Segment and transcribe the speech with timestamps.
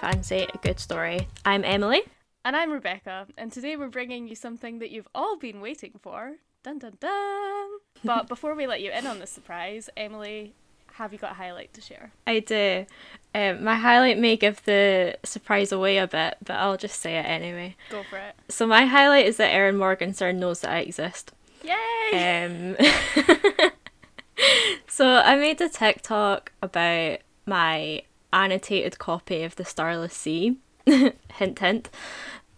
[0.00, 1.28] fancy a good story.
[1.44, 2.00] I'm Emily.
[2.42, 6.36] And I'm Rebecca, and today we're bringing you something that you've all been waiting for.
[6.62, 7.68] Dun dun dun!
[8.02, 10.54] But before we let you in on the surprise, Emily,
[10.94, 12.12] have you got a highlight to share?
[12.26, 12.86] I do.
[13.34, 17.26] Um, my highlight may give the surprise away a bit, but I'll just say it
[17.26, 17.76] anyway.
[17.90, 18.36] Go for it.
[18.48, 21.32] So, my highlight is that Erin Morgenstern knows that I exist.
[21.62, 22.46] Yay!
[22.46, 22.76] Um,
[24.88, 30.58] so I made a TikTok about my annotated copy of The Starless Sea.
[30.86, 31.90] hint, hint.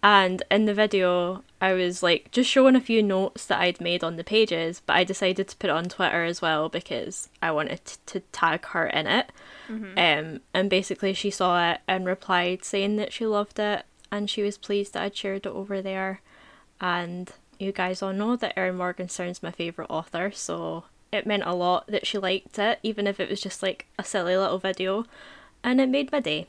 [0.02, 4.02] And in the video, I was like just showing a few notes that I'd made
[4.02, 7.52] on the pages, but I decided to put it on Twitter as well because I
[7.52, 9.30] wanted t- to tag her in it.
[9.68, 9.96] Mm-hmm.
[9.96, 14.42] Um, and basically, she saw it and replied saying that she loved it and she
[14.42, 16.20] was pleased that I'd shared it over there.
[16.80, 21.54] And you guys all know that Erin Morgenstern's my favourite author, so it meant a
[21.54, 25.06] lot that she liked it, even if it was just like a silly little video.
[25.64, 26.46] And it made my day.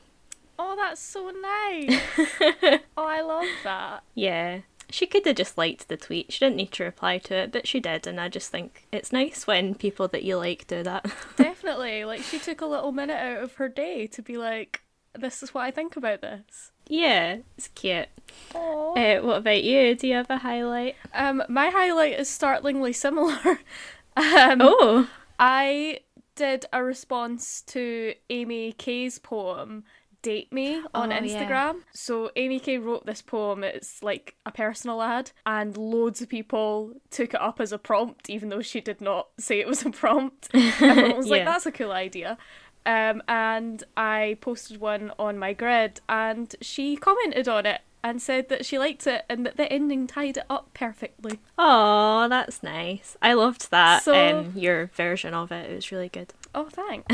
[0.57, 1.99] Oh, that's so nice.
[2.97, 4.03] oh, I love that.
[4.15, 4.59] Yeah.
[4.89, 6.31] She could have just liked the tweet.
[6.31, 9.11] She didn't need to reply to it, but she did, and I just think it's
[9.11, 11.05] nice when people that you like do that.
[11.35, 12.05] Definitely.
[12.05, 14.81] Like, she took a little minute out of her day to be like,
[15.17, 16.71] this is what I think about this.
[16.87, 18.07] yeah, it's cute.
[18.53, 19.95] Uh, what about you?
[19.95, 20.95] Do you have a highlight?
[21.13, 23.39] Um, my highlight is startlingly similar.
[24.15, 25.07] um, Oh,
[25.39, 25.99] I
[26.35, 29.83] did a response to Amy Kay's poem
[30.21, 31.19] Date Me on Oh, yeah.
[31.21, 31.81] Instagram.
[31.93, 36.93] So Amy Kay wrote this poem, it's like a personal ad, and loads of people
[37.11, 39.89] took it up as a prompt, even though she did not say it was a
[39.89, 40.47] prompt.
[40.53, 42.37] Everyone was like, that's a cool idea.
[42.85, 48.49] Um, and I posted one on my grid, and she commented on it and said
[48.49, 51.39] that she liked it and that the ending tied it up perfectly.
[51.57, 53.15] oh, that's nice.
[53.21, 54.03] I loved that.
[54.03, 55.69] So- um, your version of it.
[55.71, 56.33] It was really good.
[56.55, 57.07] Oh, thanks.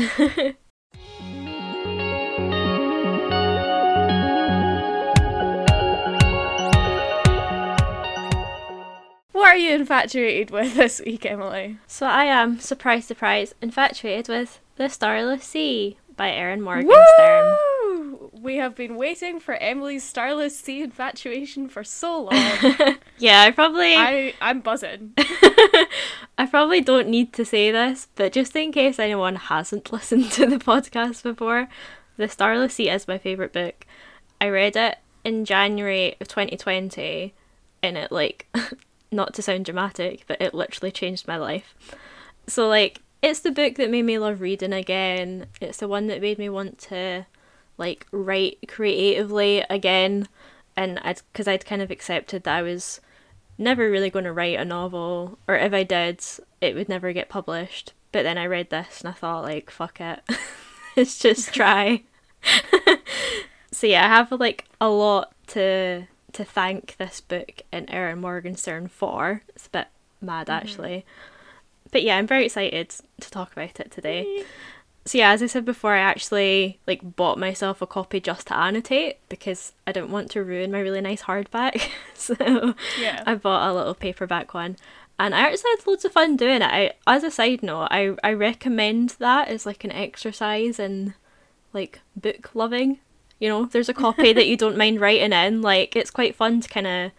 [9.32, 11.78] What are you infatuated with this week, Emily?
[11.86, 16.90] So I am, surprise, surprise, infatuated with The Starless Sea by Erin Morgenstern.
[16.90, 17.56] Woo!
[18.40, 22.96] We have been waiting for Emily's Starless Sea infatuation for so long.
[23.18, 25.12] Yeah, I probably I, I'm buzzing.
[25.18, 30.46] I probably don't need to say this, but just in case anyone hasn't listened to
[30.46, 31.68] the podcast before,
[32.16, 33.84] The Starless Sea is my favourite book.
[34.40, 37.34] I read it in January of 2020,
[37.82, 38.46] and it, like,
[39.12, 41.74] not to sound dramatic, but it literally changed my life.
[42.46, 45.44] So, like, it's the book that made me love reading again.
[45.60, 47.26] It's the one that made me want to,
[47.80, 50.28] like, write creatively again.
[50.76, 53.00] And I'd, because I'd kind of accepted that I was
[53.58, 56.24] never really going to write a novel, or if I did,
[56.60, 57.92] it would never get published.
[58.12, 60.20] But then I read this and I thought, like, fuck it,
[60.96, 62.02] let's just try.
[63.70, 68.88] so yeah, I have like a lot to to thank this book and Erin Morgenstern
[68.88, 69.42] for.
[69.50, 69.88] It's a bit
[70.20, 70.56] mad mm-hmm.
[70.56, 71.04] actually,
[71.92, 74.44] but yeah, I'm very excited to talk about it today.
[75.06, 78.56] So yeah, as I said before, I actually like bought myself a copy just to
[78.56, 81.88] annotate because I didn't want to ruin my really nice hardback.
[82.14, 83.22] so Yeah.
[83.26, 84.76] I bought a little paperback one.
[85.18, 86.70] And I actually had loads of fun doing it.
[86.70, 91.14] I as a side note, I, I recommend that as like an exercise in
[91.72, 93.00] like book loving.
[93.38, 96.34] You know, if there's a copy that you don't mind writing in, like it's quite
[96.36, 97.12] fun to kinda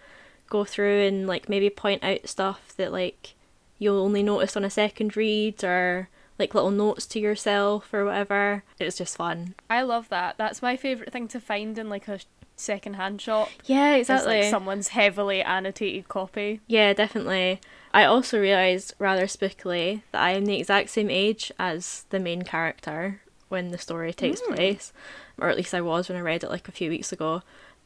[0.49, 3.35] go through and like maybe point out stuff that like
[3.79, 6.09] you'll only notice on a second read or
[6.41, 8.63] like little notes to yourself or whatever.
[8.79, 9.55] It's just fun.
[9.69, 10.37] I love that.
[10.37, 12.19] That's my favourite thing to find in like a
[12.55, 13.49] second-hand shop.
[13.65, 14.41] Yeah, exactly.
[14.41, 16.61] like someone's heavily annotated copy.
[16.67, 17.61] Yeah, definitely.
[17.93, 22.41] I also realised rather spookily that I am the exact same age as the main
[22.43, 24.93] character when the story takes place,
[25.37, 27.43] or at least I was when I read it like a few weeks ago.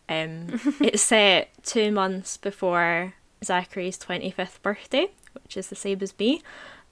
[0.08, 3.14] Um, it's set two months before
[3.44, 6.44] Zachary's 25th birthday, which is the same as me.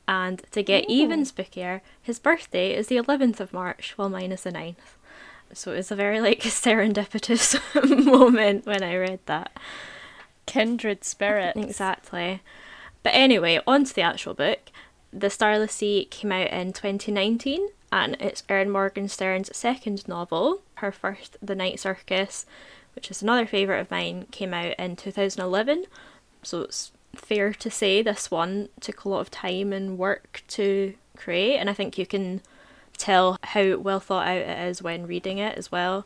[0.07, 4.43] And to get even spookier, his birthday is the 11th of March, while mine is
[4.43, 4.97] the 9th.
[5.53, 7.59] So it was a very like serendipitous
[8.05, 9.51] moment when I read that.
[10.45, 11.57] Kindred spirits.
[11.57, 12.41] Exactly.
[13.01, 14.59] But anyway, on to the actual book.
[15.11, 20.61] The Starless Sea came out in 2019 and it's Erin Morgenstern's second novel.
[20.75, 22.47] Her first, The Night Circus,
[22.95, 25.85] which is another favourite of mine, came out in 2011.
[26.41, 30.93] So it's fair to say this one took a lot of time and work to
[31.15, 32.41] create, and I think you can
[32.97, 36.05] tell how well thought out it is when reading it as well.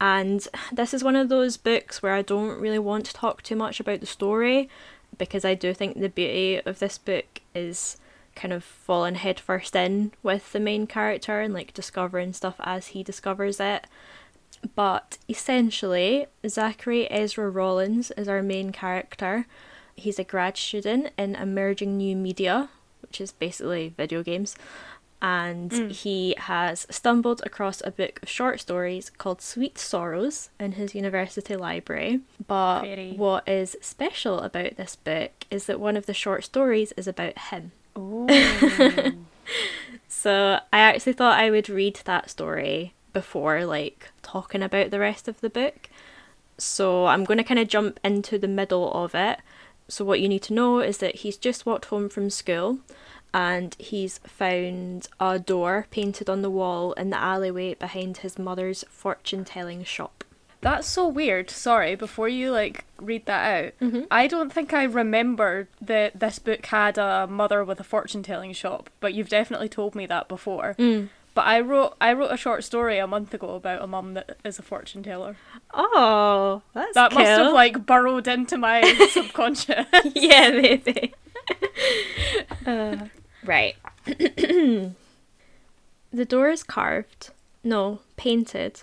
[0.00, 3.56] And this is one of those books where I don't really want to talk too
[3.56, 4.68] much about the story
[5.16, 7.96] because I do think the beauty of this book is
[8.36, 13.02] kind of falling headfirst in with the main character and like discovering stuff as he
[13.02, 13.86] discovers it.
[14.76, 19.46] But essentially, Zachary Ezra Rollins is our main character.
[19.98, 22.68] He's a grad student in emerging new media,
[23.02, 24.56] which is basically video games.
[25.20, 25.90] And Mm.
[25.90, 31.56] he has stumbled across a book of short stories called Sweet Sorrows in his university
[31.56, 32.20] library.
[32.46, 33.14] But Pretty.
[33.16, 37.36] what is special about this book is that one of the short stories is about
[37.50, 37.72] him.
[37.98, 38.28] Ooh.
[40.08, 45.28] So I actually thought I would read that story before like talking about the rest
[45.28, 45.88] of the book.
[46.58, 49.38] So I'm going to kind of jump into the middle of it.
[49.88, 52.78] So what you need to know is that he's just walked home from school
[53.34, 58.84] and he's found a door painted on the wall in the alleyway behind his mother's
[58.88, 60.24] fortune telling shop.
[60.60, 61.50] That's so weird.
[61.50, 64.06] Sorry, before you like read that out, Mhm.
[64.10, 68.52] I don't think I remember that this book had a mother with a fortune telling
[68.52, 70.74] shop, but you've definitely told me that before.
[70.78, 71.10] Mm.
[71.38, 74.38] But I wrote I wrote a short story a month ago about a mum that
[74.44, 75.36] is a fortune teller.
[75.72, 78.82] Oh, that's That must have like burrowed into my
[79.12, 79.86] subconscious.
[80.16, 81.14] yeah, maybe.
[82.66, 83.06] Uh,
[83.44, 83.76] right.
[84.04, 84.94] the
[86.26, 87.30] door is carved,
[87.62, 88.82] no, painted,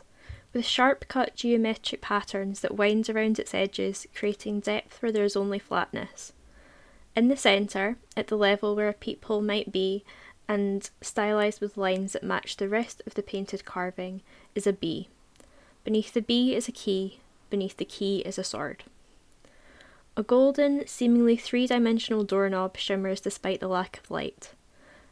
[0.53, 5.35] with sharp cut geometric patterns that wind around its edges, creating depth where there is
[5.35, 6.31] only flatness.
[7.17, 10.05] In the centre, at the level where a peephole might be,
[10.47, 14.21] and stylized with lines that match the rest of the painted carving,
[14.53, 15.09] is a bee.
[15.83, 17.19] Beneath the bee is a key,
[17.49, 18.83] beneath the key is a sword.
[20.17, 24.53] A golden, seemingly three dimensional doorknob shimmers despite the lack of light.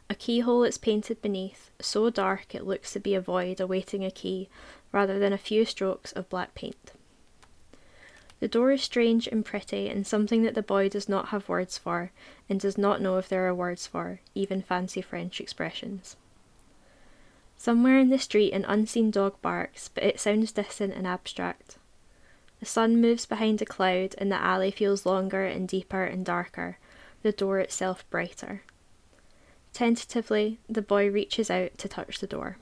[0.08, 4.10] A keyhole is painted beneath, so dark it looks to be a void awaiting a
[4.10, 4.48] key,
[4.92, 6.92] rather than a few strokes of black paint.
[8.40, 11.78] The door is strange and pretty, and something that the boy does not have words
[11.78, 12.10] for,
[12.48, 16.16] and does not know if there are words for, even fancy French expressions.
[17.56, 21.78] Somewhere in the street, an unseen dog barks, but it sounds distant and abstract.
[22.60, 26.78] The sun moves behind a cloud, and the alley feels longer and deeper and darker,
[27.22, 28.62] the door itself brighter.
[29.72, 32.58] Tentatively, the boy reaches out to touch the door.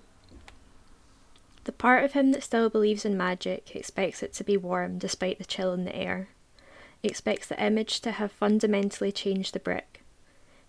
[1.65, 5.39] The part of him that still believes in magic expects it to be warm despite
[5.39, 6.29] the chill in the air.
[7.03, 10.03] Expects the image to have fundamentally changed the brick.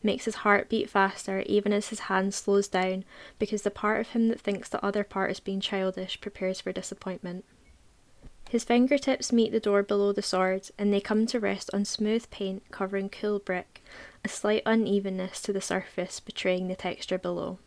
[0.04, 3.06] Makes his heart beat faster even as his hand slows down
[3.40, 6.72] because the part of him that thinks the other part is being childish prepares for
[6.72, 7.46] disappointment.
[8.50, 12.30] His fingertips meet the door below the sword, and they come to rest on smooth
[12.30, 13.82] paint covering cool brick,
[14.24, 17.58] a slight unevenness to the surface betraying the texture below.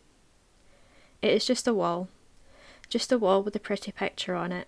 [1.21, 2.07] It is just a wall,
[2.89, 4.67] just a wall with a pretty picture on it.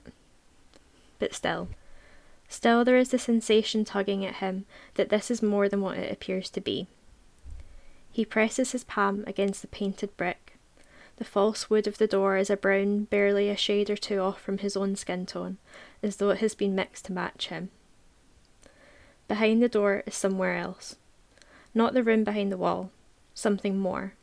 [1.19, 1.69] But still,
[2.47, 6.11] still there is the sensation tugging at him that this is more than what it
[6.11, 6.87] appears to be.
[8.11, 10.57] He presses his palm against the painted brick.
[11.17, 14.41] The false wood of the door is a brown, barely a shade or two off
[14.41, 15.57] from his own skin tone,
[16.01, 17.69] as though it has been mixed to match him.
[19.27, 20.95] Behind the door is somewhere else.
[21.73, 22.89] Not the room behind the wall,
[23.33, 24.13] something more.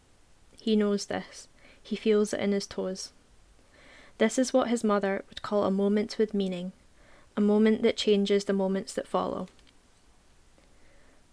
[0.59, 1.49] He knows this.
[1.81, 3.13] He feels it in his toes.
[4.19, 6.73] This is what his mother would call a moment with meaning,
[7.37, 9.49] a moment that changes the moments that follow.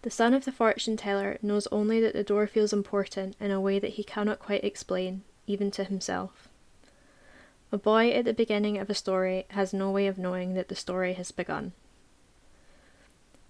[0.01, 3.61] The son of the fortune teller knows only that the door feels important in a
[3.61, 6.49] way that he cannot quite explain, even to himself.
[7.71, 10.75] A boy at the beginning of a story has no way of knowing that the
[10.75, 11.71] story has begun.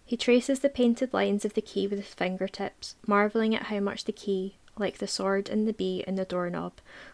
[0.05, 4.05] He traces the painted lines of the key with his fingertips, marvelling at how much
[4.05, 6.73] the key, like the sword and the bee and the doorknob,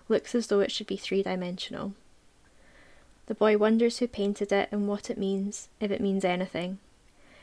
[0.09, 1.93] looks as though it should be three dimensional.
[3.29, 6.79] The boy wonders who painted it and what it means, if it means anything.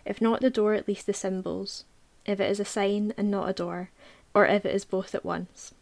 [0.05, 1.85] If not the door, at least the symbols.
[2.25, 3.91] If it is a sign and not a door,
[4.35, 5.75] or if it is both at once.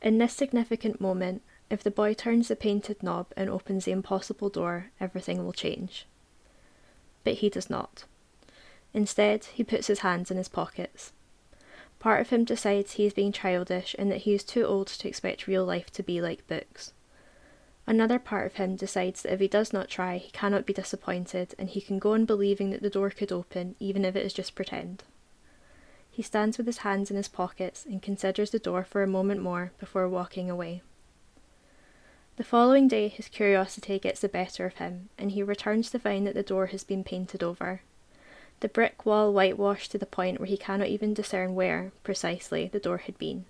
[0.00, 4.48] In this significant moment, if the boy turns the painted knob and opens the impossible
[4.48, 6.06] door, everything will change.
[7.24, 8.04] But he does not.
[8.94, 11.12] Instead, he puts his hands in his pockets.
[11.98, 15.08] Part of him decides he is being childish and that he is too old to
[15.08, 16.94] expect real life to be like books.
[17.88, 21.54] Another part of him decides that if he does not try, he cannot be disappointed
[21.58, 24.34] and he can go on believing that the door could open, even if it is
[24.34, 25.04] just pretend.
[26.10, 29.40] He stands with his hands in his pockets and considers the door for a moment
[29.40, 30.82] more before walking away.
[32.36, 36.26] The following day, his curiosity gets the better of him, and he returns to find
[36.26, 37.80] that the door has been painted over.
[38.60, 42.80] The brick wall whitewashed to the point where he cannot even discern where, precisely, the
[42.80, 43.46] door had been.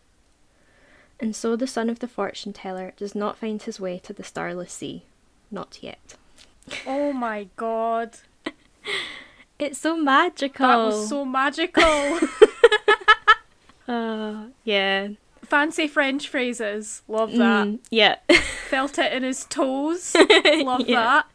[1.21, 4.23] And so the son of the fortune teller does not find his way to the
[4.25, 5.03] starless sea.
[5.51, 6.15] Not yet.
[6.87, 8.19] Oh my god.
[9.59, 10.69] It's so magical.
[10.69, 11.83] That was so magical.
[13.89, 15.09] Uh, yeah.
[15.43, 17.03] Fancy French phrases.
[17.09, 17.67] Love that.
[17.67, 18.19] Mm, yeah.
[18.71, 20.15] Felt it in his toes.
[20.15, 21.03] Love Yeah.
[21.03, 21.27] that.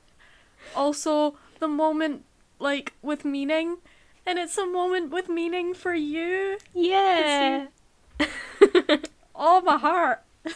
[0.74, 2.24] Also, the moment,
[2.60, 3.80] like, with meaning.
[4.26, 6.60] And it's a moment with meaning for you.
[6.74, 7.66] Yeah.
[9.46, 10.24] Oh, my heart.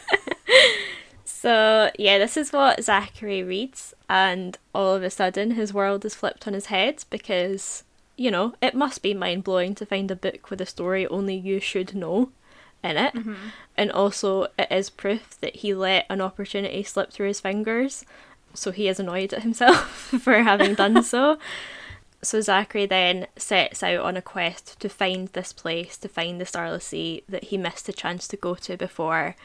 [1.39, 6.15] So, yeah, this is what Zachary reads, and all of a sudden his world is
[6.15, 7.83] flipped on his head because,
[8.15, 11.35] you know, it must be mind blowing to find a book with a story only
[11.35, 12.31] you should know
[12.83, 13.13] in it.
[13.13, 13.35] Mm-hmm.
[13.77, 18.03] And also, it is proof that he let an opportunity slip through his fingers,
[18.55, 19.85] so he is annoyed at himself
[20.21, 21.37] for having done so.
[22.27, 26.45] So Zachary then sets out on a quest to find this place, to find the
[26.45, 29.37] Starless Sea that he missed a chance to go to before.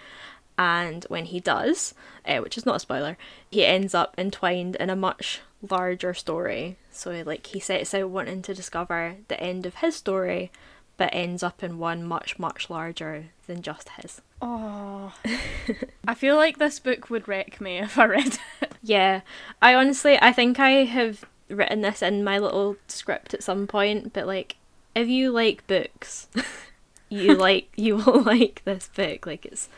[0.58, 1.94] And when he does,
[2.26, 3.16] uh, which is not a spoiler,
[3.48, 6.76] he ends up entwined in a much larger story.
[6.90, 10.50] So like he sets out wanting to discover the end of his story,
[10.96, 14.22] but ends up in one much much larger than just his.
[14.40, 15.14] Oh.
[16.08, 18.72] I feel like this book would wreck me if I read it.
[18.82, 19.20] Yeah,
[19.62, 24.12] I honestly, I think I have written this in my little script at some point,
[24.12, 24.56] but like,
[24.94, 26.28] if you like books,
[27.08, 29.26] you like, you will like this book.
[29.26, 29.68] Like, it's,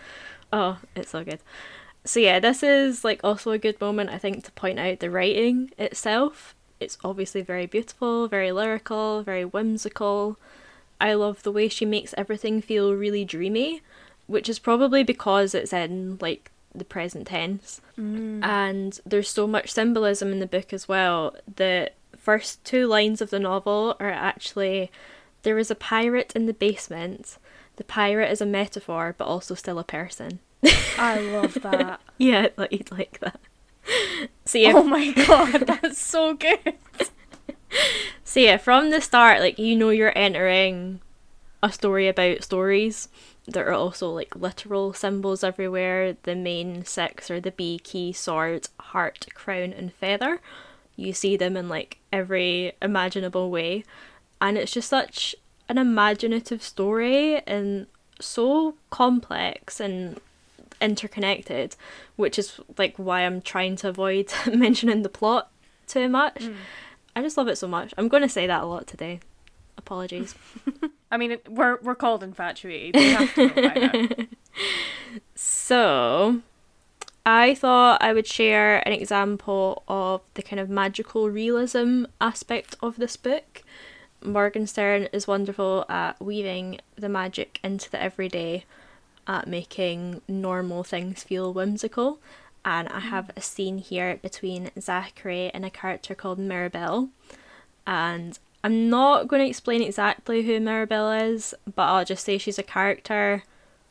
[0.52, 1.40] oh, it's so good.
[2.04, 5.10] So yeah, this is like also a good moment, I think, to point out the
[5.10, 6.54] writing itself.
[6.80, 10.38] It's obviously very beautiful, very lyrical, very whimsical.
[11.00, 13.80] I love the way she makes everything feel really dreamy,
[14.26, 17.80] which is probably because it's in like the present tense.
[17.98, 18.44] Mm.
[18.44, 21.34] And there's so much symbolism in the book as well.
[21.56, 24.90] The first two lines of the novel are actually
[25.42, 27.38] there is a pirate in the basement.
[27.76, 30.40] The pirate is a metaphor, but also still a person.
[30.98, 32.00] I love that.
[32.16, 33.40] Yeah, like you'd like that.
[34.44, 36.74] So yeah, Oh my god, that's so good.
[38.22, 41.00] So yeah, from the start, like you know you're entering
[41.62, 43.08] a story about stories.
[43.46, 46.16] There are also like literal symbols everywhere.
[46.22, 50.40] The main six are the bee, key, sword, heart, crown, and feather.
[50.96, 53.84] You see them in like every imaginable way.
[54.40, 55.34] And it's just such
[55.68, 57.86] an imaginative story and
[58.20, 60.20] so complex and
[60.80, 61.76] interconnected,
[62.16, 65.50] which is like why I'm trying to avoid mentioning the plot
[65.86, 66.36] too much.
[66.36, 66.56] Mm.
[67.16, 67.94] I just love it so much.
[67.96, 69.20] I'm going to say that a lot today.
[69.76, 70.34] Apologies.
[71.10, 73.00] I mean, we're we're called infatuated.
[73.00, 74.26] You have to know.
[75.34, 76.40] So,
[77.24, 82.96] I thought I would share an example of the kind of magical realism aspect of
[82.96, 83.62] this book.
[84.22, 88.64] Morgenstern is wonderful at weaving the magic into the everyday,
[89.26, 92.18] at making normal things feel whimsical.
[92.64, 97.10] And I have a scene here between Zachary and a character called Mirabelle.
[97.86, 102.58] And I'm not going to explain exactly who Mirabelle is, but I'll just say she's
[102.58, 103.42] a character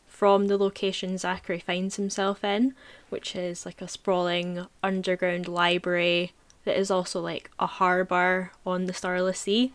[0.08, 2.74] from the location Zachary finds himself in,
[3.10, 6.32] which is like a sprawling underground library
[6.66, 9.74] that is also like a harbour on the Starless Sea.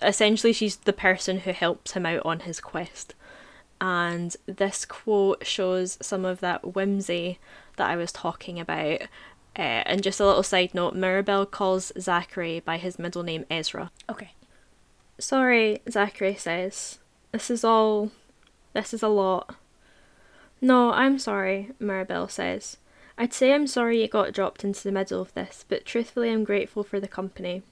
[0.00, 3.14] Essentially, she's the person who helps him out on his quest.
[3.78, 7.38] And this quote shows some of that whimsy
[7.76, 9.02] that I was talking about.
[9.56, 13.90] Uh, and just a little side note Mirabelle calls Zachary by his middle name Ezra.
[14.08, 14.32] Okay.
[15.18, 16.98] Sorry, Zachary says.
[17.32, 18.12] This is all.
[18.72, 19.56] This is a lot.
[20.60, 22.76] No, I'm sorry, Mirabelle says.
[23.16, 26.44] I'd say I'm sorry you got dropped into the middle of this, but truthfully, I'm
[26.44, 27.62] grateful for the company.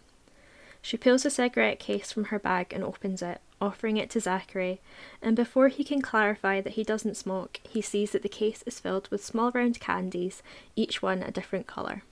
[0.83, 4.81] She pulls a cigarette case from her bag and opens it, offering it to Zachary,
[5.23, 8.81] and before he can clarify that he doesn't smoke, he sees that the case is
[8.81, 10.43] filled with small round candies,
[10.75, 12.03] each one a different colour.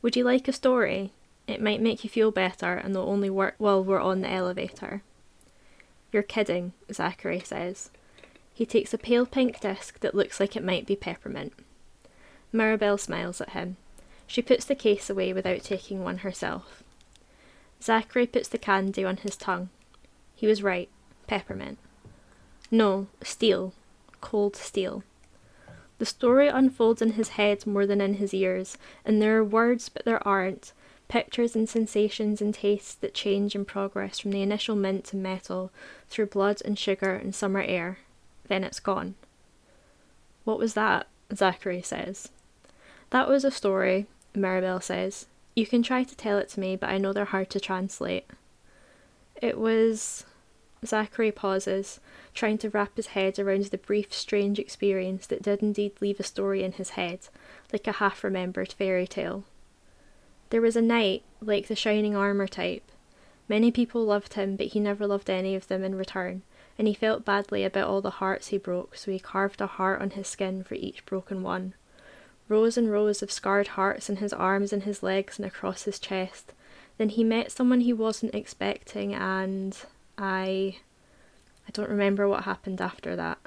[0.00, 1.12] Would you like a story?
[1.46, 5.02] It might make you feel better and they'll only work while we're on the elevator.
[6.12, 7.90] You're kidding, Zachary says.
[8.54, 11.52] He takes a pale pink disc that looks like it might be peppermint.
[12.52, 13.76] Mirabelle smiles at him.
[14.26, 16.82] She puts the case away without taking one herself.
[17.82, 19.70] Zachary puts the candy on his tongue.
[20.42, 20.88] He was right.
[21.28, 21.78] Peppermint.
[22.68, 23.74] No, steel.
[24.20, 25.04] Cold steel.
[25.98, 29.88] The story unfolds in his head more than in his ears, and there are words
[29.88, 30.72] but there aren't,
[31.06, 35.70] pictures and sensations and tastes that change and progress from the initial mint and metal,
[36.08, 37.98] through blood and sugar and summer air.
[38.48, 39.14] Then it's gone.
[40.42, 41.06] What was that?
[41.32, 42.30] Zachary says.
[43.10, 45.26] That was a story, Mirabelle says.
[45.54, 48.28] You can try to tell it to me, but I know they're hard to translate.
[49.40, 50.24] It was.
[50.84, 52.00] Zachary pauses,
[52.34, 56.24] trying to wrap his head around the brief, strange experience that did indeed leave a
[56.24, 57.20] story in his head,
[57.72, 59.44] like a half remembered fairy tale.
[60.50, 62.90] There was a knight, like the shining armour type.
[63.48, 66.42] Many people loved him, but he never loved any of them in return,
[66.78, 70.00] and he felt badly about all the hearts he broke, so he carved a heart
[70.02, 71.74] on his skin for each broken one.
[72.48, 75.98] Rows and rows of scarred hearts in his arms and his legs and across his
[75.98, 76.52] chest.
[76.98, 79.76] Then he met someone he wasn't expecting, and
[80.22, 80.76] I.
[81.66, 83.38] I don't remember what happened after that.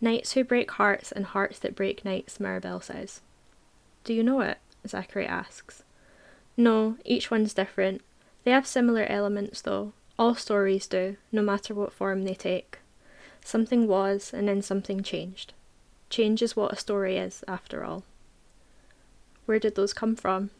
[0.00, 3.20] Knights who break hearts and hearts that break knights, Mirabelle says.
[4.04, 4.58] Do you know it?
[4.86, 5.84] Zachary asks.
[6.56, 8.02] No, each one's different.
[8.44, 9.92] They have similar elements, though.
[10.18, 12.78] All stories do, no matter what form they take.
[13.44, 15.52] Something was, and then something changed.
[16.10, 18.02] Change is what a story is, after all.
[19.44, 20.50] Where did those come from?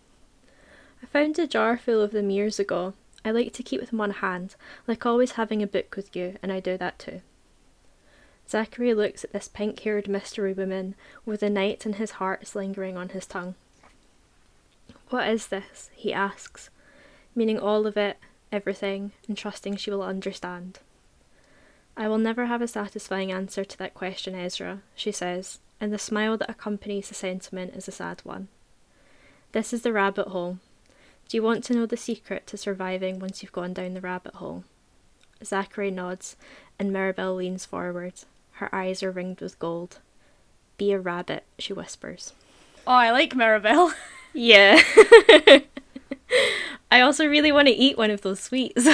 [1.02, 2.94] I found a jar full of them years ago.
[3.26, 4.54] I like to keep them on hand,
[4.87, 7.23] like always having a book with you, and I do that too.
[8.49, 12.97] Zachary looks at this pink haired mystery woman with the night in his heart lingering
[12.97, 13.56] on his tongue.
[15.11, 15.90] What is this?
[15.97, 16.71] he asks,
[17.35, 18.18] meaning all of it,
[18.52, 20.78] everything, and trusting she will understand.
[21.97, 25.99] I will never have a satisfying answer to that question, Ezra, she says, and the
[25.99, 28.47] smile that accompanies the sentiment is a sad one.
[29.50, 30.61] This is the rabbit hole.
[31.28, 34.37] Do you want to know the secret to surviving once you've gone down the rabbit
[34.37, 34.64] hole?
[35.45, 36.37] Zachary nods,
[36.78, 38.14] and Mirabelle leans forward.
[38.52, 39.99] Her eyes are ringed with gold.
[40.78, 42.33] Be a rabbit, she whispers.
[42.87, 43.92] Oh, I like Mirabelle.
[44.37, 44.83] Yeah.
[46.90, 48.87] I also really want to eat one of those sweets.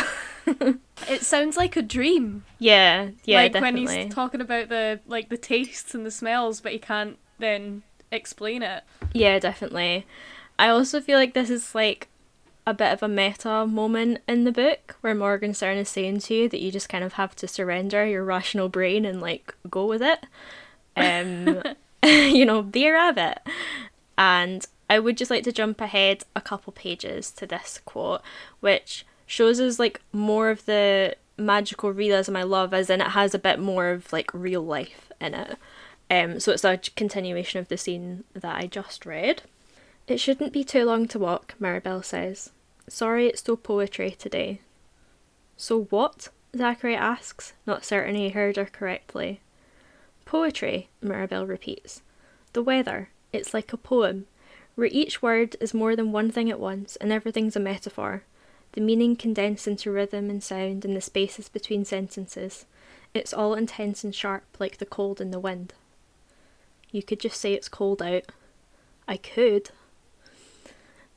[0.46, 2.44] it sounds like a dream.
[2.60, 3.86] Yeah, yeah, like definitely.
[3.86, 7.82] when he's talking about the like the tastes and the smells, but he can't then
[8.12, 8.84] explain it.
[9.12, 10.06] Yeah, definitely.
[10.58, 12.08] I also feel like this is like
[12.66, 16.34] a bit of a meta moment in the book where Morgan Morgenstern is saying to
[16.34, 19.86] you that you just kind of have to surrender your rational brain and like go
[19.86, 20.26] with it.
[20.96, 21.62] Um,
[22.04, 23.38] you know, be a rabbit.
[24.18, 28.22] And I would just like to jump ahead a couple pages to this quote,
[28.60, 33.34] which shows us like more of the magical realism I love, as in it has
[33.34, 35.56] a bit more of like real life in it.
[36.10, 39.42] Um, so it's a continuation of the scene that I just read.
[40.12, 42.50] It shouldn't be too long to walk, Mirabelle says.
[42.86, 44.60] Sorry it's so poetry today.
[45.56, 46.28] So what?
[46.54, 49.40] Zachary asks, not certain he heard her correctly.
[50.26, 52.02] Poetry, Mirabelle repeats.
[52.52, 53.08] The weather.
[53.32, 54.26] It's like a poem
[54.74, 58.24] where each word is more than one thing at once and everything's a metaphor,
[58.72, 62.66] the meaning condensed into rhythm and sound in the spaces between sentences.
[63.14, 65.72] It's all intense and sharp, like the cold in the wind.
[66.90, 68.24] You could just say it's cold out.
[69.08, 69.70] I could.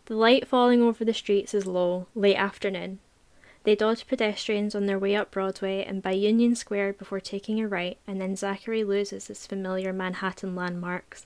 [0.05, 2.99] The light falling over the streets is low, late afternoon.
[3.63, 7.67] They dodge pedestrians on their way up Broadway and by Union Square before taking a
[7.67, 11.25] right, and then Zachary loses his familiar Manhattan landmarks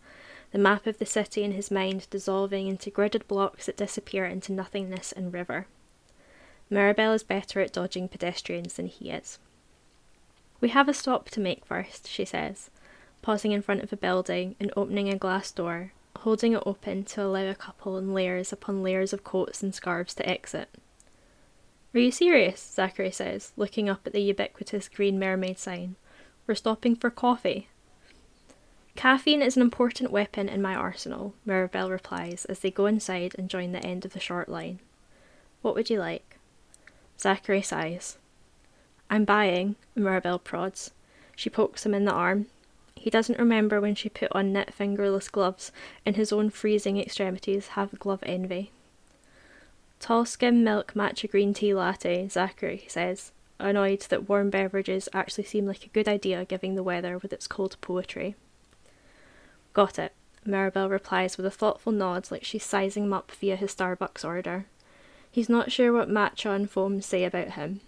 [0.51, 4.51] the map of the city in his mind dissolving into gridded blocks that disappear into
[4.51, 5.67] nothingness and river.
[6.69, 9.39] Mirabelle is better at dodging pedestrians than he is.
[10.61, 12.69] We have a stop to make first, she says,
[13.21, 17.23] pausing in front of a building and opening a glass door, holding it open to
[17.23, 20.69] allow a couple in layers upon layers of coats and scarves to exit.
[21.93, 22.61] Are you serious?
[22.61, 25.95] Zachary says, looking up at the ubiquitous green mermaid sign.
[26.45, 27.67] We're stopping for coffee.
[28.95, 33.49] Caffeine is an important weapon in my arsenal, Mirabelle replies as they go inside and
[33.49, 34.79] join the end of the short line.
[35.61, 36.37] What would you like?
[37.19, 38.17] Zachary sighs.
[39.09, 40.91] I'm buying, Mirabelle prods.
[41.35, 42.47] She pokes him in the arm.
[42.99, 45.71] He doesn't remember when she put on knit fingerless gloves,
[46.05, 48.71] and his own freezing extremities have glove envy.
[50.01, 55.65] Tall skim milk matcha green tea latte, Zachary says, annoyed that warm beverages actually seem
[55.65, 58.35] like a good idea given the weather with its cold poetry.
[59.71, 60.11] Got it,
[60.45, 64.65] Mirabelle replies with a thoughtful nod like she's sizing him up via his Starbucks order.
[65.31, 67.79] He's not sure what matcha and foam say about him.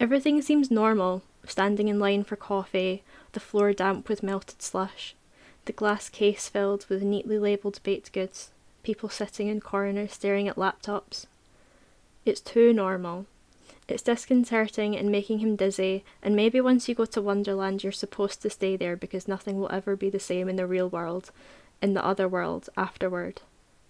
[0.00, 5.14] Everything seems normal, standing in line for coffee, the floor damp with melted slush,
[5.64, 8.50] the glass case filled with neatly labelled baked goods,
[8.82, 11.26] people sitting in corners staring at laptops.
[12.24, 13.26] It's too normal.
[13.88, 18.40] It's disconcerting and making him dizzy, and maybe once you go to Wonderland, you're supposed
[18.42, 21.32] to stay there because nothing will ever be the same in the real world,
[21.82, 23.42] in the other world, afterward.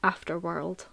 [0.03, 0.87] Afterworld.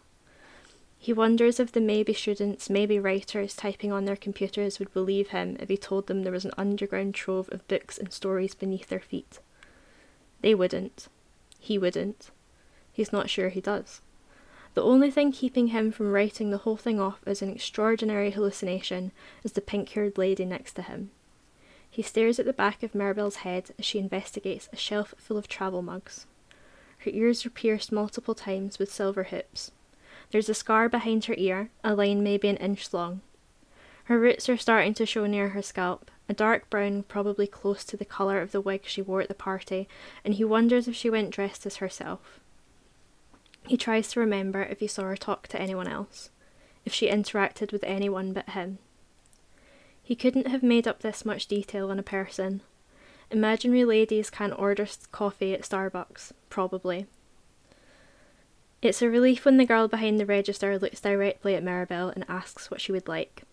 [1.07, 5.55] He wonders if the maybe students, maybe writers typing on their computers would believe him
[5.57, 8.99] if he told them there was an underground trove of books and stories beneath their
[8.99, 9.39] feet.
[10.41, 11.07] They wouldn't.
[11.59, 12.31] He wouldn't.
[12.91, 14.01] He's not sure he does.
[14.73, 19.13] The only thing keeping him from writing the whole thing off as an extraordinary hallucination
[19.45, 21.11] is the pink haired lady next to him.
[21.89, 25.47] He stares at the back of Mirabelle's head as she investigates a shelf full of
[25.47, 26.25] travel mugs.
[27.05, 29.71] Her ears are pierced multiple times with silver hoops.
[30.31, 33.21] There's a scar behind her ear, a line maybe an inch long.
[34.05, 37.97] Her roots are starting to show near her scalp, a dark brown, probably close to
[37.97, 39.87] the colour of the wig she wore at the party,
[40.23, 42.39] and he wonders if she went dressed as herself.
[43.67, 46.29] He tries to remember if he saw her talk to anyone else,
[46.85, 48.79] if she interacted with anyone but him.
[50.01, 52.61] He couldn't have made up this much detail on a person.
[53.29, 57.07] Imaginary ladies can't order coffee at Starbucks, probably.
[58.81, 62.69] It's a relief when the girl behind the register looks directly at Mirabelle and asks
[62.69, 63.43] what she would like.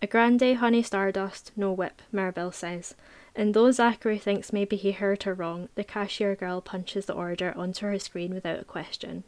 [0.00, 2.94] A grande honey stardust, no whip, Mirabelle says,
[3.34, 7.52] and though Zachary thinks maybe he heard her wrong, the cashier girl punches the order
[7.56, 9.24] onto her screen without a question.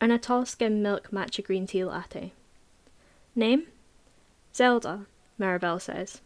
[0.00, 2.32] And a tall skim milk matcha green tea latte.
[3.34, 3.66] Name?
[4.54, 5.06] Zelda,
[5.38, 6.20] Mirabelle says.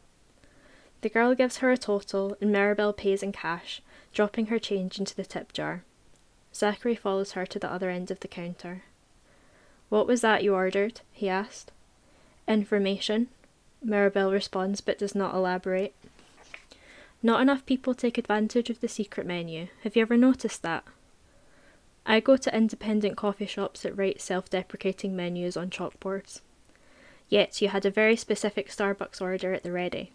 [1.01, 3.81] The girl gives her a total, and Mirabelle pays in cash,
[4.13, 5.85] dropping her change into the tip jar.
[6.59, 8.83] Zachary follows her to the other end of the counter.
[9.91, 11.03] What was that you ordered?
[11.13, 11.71] he asked.
[12.49, 13.29] Information,
[13.81, 15.95] Mirabelle responds but does not elaborate.
[17.23, 19.69] Not enough people take advantage of the secret menu.
[19.85, 20.83] Have you ever noticed that?
[22.05, 26.41] I go to independent coffee shops that write self deprecating menus on chalkboards.
[27.29, 30.11] Yet you had a very specific Starbucks order at the ready.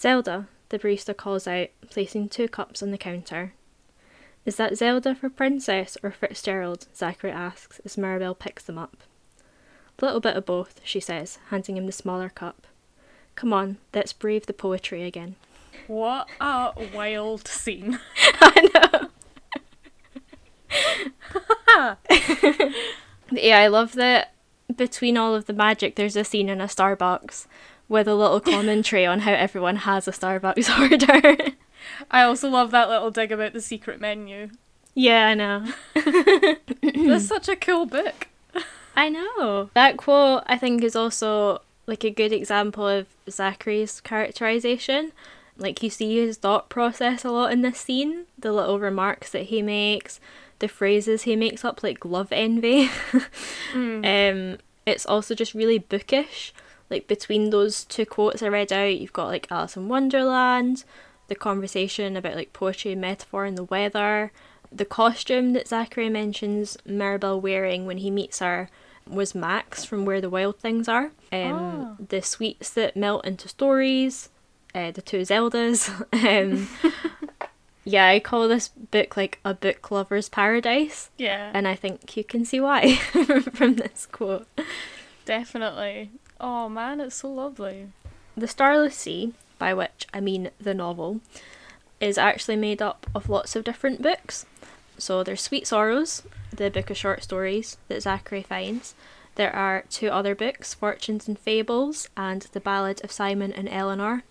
[0.00, 3.52] Zelda, the barista calls out, placing two cups on the counter.
[4.46, 6.86] Is that Zelda for Princess or Fitzgerald?
[6.94, 8.98] Zachary asks as Mirabelle picks them up.
[10.00, 12.66] Little bit of both, she says, handing him the smaller cup.
[13.36, 15.36] Come on, let's brave the poetry again.
[15.86, 17.98] What a wild scene.
[18.40, 19.08] I know.
[23.30, 24.34] yeah, I love that
[24.74, 27.46] between all of the magic, there's a scene in a Starbucks
[27.88, 31.54] with a little commentary on how everyone has a Starbucks order.
[32.10, 34.50] I also love that little dig about the secret menu.
[34.94, 35.66] Yeah, I know.
[37.08, 38.28] That's such a cool book.
[38.96, 39.70] I know.
[39.74, 45.12] That quote, I think, is also like a good example of Zachary's characterization.
[45.56, 49.44] Like, you see his thought process a lot in this scene, the little remarks that
[49.44, 50.20] he makes,
[50.58, 52.88] the phrases he makes up, like love envy.
[53.72, 54.52] mm.
[54.54, 56.52] um, it's also just really bookish.
[56.90, 60.84] Like, between those two quotes I read out, you've got like Alice in Wonderland,
[61.28, 64.32] the conversation about like poetry and metaphor and the weather,
[64.70, 68.68] the costume that Zachary mentions Mirabelle wearing when he meets her
[69.06, 71.12] was Max from Where the Wild Things Are.
[71.32, 71.96] Um, oh.
[72.08, 74.30] The sweets that melt into stories,
[74.74, 75.90] uh, the two Zeldas.
[76.12, 76.68] um,
[77.84, 81.10] yeah, I call this book like a book lover's paradise.
[81.18, 81.50] Yeah.
[81.54, 82.96] And I think you can see why
[83.54, 84.48] from this quote.
[85.24, 86.10] Definitely.
[86.40, 87.88] Oh man, it's so lovely.
[88.36, 91.20] The Starless Sea, by which I mean the novel,
[92.00, 94.46] is actually made up of lots of different books.
[94.98, 96.22] So there's Sweet Sorrows,
[96.54, 98.94] the book of short stories that Zachary finds.
[99.36, 104.22] There are two other books, Fortunes and Fables and The Ballad of Simon and Eleanor.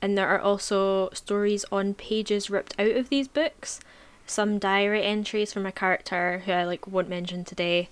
[0.00, 3.78] And there are also stories on pages ripped out of these books,
[4.26, 7.88] some diary entries from a character who I like won't mention today.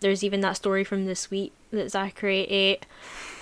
[0.00, 2.86] There's even that story from the sweet that Zachary ate.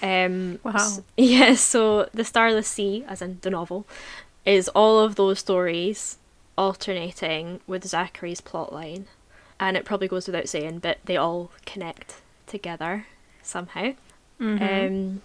[0.02, 0.76] Um, wow.
[0.76, 3.86] So, yeah, so The Starless Sea, as in the novel,
[4.44, 6.18] is all of those stories
[6.56, 9.06] alternating with Zachary's plotline
[9.62, 12.16] and it probably goes without saying, but they all connect
[12.48, 13.06] together
[13.44, 13.94] somehow.
[14.40, 14.62] Mm-hmm.
[14.62, 15.22] Um,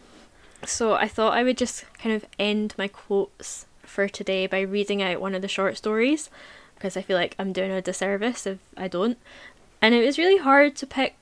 [0.63, 5.01] so I thought I would just kind of end my quotes for today by reading
[5.01, 6.29] out one of the short stories
[6.75, 9.17] because I feel like I'm doing a disservice if I don't.
[9.81, 11.15] And it was really hard to pick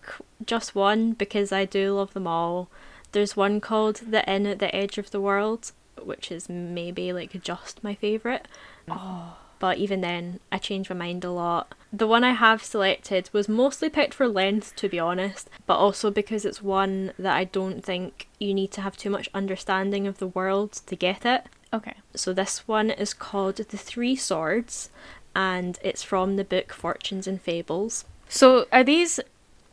[0.45, 2.69] just one because I do love them all.
[3.11, 7.41] There's one called The Inn at the Edge of the World, which is maybe like
[7.41, 8.47] just my favourite.
[8.87, 8.97] Mm.
[8.97, 11.73] Oh but even then, I change my mind a lot.
[11.91, 16.11] The one I have selected was mostly picked for length, to be honest, but also
[16.11, 20.17] because it's one that I don't think you need to have too much understanding of
[20.17, 21.45] the world to get it.
[21.73, 21.95] Okay.
[22.13, 24.89] So this one is called The Three Swords,
[25.35, 28.05] and it's from the book Fortunes and Fables.
[28.35, 29.21] So are these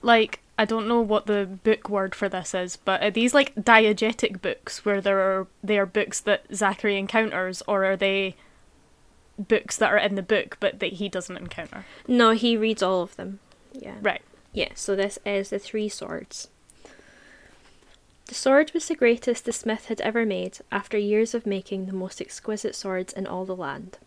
[0.03, 3.57] like I don't know what the book word for this is, but are these like
[3.57, 8.37] diegetic books where there are they are books that Zachary encounters, or are they
[9.37, 11.87] books that are in the book but that he doesn't encounter.
[12.07, 13.41] No, he reads all of them.
[13.73, 13.97] Yeah.
[14.01, 14.23] Right.
[14.53, 16.49] Yeah, so this is the three swords.
[18.27, 21.93] The sword was the greatest the smith had ever made, after years of making the
[21.93, 23.99] most exquisite swords in all the land.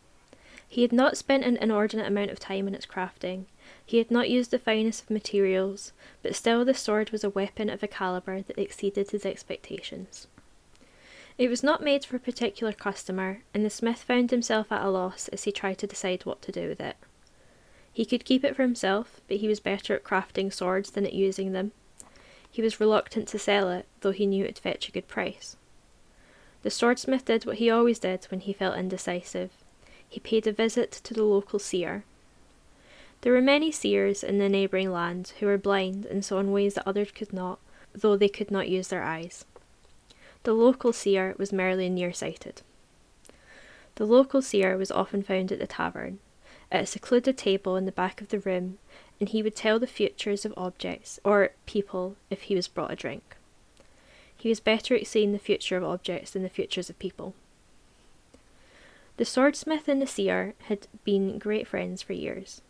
[0.67, 3.45] He had not spent an inordinate amount of time in its crafting.
[3.85, 5.93] He had not used the finest of materials,
[6.23, 10.27] but still the sword was a weapon of a calibre that exceeded his expectations.
[11.37, 14.89] It was not made for a particular customer, and the smith found himself at a
[14.89, 16.95] loss as he tried to decide what to do with it.
[17.91, 21.13] He could keep it for himself, but he was better at crafting swords than at
[21.13, 21.71] using them.
[22.49, 25.57] He was reluctant to sell it, though he knew it'd fetch a good price.
[26.63, 29.51] The swordsmith did what he always did when he felt indecisive.
[30.07, 32.05] He paid a visit to the local seer.
[33.21, 36.75] There were many seers in the neighbouring land who were blind and saw in ways
[36.75, 37.59] that others could not,
[37.93, 39.45] though they could not use their eyes.
[40.43, 42.61] The local seer was merely nearsighted.
[43.95, 46.19] The local seer was often found at the tavern,
[46.71, 48.77] at a secluded table in the back of the room,
[49.19, 52.95] and he would tell the futures of objects or people if he was brought a
[52.95, 53.37] drink.
[54.35, 57.33] He was better at seeing the future of objects than the futures of people.
[59.17, 62.61] The swordsmith and the seer had been great friends for years.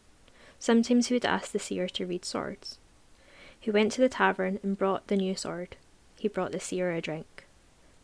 [0.65, 2.79] Sometimes he would ask the seer to read swords.
[3.59, 5.75] He went to the tavern and brought the new sword.
[6.17, 7.45] He brought the seer a drink.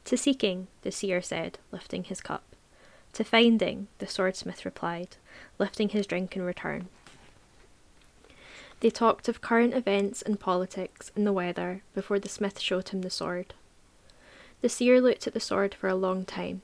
[0.06, 2.44] To seeking, the seer said, lifting his cup.
[3.14, 5.18] To finding, the swordsmith replied,
[5.58, 6.88] lifting his drink in return.
[8.82, 13.02] They talked of current events and politics and the weather before the smith showed him
[13.02, 13.56] the sword.
[14.62, 16.62] The seer looked at the sword for a long time.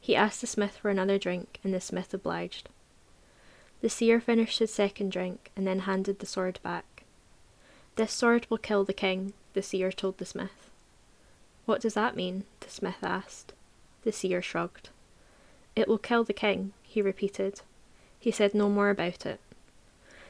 [0.00, 2.70] He asked the smith for another drink, and the smith obliged.
[3.80, 7.04] The seer finished his second drink and then handed the sword back.
[7.96, 10.70] This sword will kill the king, the seer told the smith.
[11.66, 12.44] What does that mean?
[12.60, 13.52] the smith asked.
[14.02, 14.90] The seer shrugged.
[15.76, 17.60] It will kill the king, he repeated.
[18.18, 19.40] He said no more about it.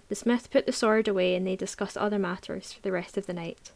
[0.09, 3.27] The smith put the sword away and they discussed other matters for the rest of
[3.27, 3.73] the night.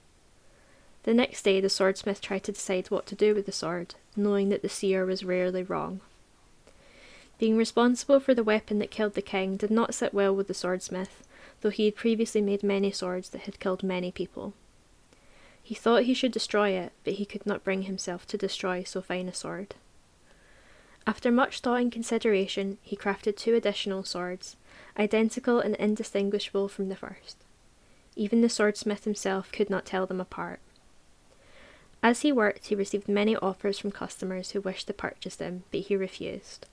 [1.05, 4.51] The next day, the swordsmith tried to decide what to do with the sword, knowing
[4.51, 6.01] that the seer was rarely wrong.
[7.39, 10.55] Being responsible for the weapon that killed the king did not sit well with the
[10.55, 11.27] swordsmith,
[11.61, 14.55] though he had previously made many swords that had killed many people.
[15.63, 19.01] He thought he should destroy it, but he could not bring himself to destroy so
[19.01, 19.75] fine a sword.
[21.07, 24.57] After much thought and consideration, he crafted two additional swords,
[24.99, 27.39] identical and indistinguishable from the first.
[28.15, 30.61] Even the swordsmith himself could not tell them apart.
[32.03, 35.83] As he worked, he received many offers from customers who wished to purchase them, but
[35.83, 36.67] he refused.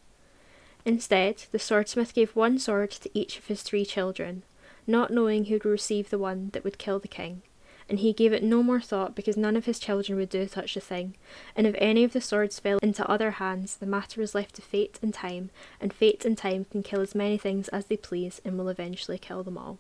[0.86, 4.44] Instead, the swordsmith gave one sword to each of his three children,
[4.88, 7.42] not knowing who would receive the one that would kill the king,
[7.89, 10.78] and he gave it no more thought because none of his children would do such
[10.78, 11.15] a thing,
[11.56, 14.62] and if any of the swords fell into other hands, the matter was left to
[14.62, 15.50] fate and time,
[15.82, 19.18] and fate and time can kill as many things as they please and will eventually
[19.18, 19.78] kill them all.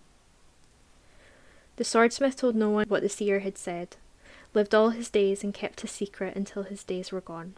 [1.77, 3.95] The swordsmith told no one what the seer had said,
[4.53, 7.53] lived all his days and kept his secret until his days were gone.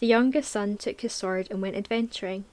[0.00, 2.46] The youngest son took his sword and went adventuring.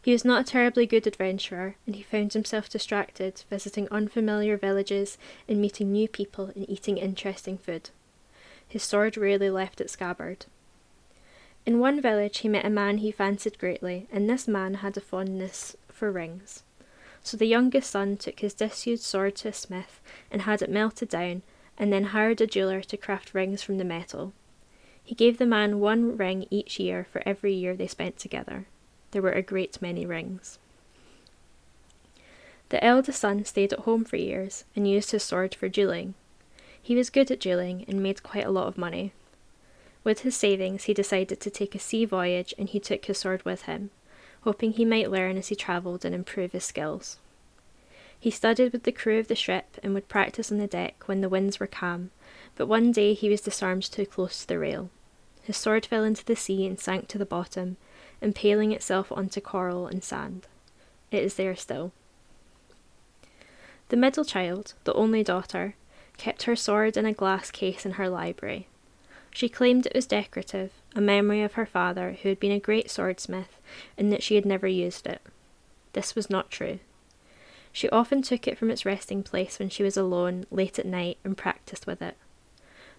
[0.00, 5.18] He was not a terribly good adventurer, and he found himself distracted, visiting unfamiliar villages
[5.46, 7.90] and meeting new people and eating interesting food.
[8.66, 10.46] His sword rarely left its scabbard.
[11.66, 15.02] In one village, he met a man he fancied greatly, and this man had a
[15.02, 16.62] fondness for rings.
[17.22, 21.10] So the youngest son took his disused sword to a smith and had it melted
[21.10, 21.42] down,
[21.76, 24.32] and then hired a jeweller to craft rings from the metal.
[25.08, 28.66] He gave the man one ring each year for every year they spent together.
[29.12, 30.58] There were a great many rings.
[32.68, 36.12] The eldest son stayed at home for years and used his sword for duelling.
[36.82, 39.14] He was good at duelling and made quite a lot of money.
[40.04, 43.42] With his savings, he decided to take a sea voyage and he took his sword
[43.46, 43.88] with him,
[44.42, 47.16] hoping he might learn as he travelled and improve his skills.
[48.20, 51.22] He studied with the crew of the ship and would practice on the deck when
[51.22, 52.10] the winds were calm,
[52.56, 54.90] but one day he was disarmed too close to the rail.
[55.48, 57.78] His sword fell into the sea and sank to the bottom,
[58.20, 60.46] impaling itself onto coral and sand.
[61.10, 61.92] It is there still.
[63.88, 65.74] The middle child, the only daughter,
[66.18, 68.66] kept her sword in a glass case in her library.
[69.30, 72.90] She claimed it was decorative, a memory of her father, who had been a great
[72.90, 73.58] swordsmith,
[73.96, 75.22] and that she had never used it.
[75.94, 76.78] This was not true.
[77.72, 81.16] She often took it from its resting place when she was alone, late at night,
[81.24, 82.18] and practiced with it.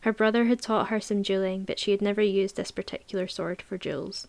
[0.02, 3.62] Her brother had taught her some duelling, but she had never used this particular sword
[3.62, 4.28] for duels.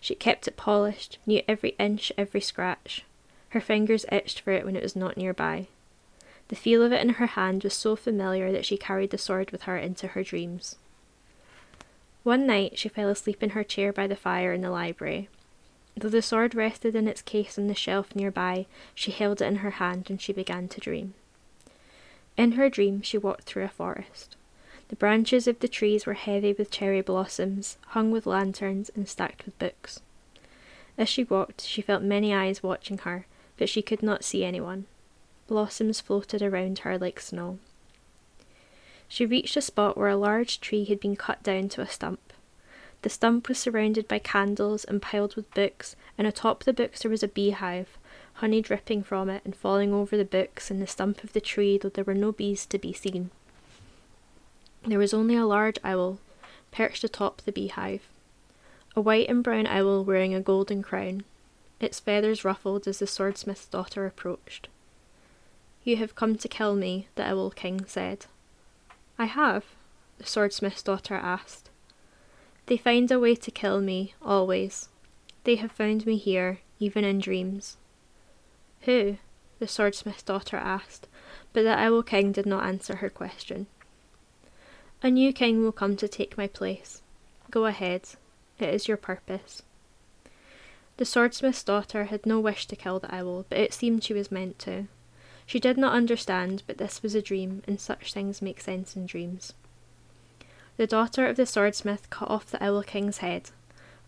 [0.00, 3.04] She kept it polished, knew every inch, every scratch.
[3.50, 5.66] Her fingers itched for it when it was not nearby.
[6.48, 9.50] The feel of it in her hand was so familiar that she carried the sword
[9.50, 10.76] with her into her dreams.
[12.22, 15.28] One night she fell asleep in her chair by the fire in the library.
[15.96, 19.56] Though the sword rested in its case on the shelf nearby, she held it in
[19.56, 21.14] her hand and she began to dream.
[22.36, 24.36] In her dream, she walked through a forest.
[24.88, 29.44] The branches of the trees were heavy with cherry blossoms, hung with lanterns, and stacked
[29.44, 30.00] with books.
[30.96, 33.26] As she walked, she felt many eyes watching her,
[33.58, 34.86] but she could not see anyone.
[35.46, 37.58] Blossoms floated around her like snow.
[39.08, 42.32] She reached a spot where a large tree had been cut down to a stump.
[43.02, 47.10] The stump was surrounded by candles and piled with books, and atop the books there
[47.10, 47.96] was a beehive,
[48.34, 51.78] honey dripping from it and falling over the books and the stump of the tree,
[51.78, 53.30] though there were no bees to be seen.
[54.86, 56.18] There was only a large owl
[56.70, 58.08] perched atop the beehive,
[58.94, 61.24] a white and brown owl wearing a golden crown,
[61.80, 64.68] its feathers ruffled as the swordsmith's daughter approached.
[65.84, 68.26] You have come to kill me, the Owl King said.
[69.18, 69.64] I have,
[70.18, 71.70] the swordsmith's daughter asked.
[72.66, 74.88] They find a way to kill me, always.
[75.44, 77.76] They have found me here, even in dreams.
[78.82, 79.16] Who?
[79.58, 81.08] the swordsmith's daughter asked,
[81.52, 83.66] but the Owl King did not answer her question.
[85.00, 87.02] A new king will come to take my place.
[87.52, 88.02] Go ahead.
[88.58, 89.62] It is your purpose.
[90.96, 94.32] The swordsmith's daughter had no wish to kill the owl, but it seemed she was
[94.32, 94.88] meant to.
[95.46, 99.06] She did not understand, but this was a dream, and such things make sense in
[99.06, 99.54] dreams.
[100.76, 103.50] The daughter of the swordsmith cut off the Owl King's head.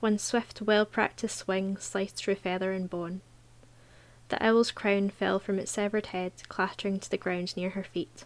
[0.00, 3.20] One swift, well practiced swing sliced through feather and bone.
[4.28, 8.24] The owl's crown fell from its severed head, clattering to the ground near her feet.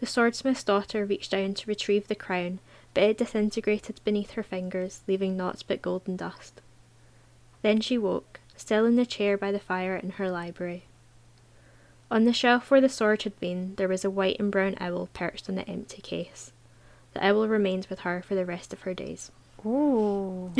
[0.00, 2.58] The swordsmith's daughter reached down to retrieve the crown,
[2.94, 6.60] but it disintegrated beneath her fingers, leaving naught but golden dust.
[7.62, 10.84] Then she woke, still in the chair by the fire in her library.
[12.10, 15.08] On the shelf where the sword had been, there was a white and brown owl
[15.12, 16.52] perched on the empty case.
[17.12, 19.30] The owl remained with her for the rest of her days.
[19.64, 20.52] Ooh.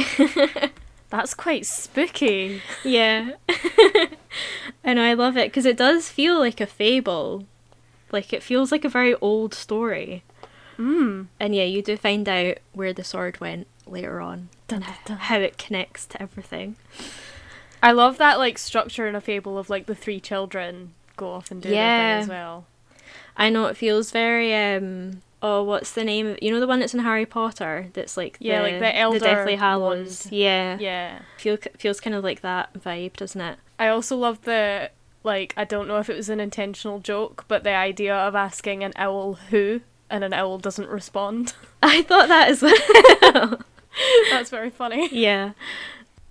[1.10, 2.62] That's quite spooky.
[2.84, 3.32] Yeah.
[4.84, 7.44] Know, I love it because it does feel like a fable.
[8.12, 10.24] Like, it feels like a very old story.
[10.78, 11.26] Mm.
[11.38, 15.16] And yeah, you do find out where the sword went later on Dun, dun, dun.
[15.18, 16.76] how it connects to everything.
[17.82, 21.50] I love that like structure in a fable of like the three children go off
[21.50, 21.76] and do their
[22.16, 22.66] thing as well.
[23.36, 26.80] I know it feels very um oh what's the name of you know the one
[26.80, 30.24] that's in Harry Potter that's like Yeah, like the Elder Deathly Hallows.
[30.26, 30.32] Wand.
[30.32, 30.78] Yeah.
[30.78, 31.18] Yeah.
[31.38, 33.58] Feel feels kind of like that vibe, doesn't it?
[33.78, 34.90] I also love the
[35.22, 38.84] like I don't know if it was an intentional joke, but the idea of asking
[38.84, 41.54] an owl who and an owl doesn't respond.
[41.82, 43.60] I thought that as well.
[44.30, 45.08] That's very funny.
[45.12, 45.52] yeah.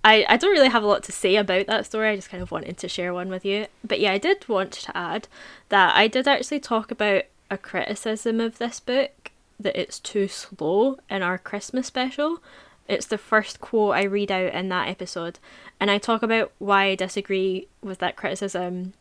[0.02, 2.08] I, I don't really have a lot to say about that story.
[2.08, 3.66] I just kind of wanted to share one with you.
[3.84, 5.28] But yeah, I did want to add
[5.68, 10.96] that I did actually talk about a criticism of this book that it's too slow
[11.10, 12.42] in our Christmas special.
[12.90, 15.38] It's the first quote I read out in that episode.
[15.78, 18.92] And I talk about why I disagree with that criticism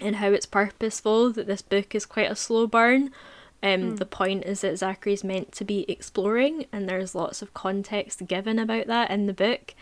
[0.00, 3.10] and how it's purposeful that this book is quite a slow burn.
[3.62, 8.26] Um, The point is that Zachary's meant to be exploring, and there's lots of context
[8.26, 9.74] given about that in the book.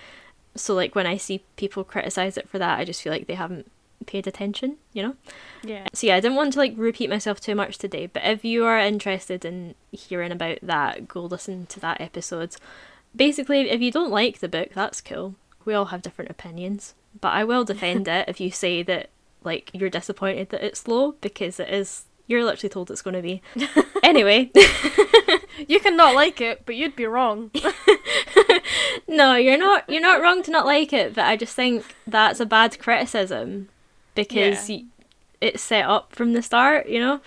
[0.55, 3.35] So, like, when I see people criticize it for that, I just feel like they
[3.35, 3.70] haven't
[4.07, 5.16] paid attention, you know?
[5.64, 5.87] Yeah.
[5.94, 8.64] So, yeah, I didn't want to, like, repeat myself too much today, but if you
[8.64, 12.55] are interested in hearing about that, go listen to that episode.
[13.14, 15.35] Basically, if you don't like the book, that's cool.
[15.64, 19.11] We all have different opinions, but I will defend it if you say that,
[19.44, 22.05] like, you're disappointed that it's slow, because it is.
[22.29, 23.42] You're literally told it's going to be.
[24.03, 24.51] anyway.
[25.68, 27.51] You can not like it, but you'd be wrong.
[29.09, 29.88] No, you're not.
[29.88, 33.68] You're not wrong to not like it, but I just think that's a bad criticism
[34.14, 34.77] because Yeah.
[34.79, 34.85] y-
[35.40, 36.88] it's set up from the start.
[36.88, 37.20] You know.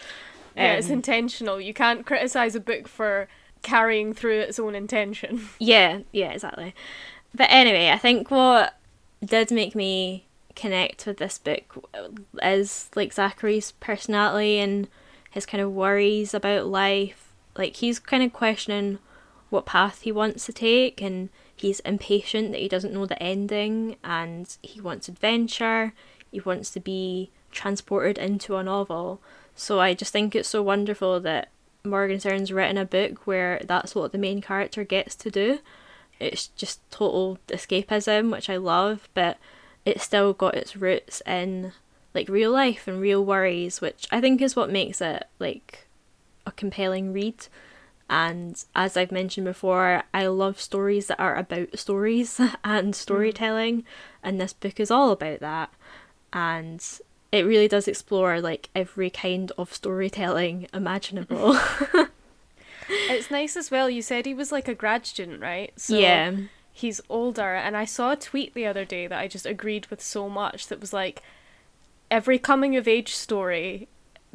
[0.56, 1.62] yeah, it's Um, intentional.
[1.62, 3.28] You can't criticize a book for
[3.66, 5.50] carrying through its own intention.
[5.60, 6.76] Yeah, yeah, exactly.
[7.34, 8.78] But anyway, I think what
[9.24, 11.90] did make me connect with this book
[12.44, 14.88] is like Zachary's personality and
[15.32, 17.34] his kind of worries about life.
[17.58, 19.00] Like he's kind of questioning
[19.50, 23.96] what path he wants to take and he's impatient that he doesn't know the ending
[24.04, 25.94] and he wants adventure.
[26.32, 29.22] He wants to be transported into a novel.
[29.56, 31.50] So I just think it's so wonderful that
[31.86, 35.60] Morgenstern's written a book where that's what the main character gets to do.
[36.20, 39.38] It's just total escapism, which I love, but
[39.86, 41.74] it's still got its roots in
[42.14, 45.88] like real life and real worries, which I think is what makes it like
[46.46, 47.48] a compelling read.
[48.10, 52.96] And as I've mentioned before, I love stories that are about stories and mm.
[52.96, 53.84] storytelling,
[54.24, 55.74] and this book is all about that.
[56.32, 56.84] And
[57.36, 61.58] it really does explore like every kind of storytelling imaginable.
[62.88, 63.90] It's nice as well.
[63.90, 65.74] You said he was like a grad student, right?
[65.76, 66.34] So yeah.
[66.72, 70.02] he's older and I saw a tweet the other day that I just agreed with
[70.02, 71.24] so much that was like
[72.12, 73.88] every coming of age story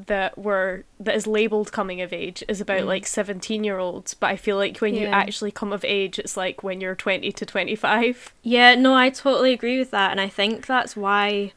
[0.07, 2.87] that were that is labeled coming of age is about Mm.
[2.87, 6.39] like 17 year olds but I feel like when you actually come of age it's
[6.39, 10.29] like when you're 20 to 25 Yeah, no, I totally agree with that, and I
[10.29, 11.53] think that's why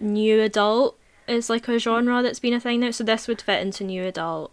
[0.00, 2.90] new adult is like a genre that's been a thing now.
[2.90, 4.52] So this would fit into new adult.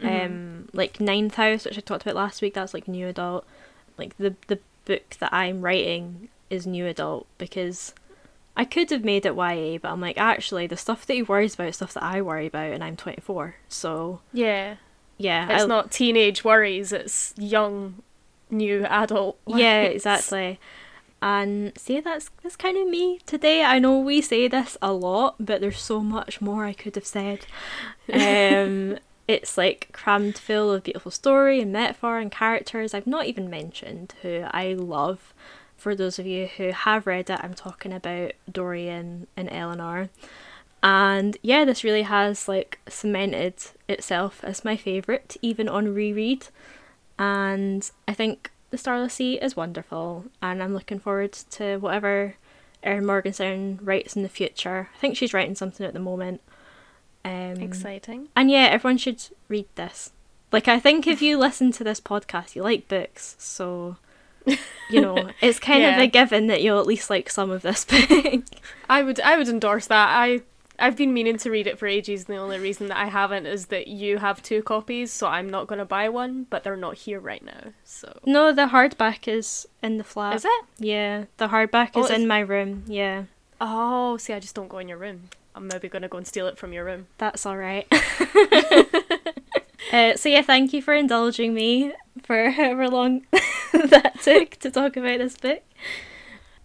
[0.00, 3.44] Um, like Ninth House, which I talked about last week, that's like new adult.
[3.96, 7.92] Like the the book that I'm writing is new adult because
[8.56, 11.54] I could have made it YA, but I'm like, actually, the stuff that he worries
[11.54, 13.56] about is stuff that I worry about, and I'm 24.
[13.68, 14.76] So, Yeah.
[15.16, 15.52] yeah.
[15.52, 18.02] It's I- not teenage worries, it's young,
[18.50, 19.38] new adult.
[19.46, 20.58] Yeah, exactly.
[21.20, 23.64] And see, that's that's kind of me today.
[23.64, 27.06] I know we say this a lot, but there's so much more I could have
[27.06, 27.46] said.
[28.12, 28.98] Um,
[29.28, 32.94] it's like crammed full of beautiful story and metaphor and characters.
[32.94, 35.34] I've not even mentioned who I love.
[35.76, 40.08] For those of you who have read it, I'm talking about Dorian and Eleanor.
[40.82, 43.54] And yeah, this really has like cemented
[43.88, 46.46] itself as my favourite, even on reread.
[47.18, 52.34] And I think The Starless Sea is wonderful, and I'm looking forward to whatever
[52.82, 54.90] Erin Morgenstern writes in the future.
[54.94, 56.40] I think she's writing something at the moment.
[57.24, 58.28] Um, Exciting.
[58.36, 60.12] and yeah, everyone should read this.
[60.52, 63.96] Like, I think if you listen to this podcast, you like books, so
[64.88, 67.84] you know it's kind of a given that you'll at least like some of this
[67.84, 68.42] book.
[68.88, 70.08] I would I would endorse that.
[70.10, 70.42] I
[70.78, 73.46] I've been meaning to read it for ages and the only reason that I haven't
[73.46, 76.96] is that you have two copies, so I'm not gonna buy one, but they're not
[76.96, 77.72] here right now.
[77.84, 80.36] So no, the hardback is in the flat.
[80.36, 80.64] Is it?
[80.78, 82.84] Yeah, the hardback Oh, is in my room.
[82.86, 83.24] Yeah,
[83.60, 85.30] Oh, see I just don't go in your room.
[85.54, 87.06] I'm maybe gonna go and steal it from your room.
[87.18, 87.86] that's all right.
[89.92, 93.26] uh, so yeah, thank you for indulging me for however long
[93.72, 95.62] that took to talk about this book.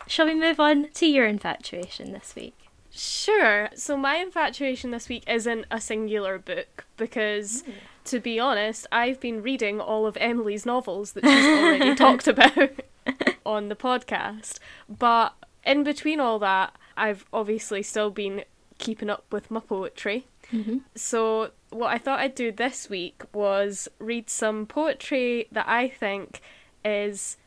[0.06, 2.63] Shall we move on to your infatuation this week?
[2.96, 3.70] Sure.
[3.76, 7.64] So my infatuation this week isn't a singular book because
[8.06, 12.72] to be honest, I've been reading all of Emily's novels that she's already talked about
[13.46, 14.60] on the podcast.
[14.88, 15.34] But
[15.66, 18.44] in between all that, I've obviously still been
[18.78, 20.28] keeping up with my poetry.
[20.52, 20.80] Mm-hmm.
[20.96, 26.42] So what I thought I'd do this week was read some poetry that I think
[26.86, 27.38] is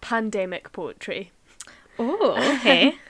[0.00, 1.32] pandemic poetry.
[1.98, 2.96] Oh, okay.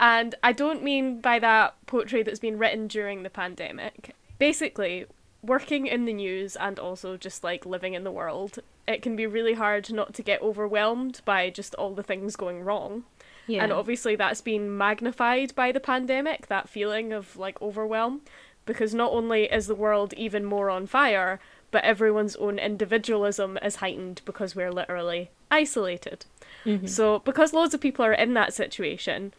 [0.00, 4.16] And I don't mean by that poetry that's been written during the pandemic.
[4.38, 5.04] Basically,
[5.42, 9.26] working in the news and also just like living in the world, it can be
[9.26, 13.04] really hard not to get overwhelmed by just all the things going wrong.
[13.46, 13.62] yeah.
[13.62, 18.22] And obviously, that's been magnified by the pandemic, that feeling of like overwhelm,
[18.64, 21.40] because not only is the world even more on fire,
[21.70, 26.24] but everyone's own individualism is heightened because we're literally isolated.
[26.64, 26.88] Mhm.
[26.88, 29.32] So, because loads of people are in that situation,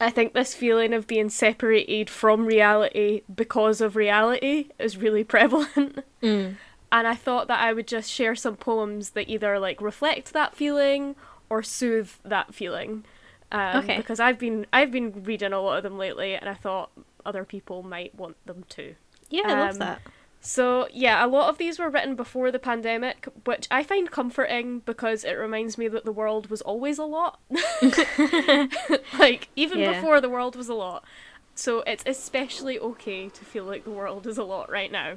[0.00, 6.00] I think this feeling of being separated from reality because of reality is really prevalent.
[6.22, 6.56] Mm.
[6.92, 10.54] And I thought that I would just share some poems that either like reflect that
[10.54, 11.16] feeling
[11.48, 13.04] or soothe that feeling.
[13.52, 13.96] Um, Okay.
[13.96, 16.90] Because I've been I've been reading a lot of them lately, and I thought
[17.24, 18.94] other people might want them too.
[19.30, 20.00] Yeah, I love Um, that.
[20.48, 24.78] So yeah, a lot of these were written before the pandemic, which I find comforting
[24.78, 27.40] because it reminds me that the world was always a lot.
[29.18, 29.92] like even Yeah.
[29.92, 31.04] before the world was a lot.
[31.56, 35.16] So it's especially okay to feel like the world is a lot right now.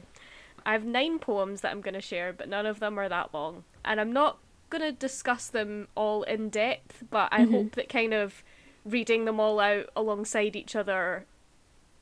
[0.66, 3.32] I have nine poems that I'm going to share, but none of them are that
[3.32, 3.66] long.
[3.86, 4.40] And I'm not
[4.72, 7.52] going to discuss them all in depth, but I Mhm.
[7.52, 8.44] hope that kind of
[8.84, 11.26] reading them all out alongside each other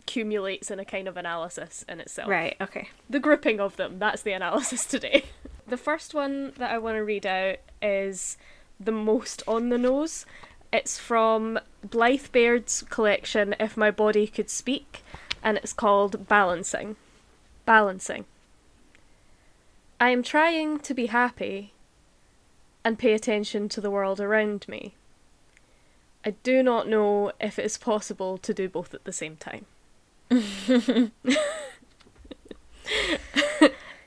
[0.08, 2.90] accumulates in a kind of analysis in itself Right, okay.
[3.10, 4.00] the grouping of them.
[4.00, 5.26] That's the analysis today.
[5.68, 8.38] the first one that I want to read out is
[8.80, 10.26] the most on the nose.
[10.72, 15.04] It's from Blythe Baird's collection, If My Body Could Speak,
[15.44, 16.96] and it's called Balancing.
[17.66, 18.26] Balancing.
[20.00, 21.74] I am trying to be happy
[22.86, 24.94] and pay attention to the world around me.
[26.26, 29.66] I do not know if it is possible to do both at the same time.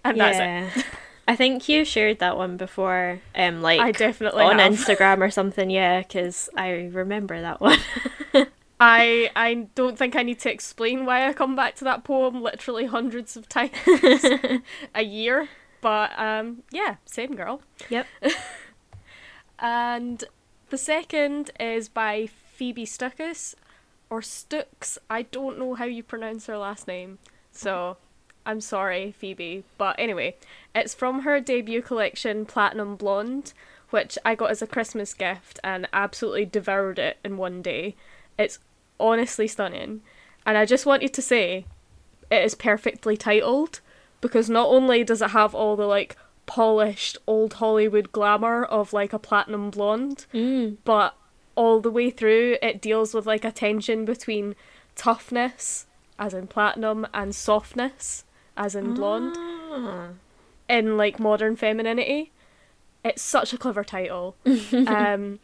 [0.02, 0.42] And that's it.
[0.42, 0.82] yeah.
[1.28, 4.72] I think you shared that one before, um, like I definitely on have.
[4.72, 5.70] Instagram or something.
[5.70, 7.78] Yeah, because I remember that one.
[8.80, 12.42] I I don't think I need to explain why I come back to that poem
[12.42, 13.72] literally hundreds of times
[14.94, 15.48] a year.
[15.80, 17.62] But um yeah, same girl.
[17.88, 18.06] yep.
[19.62, 20.24] And
[20.70, 23.54] the second is by Phoebe Stuckes
[24.10, 24.98] or Stooks.
[25.08, 27.18] I don't know how you pronounce her last name.
[27.52, 27.96] So
[28.44, 29.64] I'm sorry, Phoebe.
[29.78, 30.36] But anyway,
[30.74, 33.52] it's from her debut collection Platinum Blonde,
[33.90, 37.94] which I got as a Christmas gift and absolutely devoured it in one day.
[38.38, 38.58] It's
[38.98, 40.02] honestly stunning.
[40.44, 41.66] And I just wanted to say
[42.30, 43.80] it is perfectly titled
[44.20, 49.12] because not only does it have all the like polished old Hollywood glamour of like
[49.12, 50.78] a platinum blonde, Mm.
[50.84, 51.14] but
[51.56, 54.54] all the way through it deals with like a tension between
[54.94, 55.86] toughness
[56.18, 58.24] as in platinum and softness
[58.56, 60.08] as in blonde Ah.
[60.68, 62.32] in like modern femininity.
[63.04, 64.36] It's such a clever title.
[64.86, 65.38] um,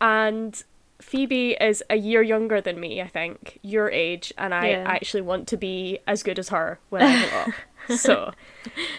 [0.00, 0.62] and
[1.00, 4.84] Phoebe is a year younger than me, I think, your age, and I Yeah.
[4.86, 7.48] actually want to be as good as her when I grow up.
[7.96, 8.32] So,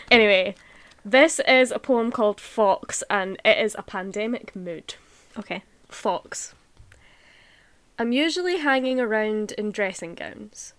[0.09, 0.55] anyway,
[1.05, 4.95] this is a poem called Fox, and it is a pandemic mood.
[5.39, 5.63] Okay.
[5.93, 6.55] Fox.
[7.99, 10.73] I'm usually hanging around in dressing gowns,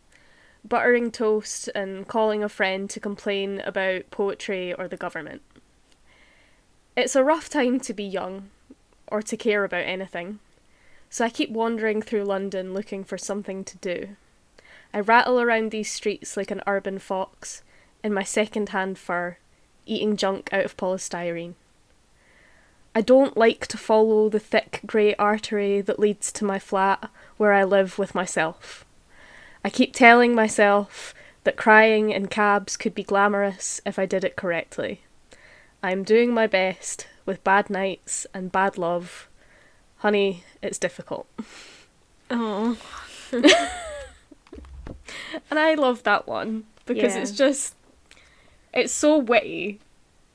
[0.65, 5.43] buttering toast and calling a friend to complain about poetry or the government.
[6.97, 8.51] It's a rough time to be young
[9.07, 10.41] or to care about anything,
[11.09, 14.17] so I keep wandering through London looking for something to do.
[14.93, 17.63] I rattle around these streets like an urban fox
[18.03, 19.37] in my second hand fur,
[19.87, 21.55] eating junk out of polystyrene.
[22.95, 27.53] I don't like to follow the thick grey artery that leads to my flat where
[27.53, 28.85] I live with myself.
[29.65, 31.15] I keep telling myself
[31.45, 35.01] that crying in cabs could be glamorous if I did it correctly.
[35.83, 39.29] I am doing my best with bad nights and bad love.
[39.99, 41.27] Honey, it's difficult.
[42.31, 42.77] Oh.
[45.51, 47.23] And I love that one because Yeah.
[47.23, 47.75] it's just
[48.73, 49.81] it's so witty,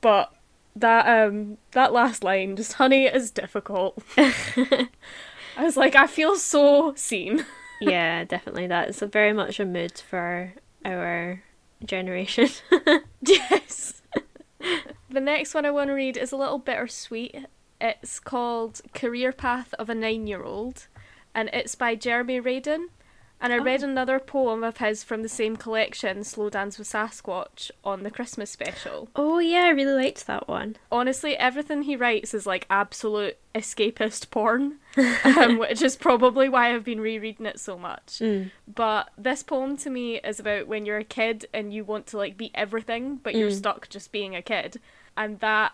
[0.00, 0.32] but
[0.80, 4.02] that um that last line just honey is difficult.
[4.16, 4.88] I
[5.58, 7.44] was like I feel so seen.
[7.80, 8.66] yeah, definitely.
[8.66, 10.54] That's a very much a mood for
[10.84, 11.42] our
[11.84, 12.48] generation.
[13.20, 14.02] Yes.
[15.10, 17.46] the next one I want to read is a little bittersweet.
[17.80, 20.86] It's called Career Path of a Nine Year Old,
[21.34, 22.86] and it's by Jeremy Radin.
[23.40, 23.88] And I read Oh.
[23.88, 28.50] another poem of his from the same collection, Slow Dance with Sasquatch, on the Christmas
[28.50, 29.08] special.
[29.14, 30.76] oh yeah, I really liked that one.
[30.90, 34.78] Honestly, everything he writes is like absolute escapist porn,
[35.24, 38.18] um, which is probably why I've been rereading it so much.
[38.20, 38.50] Mm.
[38.72, 42.16] But this poem to me is about when you're a kid and you want to
[42.16, 43.56] like be everything, but you're Mm.
[43.58, 44.80] stuck just being a kid.
[45.16, 45.72] And that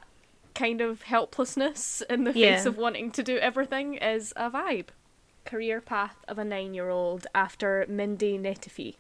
[0.55, 2.57] kind of helplessness in the Yeah.
[2.57, 4.89] face of wanting to do everything is a vibe.
[5.45, 8.95] Career path of a nine year old after Mindy Nettifee.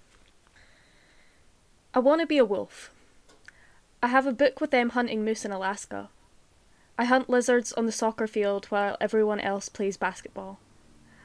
[1.94, 2.90] I want to be a wolf.
[4.02, 6.10] I have a book with them hunting moose in Alaska.
[6.98, 10.58] I hunt lizards on the soccer field while everyone else plays basketball.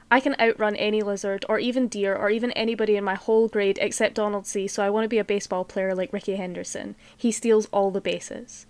[0.09, 3.77] I can outrun any lizard, or even deer, or even anybody in my whole grade
[3.81, 6.95] except Donald C., so I want to be a baseball player like Rickey Henderson.
[7.15, 8.65] He steals all the bases.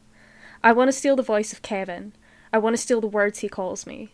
[0.64, 2.12] I want to steal the voice of Kevin.
[2.52, 4.10] I want to steal the words he calls me.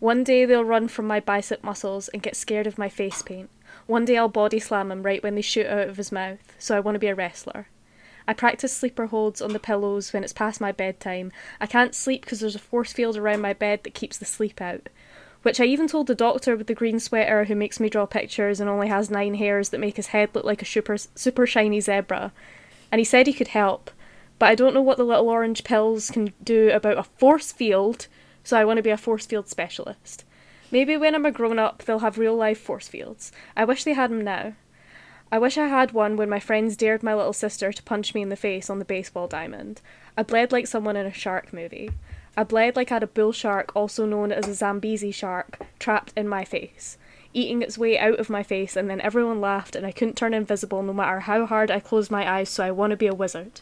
[0.00, 3.50] One day they'll run from my bicep muscles and get scared of my face paint.
[3.86, 6.76] One day I'll body slam him right when they shoot out of his mouth, so
[6.76, 7.68] I want to be a wrestler.
[8.26, 11.30] I practice sleeper holds on the pillows when it's past my bedtime.
[11.60, 14.60] I can't sleep because there's a force field around my bed that keeps the sleep
[14.60, 14.88] out.
[15.42, 18.60] Which I even told the doctor with the green sweater who makes me draw pictures
[18.60, 21.80] and only has nine hairs that make his head look like a super, super shiny
[21.82, 22.32] zebra.
[22.90, 23.90] And he said he could help,
[24.38, 28.06] but I don't know what the little orange pills can do about a force field,
[28.44, 30.24] so I want to be a force field specialist.
[30.70, 33.32] Maybe when I'm a grown up, they'll have real life force fields.
[33.56, 34.52] I wish they had them now.
[35.32, 38.22] I wish I had one when my friends dared my little sister to punch me
[38.22, 39.80] in the face on the baseball diamond.
[40.16, 41.90] I bled like someone in a shark movie.
[42.36, 46.12] I bled like I had a bull shark, also known as a Zambezi shark, trapped
[46.16, 46.98] in my face,
[47.32, 50.34] eating its way out of my face, and then everyone laughed and I couldn't turn
[50.34, 53.14] invisible no matter how hard I closed my eyes, so I want to be a
[53.14, 53.60] wizard.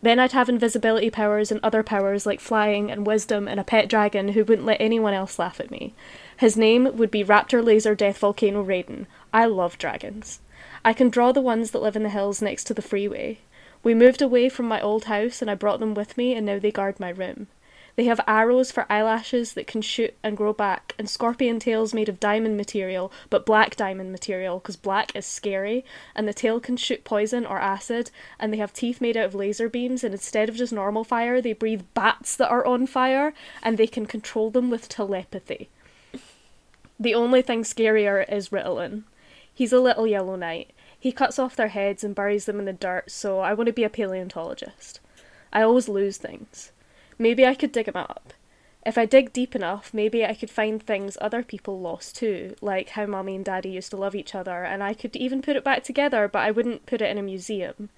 [0.00, 3.88] Then I'd have invisibility powers and other powers like flying and wisdom and a pet
[3.88, 5.92] dragon who wouldn't let anyone else laugh at me.
[6.36, 9.06] His name would be Raptor Laser Death Volcano Raiden.
[9.32, 10.40] I love dragons.
[10.84, 13.38] I can draw the ones that live in the hills next to the freeway.
[13.82, 16.58] We moved away from my old house and I brought them with me and now
[16.58, 17.48] they guard my room.
[17.98, 22.08] They have arrows for eyelashes that can shoot and grow back, and scorpion tails made
[22.08, 25.84] of diamond material, but black diamond material, because black is scary,
[26.14, 29.34] and the tail can shoot poison or acid, and they have teeth made out of
[29.34, 33.34] laser beams, and instead of just normal fire, they breathe bats that are on fire,
[33.64, 35.68] and they can control them with telepathy.
[37.00, 39.02] The only thing scarier is Ritalin.
[39.52, 40.70] He's a little yellow knight.
[40.96, 43.72] He cuts off their heads and buries them in the dirt, so I want to
[43.72, 45.00] be a paleontologist.
[45.52, 46.70] I always lose things.
[47.18, 48.32] Maybe I could dig 'em up.
[48.86, 52.90] If I dig deep enough, maybe I could find things other people lost too, like
[52.90, 55.64] how mummy and daddy used to love each other, and I could even put it
[55.64, 57.90] back together, but I wouldn't put it in a museum.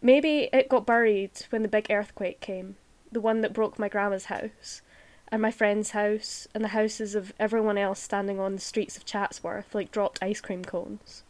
[0.00, 2.76] Maybe it got buried when the big earthquake came,
[3.12, 4.82] the one that broke my grandma's house,
[5.30, 9.04] and my friend's house, and the houses of everyone else standing on the streets of
[9.04, 11.22] Chatsworth like dropped ice cream cones.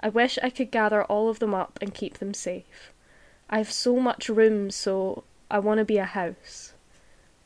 [0.00, 2.92] I wish I could gather all of them up and keep them safe.
[3.50, 6.74] I have so much room, so I want to be a house.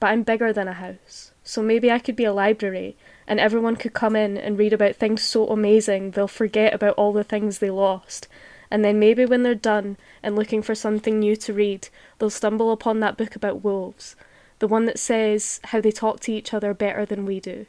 [0.01, 2.97] But I'm bigger than a house, so maybe I could be a library,
[3.29, 7.13] and everyone could come in and read about things so amazing they'll forget about all
[7.13, 8.27] the things they lost.
[8.73, 11.89] And then maybe when they're done and looking for something new to read,
[12.19, 14.17] they'll stumble upon that book about wolves,
[14.59, 17.67] the one that says how they talk to each other better than we do,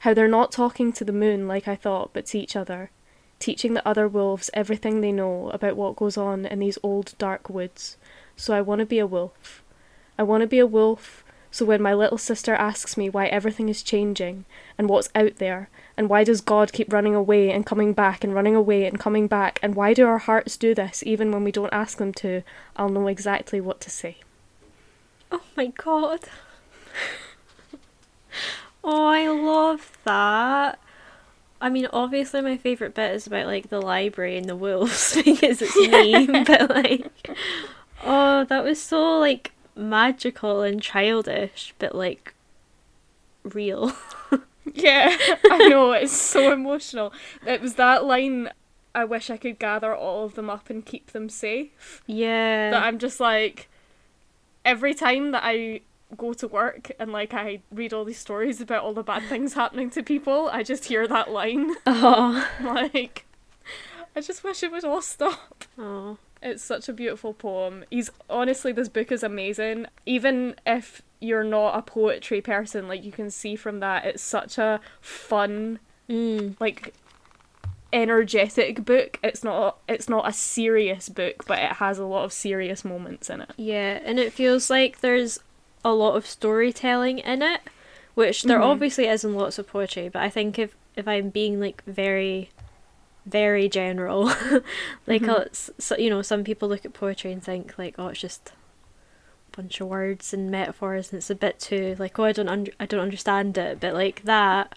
[0.00, 2.90] How they're not talking to the moon like I thought, but to each other,
[3.38, 7.48] teaching the other wolves everything they know about what goes on in these old dark
[7.48, 7.96] woods.
[8.36, 9.62] So I want to be a wolf.
[10.18, 13.68] I want to be a wolf so when my little sister asks me why everything
[13.68, 14.44] is changing
[14.76, 18.34] and what's out there, and why does God keep running away and coming back and
[18.34, 21.52] running away and coming back, and why do our hearts do this even when we
[21.52, 22.42] don't ask them to,
[22.76, 24.18] I'll know exactly what to say.
[25.32, 26.20] Oh my god.
[28.84, 30.78] oh, I love that.
[31.60, 35.62] I mean, obviously, my favourite bit is about like the library and the wolves because
[35.62, 37.10] it's me, but like,
[38.04, 42.34] oh, that was so like magical and childish, but like
[43.44, 43.92] real.
[44.74, 45.16] yeah,
[45.50, 47.12] I know, it's so emotional.
[47.46, 48.50] It was that line
[48.94, 52.02] I wish I could gather all of them up and keep them safe.
[52.06, 52.70] Yeah.
[52.70, 53.68] That I'm just like
[54.64, 55.82] every time that I
[56.16, 59.54] go to work and like I read all these stories about all the bad things
[59.54, 61.74] happening to people, I just hear that line.
[61.86, 62.48] Oh.
[62.62, 63.26] like
[64.16, 65.64] I just wish it would all stop.
[65.78, 66.18] Oh.
[66.42, 67.84] It's such a beautiful poem.
[67.90, 69.86] He's honestly this book is amazing.
[70.06, 74.58] Even if you're not a poetry person, like you can see from that it's such
[74.58, 75.78] a fun
[76.08, 76.56] Mm.
[76.58, 76.94] like
[77.92, 79.18] energetic book.
[79.22, 83.30] It's not it's not a serious book, but it has a lot of serious moments
[83.30, 83.50] in it.
[83.56, 85.40] Yeah, and it feels like there's
[85.84, 87.60] a lot of storytelling in it,
[88.14, 88.64] which there Mhm.
[88.64, 92.50] obviously is in lots of poetry, but I think if if I'm being like very
[93.28, 94.24] very general,
[95.06, 95.28] like Mhm.
[95.28, 95.44] uh,
[95.78, 98.52] so, you know, some people look at poetry and think like, oh, it's just
[99.52, 102.48] a bunch of words and metaphors, and it's a bit too like, oh, I don't
[102.48, 104.76] under- I don't understand it, but like that.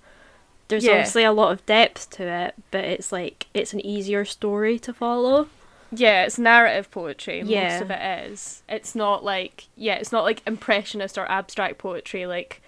[0.68, 0.92] There's Yeah.
[0.92, 4.94] obviously a lot of depth to it, but it's like it's an easier story to
[4.94, 5.50] follow.
[5.92, 7.42] Yeah, it's narrative poetry.
[7.46, 7.74] Yeah.
[7.74, 8.64] Most of it is.
[8.70, 12.62] It's not like yeah, it's not like impressionist or abstract poetry like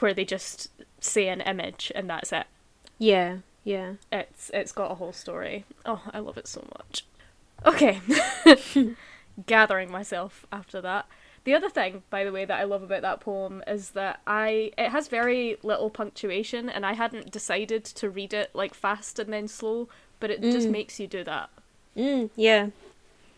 [0.00, 0.68] where they just
[1.00, 2.46] say an image and that's it.
[2.98, 3.94] Yeah, yeah.
[4.12, 5.64] It's it's got a whole story.
[5.84, 7.04] Oh, I love it so much.
[7.66, 8.00] Okay.
[9.46, 11.06] Gathering myself after that.
[11.44, 14.72] The other thing, by the way, that I love about that poem is that I
[14.76, 19.32] it has very little punctuation and I hadn't decided to read it like fast and
[19.32, 19.88] then slow,
[20.20, 20.72] but it just Mm.
[20.72, 21.50] makes you do that.
[21.96, 22.68] Mm, yeah.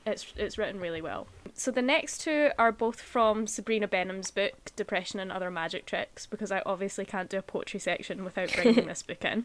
[0.06, 1.28] It's it's written really well.
[1.54, 6.24] So the next two are both from Sabrina Benaim's book Depression and Other Magic Tricks
[6.24, 9.44] because I obviously can't do a poetry section without bringing this book in.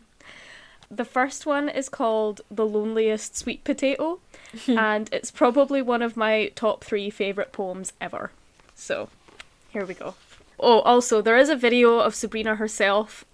[0.90, 4.20] The first one is called The Loneliest Sweet Potato
[4.68, 8.32] and it's probably one of my top 3 favorite poems ever.
[8.76, 9.10] So,
[9.70, 10.16] here we go.
[10.60, 13.26] Oh, also there is a video of Sabrina herself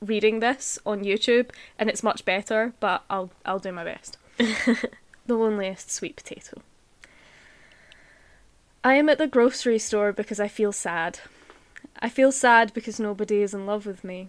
[0.00, 4.16] reading this on YouTube and it's much better, but I'll I'll do my best.
[4.38, 6.62] the loneliest sweet potato.
[8.84, 11.20] I am at the grocery store because I feel sad.
[12.00, 14.28] I feel sad because nobody is in love with me.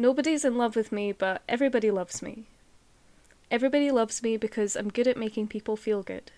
[0.00, 2.44] Nobody's in love with me, but everybody loves me.
[3.50, 6.30] Everybody loves me because I'm good at making people feel good.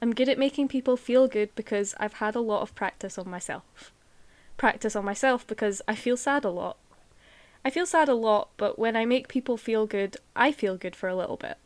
[0.00, 3.28] I'm good at making people feel good because I've had a lot of practice on
[3.28, 3.92] myself.
[4.56, 6.78] Practice on myself because I feel sad a lot.
[7.62, 10.96] I feel sad a lot, but when I make people feel good, I feel good
[10.96, 11.58] for a little bit.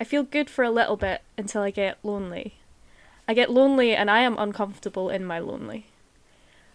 [0.00, 2.54] I feel good for a little bit until I get lonely.
[3.28, 5.86] I get lonely and I am uncomfortable in my lonely.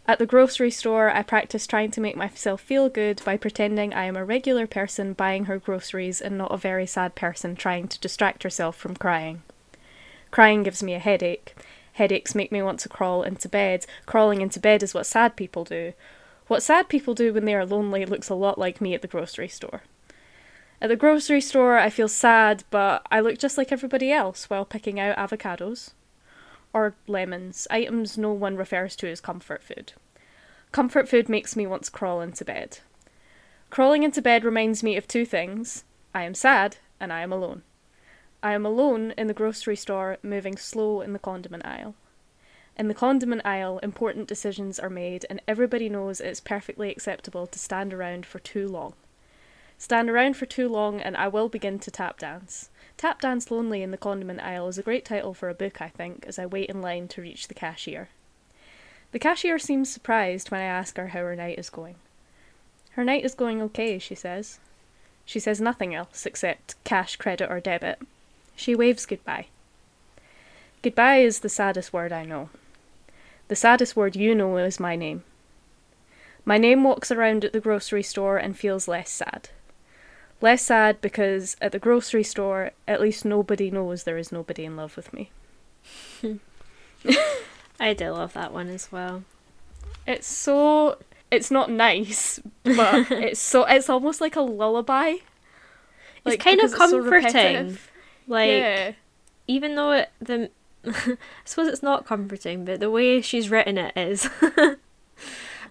[0.09, 4.05] At the grocery store, I practice trying to make myself feel good by pretending I
[4.05, 7.99] am a regular person buying her groceries and not a very sad person trying to
[7.99, 9.43] distract herself from crying.
[10.31, 11.53] Crying gives me a headache.
[11.93, 13.85] Headaches make me want to crawl into bed.
[14.07, 15.93] Crawling into bed is what sad people do.
[16.47, 19.07] What sad people do when they are lonely looks a lot like me at the
[19.07, 19.83] grocery store.
[20.81, 24.65] At the grocery store, I feel sad, but I look just like everybody else while
[24.65, 25.91] picking out avocados.
[26.73, 29.93] Or lemons, items no one refers to as comfort food.
[30.71, 32.79] Comfort food makes me want to crawl into bed.
[33.69, 37.63] Crawling into bed reminds me of two things I am sad, and I am alone.
[38.41, 41.95] I am alone in the grocery store, moving slow in the condiment aisle.
[42.77, 47.59] In the condiment aisle, important decisions are made, and everybody knows it's perfectly acceptable to
[47.59, 48.93] stand around for too long.
[49.77, 52.69] Stand around for too long, and I will begin to tap dance.
[52.99, 55.87] Tap Dance Lonely in the Condiment Aisle is a great title for a book, I
[55.87, 58.09] think, as I wait in line to reach the cashier.
[59.13, 61.95] The cashier seems surprised when I ask her how her night is going.
[62.91, 64.59] Her night is going okay, she says.
[65.23, 68.01] She says nothing else except cash, credit, or debit.
[68.57, 69.45] She waves goodbye.
[70.81, 72.49] Goodbye is the saddest word I know.
[73.47, 75.23] The saddest word you know is my name.
[76.43, 79.51] My name walks around at the grocery store and feels less sad.
[80.41, 84.77] Less sad because at the grocery store, at least nobody knows there is nobody in
[84.77, 85.31] love with me.
[87.79, 89.23] I do love that one as well.
[90.07, 90.97] It's so.
[91.31, 95.15] It's not nice, but it's so it's almost like a lullaby.
[96.25, 97.77] It's kind of it's so comforting.
[98.27, 98.91] Like yeah.
[99.47, 100.49] even though it, the
[100.85, 104.29] I suppose it's not comforting, but the way she's written it is.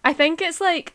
[0.05, 0.95] I think it's like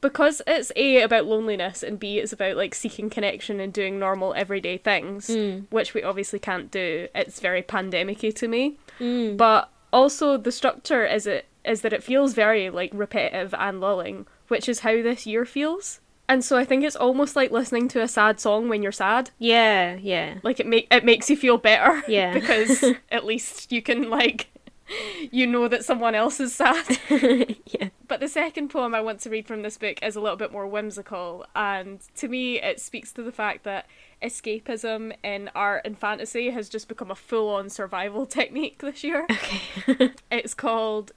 [0.00, 4.34] because it's A about loneliness and B it's about like seeking connection and doing normal
[4.34, 5.66] everyday things, Mm.
[5.70, 7.08] which we obviously can't do.
[7.14, 8.78] It's very pandemicy to me.
[9.00, 9.36] Mm.
[9.36, 14.26] But also the structure is it is that it feels very like repetitive and lulling,
[14.48, 16.00] which is how this year feels.
[16.30, 19.30] And so I think it's almost like listening to a sad song when you're sad.
[19.38, 20.34] Yeah, yeah.
[20.42, 22.02] Like it make it makes you feel better.
[22.06, 22.34] Yeah.
[22.38, 24.48] because at least you can like
[25.30, 26.98] you know that someone else is sad.
[27.66, 27.88] yeah.
[28.06, 30.52] But the second poem I want to read from this book is a little bit
[30.52, 33.86] more whimsical, and to me, it speaks to the fact that
[34.22, 39.26] escapism in art and fantasy has just become a full on survival technique this year.
[39.30, 40.12] Okay.
[40.30, 41.12] It's called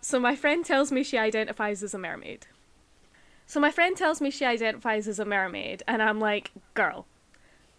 [0.00, 2.46] So My Friend Tells Me She Identifies as a Mermaid.
[3.46, 7.06] So my friend tells me she identifies as a mermaid, and I'm like, girl,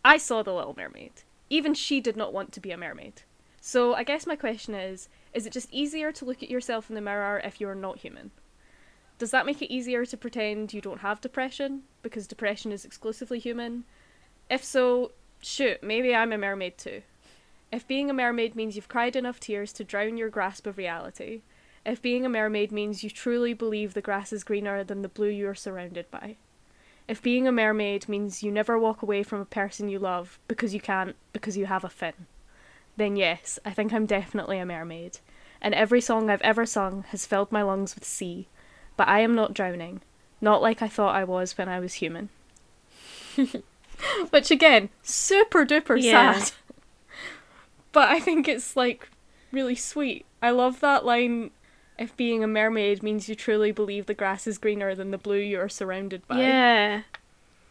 [0.03, 1.11] I saw The Little Mermaid.
[1.49, 3.23] Even she did not want to be a mermaid.
[3.59, 6.95] So I guess my question is is it just easier to look at yourself in
[6.95, 8.31] the mirror if you're not human?
[9.17, 13.39] Does that make it easier to pretend you don't have depression because depression is exclusively
[13.39, 13.83] human?
[14.49, 15.11] If so,
[15.41, 17.01] shoot, maybe I'm a mermaid too.
[17.71, 21.41] If being a mermaid means you've cried enough tears to drown your grasp of reality,
[21.85, 25.29] if being a mermaid means you truly believe the grass is greener than the blue
[25.29, 26.37] you're surrounded by,
[27.07, 30.73] if being a mermaid means you never walk away from a person you love because
[30.73, 32.13] you can't because you have a fin,
[32.97, 35.19] then yes, I think I'm definitely a mermaid.
[35.61, 38.47] And every song I've ever sung has filled my lungs with sea,
[38.95, 40.01] but I am not drowning,
[40.41, 42.29] not like I thought I was when I was human.
[44.29, 46.33] Which again, super duper Yeah.
[46.39, 46.51] sad.
[47.91, 49.09] but I think it's like
[49.51, 50.25] really sweet.
[50.41, 51.51] I love that line
[51.97, 55.39] if being a mermaid means you truly believe the grass is greener than the blue
[55.39, 56.39] you're surrounded by.
[56.39, 57.01] Yeah.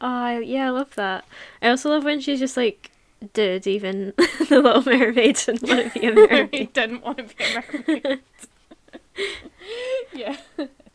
[0.00, 1.24] Oh, I- yeah, I love that.
[1.62, 2.90] I also love when she's just like,
[3.32, 4.12] dude, even
[4.48, 6.72] the Little Mermaid didn't want to be a he mermaid.
[6.72, 7.62] didn't want to be a
[7.98, 8.20] mermaid.
[10.14, 10.36] yeah.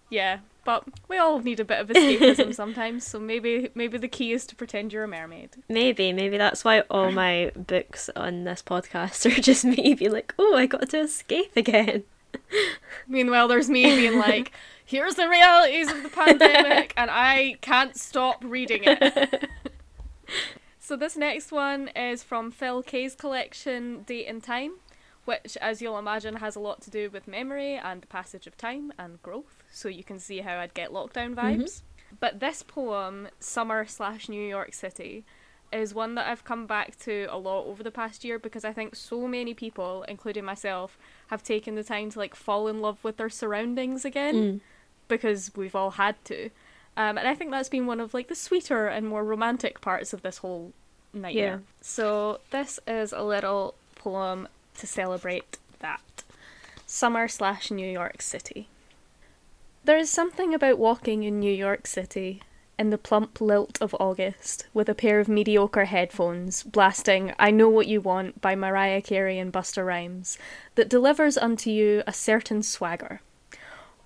[0.10, 0.40] Yeah.
[0.64, 4.46] But we all need a bit of escapism sometimes, so maybe maybe the key is
[4.46, 5.50] to pretend you're a mermaid.
[5.68, 10.36] Maybe, maybe that's why all my books on this podcast are just me being like,
[10.38, 12.04] oh, I got to escape again.
[13.08, 14.52] Meanwhile, there's me being like,
[14.86, 19.50] here's the realities of the pandemic, and I can't stop reading it.
[20.84, 24.74] So, this next one is from Phil Kaye's collection, Date and Time,
[25.26, 28.58] which, as you'll imagine, has a lot to do with memory and the passage of
[28.58, 29.62] time and growth.
[29.72, 31.84] So, you can see how I'd get lockdown vibes.
[32.20, 35.24] But this poem, Summer slash New York City,
[35.72, 38.74] is one that I've come back to a lot over the past year because I
[38.74, 42.98] think so many people, including myself, have taken the time to like fall in love
[43.04, 44.60] with their surroundings again Mm.
[45.08, 46.50] because we've all had to.
[46.98, 50.14] Um, and I think that's been one of like the sweeter and more romantic parts
[50.14, 50.74] of this whole
[51.14, 51.34] nightmare.
[51.34, 51.58] Yeah.
[51.82, 56.24] So this is a little poem to celebrate that.
[56.86, 58.68] Summer slash New York City.
[59.84, 62.42] There is something about walking in New York City
[62.78, 67.70] in the plump lilt of August with a pair of mediocre headphones blasting I Know
[67.70, 70.38] What You Want by Mariah Carey and Busta Rhymes
[70.76, 73.22] that delivers unto you a certain swagger.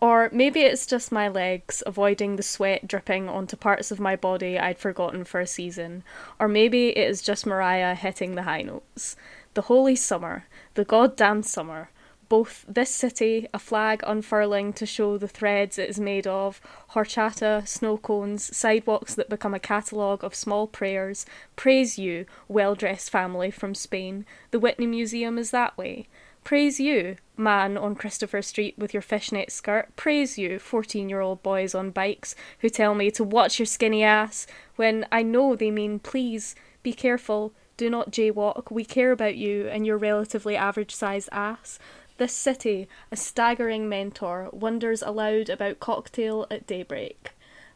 [0.05, 4.59] Or maybe it's just my legs avoiding the sweat dripping onto parts of my body
[4.59, 6.03] I'd forgotten for a season.
[6.39, 9.15] Or maybe it is just Mariah hitting the high notes.
[9.55, 10.45] The holy summer,
[10.75, 11.89] the goddamn summer.
[12.29, 17.67] Both this city, a flag unfurling to show the threads it is made of, horchata,
[17.67, 21.25] snow cones, sidewalks that become a catalogue of small prayers.
[21.55, 24.27] Praise you, well dressed family from Spain.
[24.51, 26.05] The Whitney Museum is that way.
[26.45, 29.89] Praise you, man on Christopher Street with your fishnet skirt.
[29.95, 34.03] Praise you, 14 year old boys on bikes who tell me to watch your skinny
[34.03, 39.37] ass when I know they mean please, be careful, do not jaywalk, we care about
[39.37, 41.79] you and your relatively average sized ass.
[42.17, 47.31] This city, a staggering mentor, wonders aloud about cocktail at daybreak.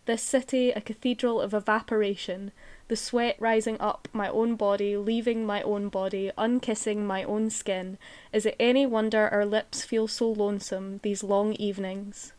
[0.06, 2.52] This city, a cathedral of evaporation,
[2.90, 7.98] the sweat rising up my own body, leaving my own body, unkissing my own skin.
[8.34, 12.34] Is it any wonder our lips feel so lonesome these long evenings?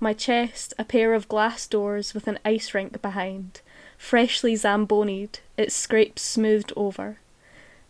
[0.00, 3.60] My chest, a pair of glass doors with an ice rink behind,
[3.96, 7.18] freshly zambonied, its scrapes smoothed over.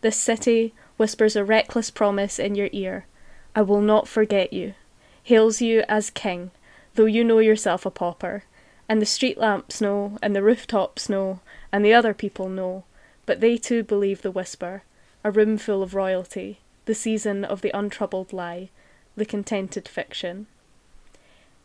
[0.01, 3.07] This city whispers a reckless promise in your ear.
[3.55, 4.75] I will not forget you.
[5.23, 6.51] Hails you as king,
[6.93, 8.43] though you know yourself a pauper.
[8.87, 11.39] And the street lamps know, and the rooftops know,
[11.71, 12.83] and the other people know,
[13.25, 14.83] but they too believe the whisper,
[15.23, 18.69] a room full of royalty, the season of the untroubled lie,
[19.15, 20.45] the contented fiction.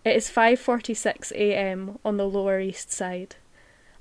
[0.03, 1.99] It is 5:46 a.m.
[2.05, 3.37] on the Lower East Side.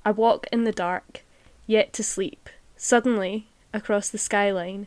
[0.02, 1.24] I walk in the dark,
[1.66, 2.48] yet to sleep.
[2.78, 4.86] Suddenly, across the skyline,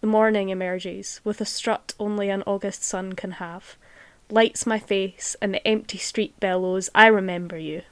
[0.00, 3.76] the morning emerges with a strut only an August sun can have.
[4.30, 7.82] Lights my face and the empty street bellows, I remember you.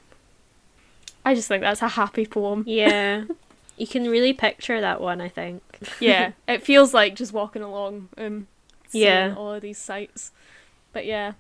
[1.25, 2.65] I just think that's a happy poem.
[2.67, 3.25] Yeah.
[3.77, 5.63] you can really picture that one, I think.
[6.01, 8.47] yeah, it feels like just walking along and
[8.89, 9.35] seeing Yeah.
[9.37, 10.33] all of these sights.
[10.93, 11.33] But yeah,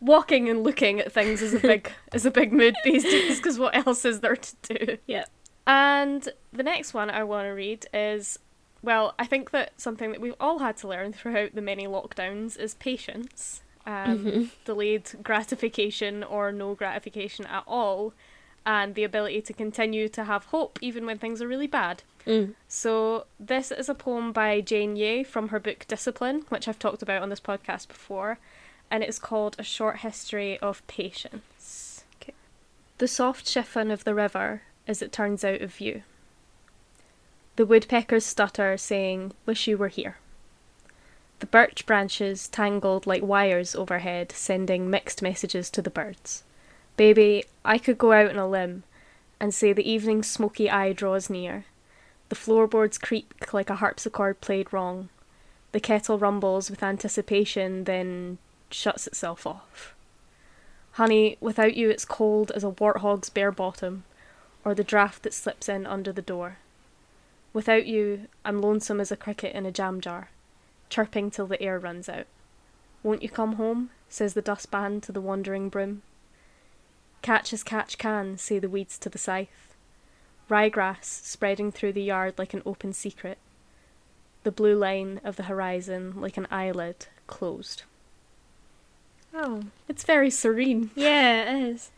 [0.00, 3.58] walking and looking at things is a big is a big mood these days because
[3.58, 4.98] what else is there to do?
[5.06, 5.24] Yeah.
[5.66, 8.38] And the next one I want to read is
[8.80, 12.56] well, I think that something that we've all had to learn throughout the many lockdowns
[12.58, 13.62] is patience.
[13.88, 14.50] Um, Mhm.
[14.66, 18.12] Delayed gratification or no gratification at all,
[18.66, 22.02] and the ability to continue to have hope even when things are really bad.
[22.26, 22.54] Mm.
[22.68, 27.00] So, this is a poem by Jane Yeh from her book Discipline, which I've talked
[27.02, 28.38] about on this podcast before,
[28.90, 32.04] and it's called A Short History of Patience.
[32.20, 32.34] Okay.
[32.98, 36.02] The soft chiffon of the river as it turns out of view.
[37.56, 40.18] The woodpeckers stutter, saying, Wish you were here.
[41.40, 46.42] The birch branches tangled like wires overhead, sending mixed messages to the birds.
[46.96, 48.82] Baby, I could go out on a limb
[49.38, 51.64] and say the evening's smoky eye draws near.
[52.28, 55.08] The floorboards creak like a harpsichord played wrong.
[55.72, 58.38] The kettle rumbles with anticipation, then
[58.70, 59.94] shuts itself off.
[60.92, 64.04] Honey, without you it's cold as a warthog's bare bottom,
[64.64, 66.58] or the draught that slips in under the door.
[67.52, 70.30] Without you, I'm lonesome as a cricket in a jam jar,
[70.88, 72.26] chirping till the air runs out.
[73.02, 73.90] Won't you come home?
[74.08, 76.02] says the dustpan to the wandering broom.
[77.20, 79.74] Catch as catch can, say the weeds to the scythe.
[80.48, 83.38] Ryegrass spreading through the yard like an open secret.
[84.44, 87.82] The blue line of the horizon like an eyelid closed.
[89.34, 89.64] Oh.
[89.88, 90.90] It's very serene.
[90.94, 91.90] Yeah, it is.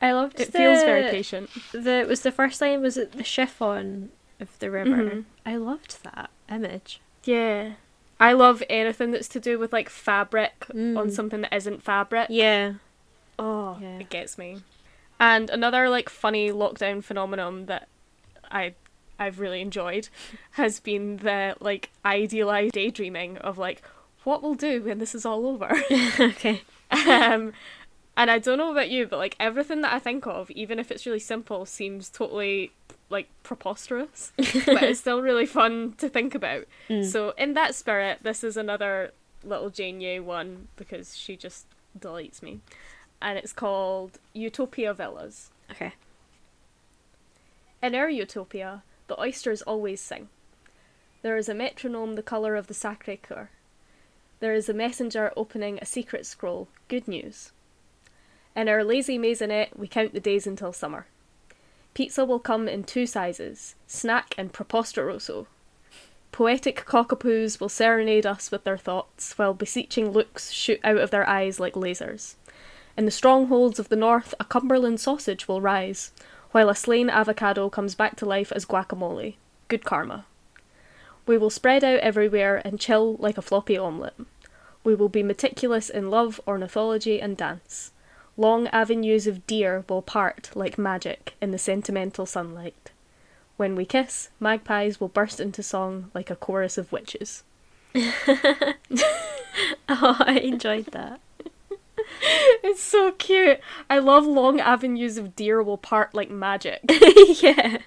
[0.00, 1.50] I loved It the, feels very patient.
[1.72, 4.96] The was the first line was it the chiffon of the river.
[4.96, 5.24] Mhm.
[5.44, 7.00] I loved that image.
[7.24, 7.72] Yeah.
[8.18, 11.10] I love anything that's to do with like fabric on Mm.
[11.12, 12.28] something that isn't fabric.
[12.30, 12.74] Yeah.
[13.38, 13.98] Oh, Yeah.
[13.98, 14.62] it gets me.
[15.20, 17.88] And another like funny lockdown phenomenon that
[18.50, 18.74] I
[19.18, 20.08] I've really enjoyed
[20.52, 23.82] has been the like idealized daydreaming of like
[24.24, 25.70] what we'll do when this is all over.
[26.20, 26.62] okay.
[26.90, 27.52] um,
[28.16, 30.90] and I don't know about you, but like everything that I think of, even if
[30.90, 32.72] it's really simple, seems totally
[33.10, 34.32] like preposterous.
[34.36, 36.64] but it's still really fun to think about.
[36.88, 37.04] Mm.
[37.04, 39.12] So in that spirit, this is another
[39.44, 41.66] little Jane Yeh one because she just
[41.98, 42.60] delights me.
[43.20, 45.50] And it's called Utopia Villas.
[45.70, 45.94] Okay.
[47.82, 50.28] In our utopia, the oysters always sing.
[51.22, 53.50] There is a metronome the colour of the Sacre Coeur.
[54.40, 57.52] There is a messenger opening a secret scroll, good news.
[58.54, 61.06] In our lazy maisonette, we count the days until summer.
[61.96, 65.46] Pizza will come in two sizes, snack and preposteroso.
[66.30, 71.26] Poetic cockapoos will serenade us with their thoughts, while beseeching looks shoot out of their
[71.26, 72.34] eyes like lasers.
[72.98, 76.12] In the strongholds of the north, a Cumberland sausage will rise,
[76.50, 79.36] while a slain avocado comes back to life as guacamole.
[79.68, 80.26] Good karma.
[81.24, 84.20] We will spread out everywhere and chill like a floppy omelette.
[84.84, 87.92] We will be meticulous in love, ornithology, and dance.
[88.36, 92.90] Long avenues of deer will part like magic in the sentimental sunlight.
[93.56, 97.42] When we kiss, magpies will burst into song like a chorus of witches.
[99.88, 101.20] Oh, I enjoyed that.
[102.62, 103.60] It's so cute.
[103.88, 106.80] I love long avenues of deer will part like magic.
[106.88, 107.78] yeah.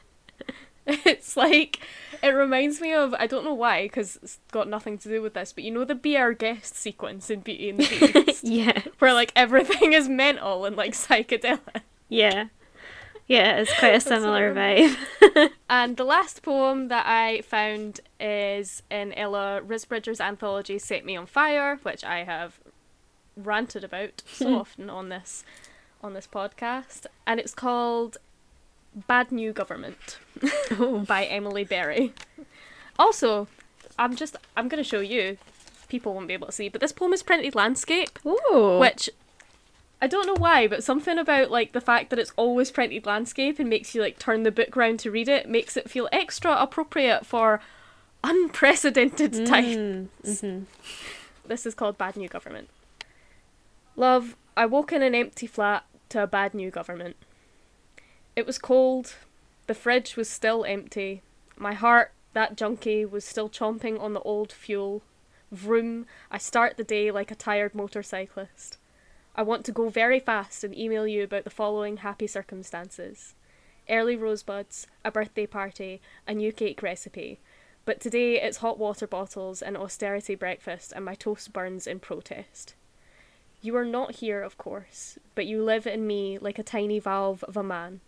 [0.86, 1.80] It's like
[2.24, 5.34] it reminds me of I don't know why because it's got nothing to do with
[5.34, 8.82] this, but you know the be our guest sequence in Beauty and the Beast, Yeah.
[9.00, 11.82] where like everything is mental and like psychedelic.
[12.08, 12.46] Yeah.
[13.28, 14.98] Yeah, it's quite a similar vibe.
[15.70, 21.28] And the last poem that I found is in Ella Risbridger's anthology "Set Me on
[21.28, 22.60] Fire," which I have
[23.38, 25.44] ranted about so often on this
[26.02, 28.18] on this podcast, and it's called
[28.96, 30.18] "Bad New Government."
[31.08, 32.14] by Emily Berry.
[32.98, 33.48] Also,
[33.98, 35.38] I'm just I'm gonna show you.
[35.88, 38.78] People won't be able to see, but this poem is printed landscape, Ooh.
[38.80, 39.10] which
[40.02, 43.60] I don't know why, but something about like the fact that it's always printed landscape
[43.60, 46.56] and makes you like turn the book round to read it makes it feel extra
[46.56, 47.60] appropriate for
[48.24, 49.78] unprecedented times.
[49.78, 50.66] Mm, mhm.
[51.46, 52.70] This is called Bad New Government.
[53.96, 57.16] Love, I woke in an empty flat to a bad new government.
[58.40, 59.16] It was cold,
[59.68, 61.24] the fridge was still empty,
[61.58, 65.02] my heart, that junkie, was still chomping on the old fuel.
[65.52, 68.78] Vroom, I start the day like a tired motorcyclist.
[69.36, 73.36] I want to go very fast and email you about the following happy circumstances
[73.90, 77.42] early rosebuds, a birthday party, a new cake recipe.
[77.84, 82.76] But today it's hot water bottles, an austerity breakfast, and my toast burns in protest.
[83.62, 87.44] You are not here, of course, but you live in me like a tiny valve
[87.44, 88.00] of a man.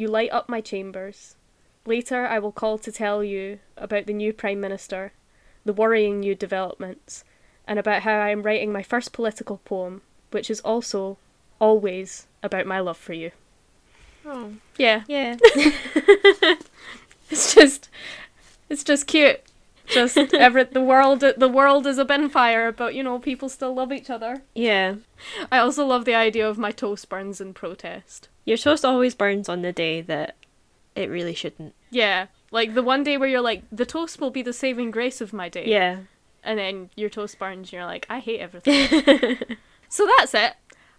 [0.00, 1.36] You light up my chambers.
[1.84, 5.12] Later, I will call to tell you about the new Prime Minister,
[5.66, 7.22] the worrying new developments,
[7.66, 11.18] and about how I am writing my first political poem, which is also,
[11.58, 13.32] always, about my love for you.
[14.24, 14.54] Oh.
[14.78, 15.36] Yeah, Yeah.
[17.28, 17.90] it's just,
[18.70, 19.42] it's just cute.
[19.92, 23.74] Just every the world, the world is a bin fire, but you know people still
[23.74, 24.42] love each other.
[24.54, 24.96] yeah.
[25.52, 28.28] I also love the idea of my toast burns in protest.
[28.46, 30.36] Your toast always burns on the day that
[30.94, 31.74] it really shouldn't.
[31.90, 35.20] Yeah, like the one day where you're like, the toast will be the saving grace
[35.20, 35.66] of my day.
[35.66, 35.98] Yeah.
[36.42, 39.36] and then your toast burns and you're like, I hate everything.
[39.88, 40.54] so that's it.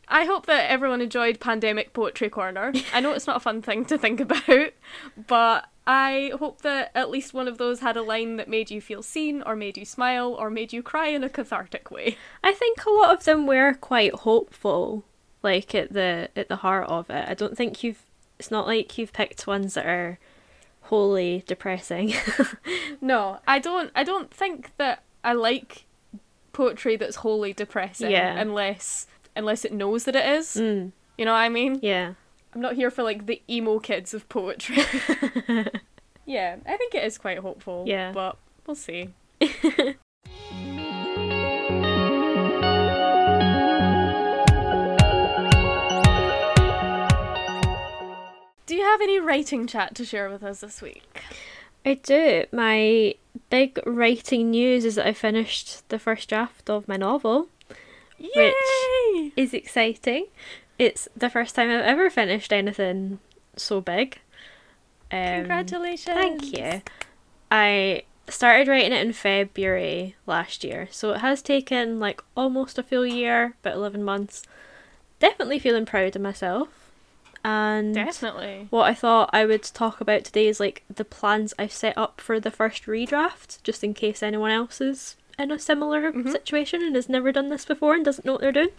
[0.07, 2.73] I hope that everyone enjoyed Pandemic Poetry Corner.
[2.93, 4.71] I know it's not a fun thing to think about,
[5.27, 8.79] but I hope that at least one of those had a line that made you
[8.81, 12.17] feel seen, or made you smile, or made you cry in a cathartic way.
[12.43, 15.03] I think a lot of them were quite hopeful,
[15.41, 17.27] like at the at the heart of it.
[17.27, 18.03] I don't think you've.
[18.39, 20.19] It's not like you've picked ones that are
[20.83, 22.13] wholly depressing.
[23.03, 23.89] No, I don't.
[23.95, 25.85] I don't think that I like
[26.53, 28.37] poetry that's wholly depressing, Yeah.
[28.39, 30.55] unless unless it knows that it is.
[30.55, 31.79] mm, You know what I mean?
[31.81, 32.13] yeah.
[32.53, 34.77] I'm not here for like the emo kids of poetry.
[36.25, 37.85] yeah, I think it is quite hopeful.
[37.87, 38.11] Yeah.
[38.11, 38.37] But
[38.67, 39.09] we'll see.
[39.39, 39.47] Do
[48.77, 51.21] you have any writing chat to share with us this week?
[51.85, 52.45] I do.
[52.51, 53.15] My
[53.49, 57.47] big writing news is that I finished the first draft of my novel.
[58.17, 58.53] Yay!
[59.35, 60.27] Is exciting.
[60.79, 63.19] It's the first time I've ever finished anything
[63.55, 64.19] so big.
[65.11, 66.15] Um, Congratulations!
[66.17, 66.81] Thank you.
[67.51, 72.83] I started writing it in February last year, so it has taken like almost a
[72.83, 74.43] full year, about 11 months.
[75.19, 76.69] Definitely feeling proud of myself.
[77.43, 78.67] And Definitely.
[78.69, 82.21] what I thought I would talk about today is like the plans I've set up
[82.21, 86.31] for the first redraft, just in case anyone else is in a similar Mhm.
[86.31, 88.69] situation and has never done this before and doesn't know what they're doing.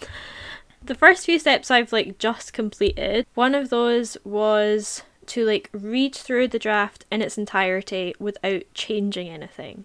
[0.84, 3.26] The first few steps I've like just completed.
[3.34, 9.28] One of those was to like read through the draft in its entirety without changing
[9.28, 9.84] anything.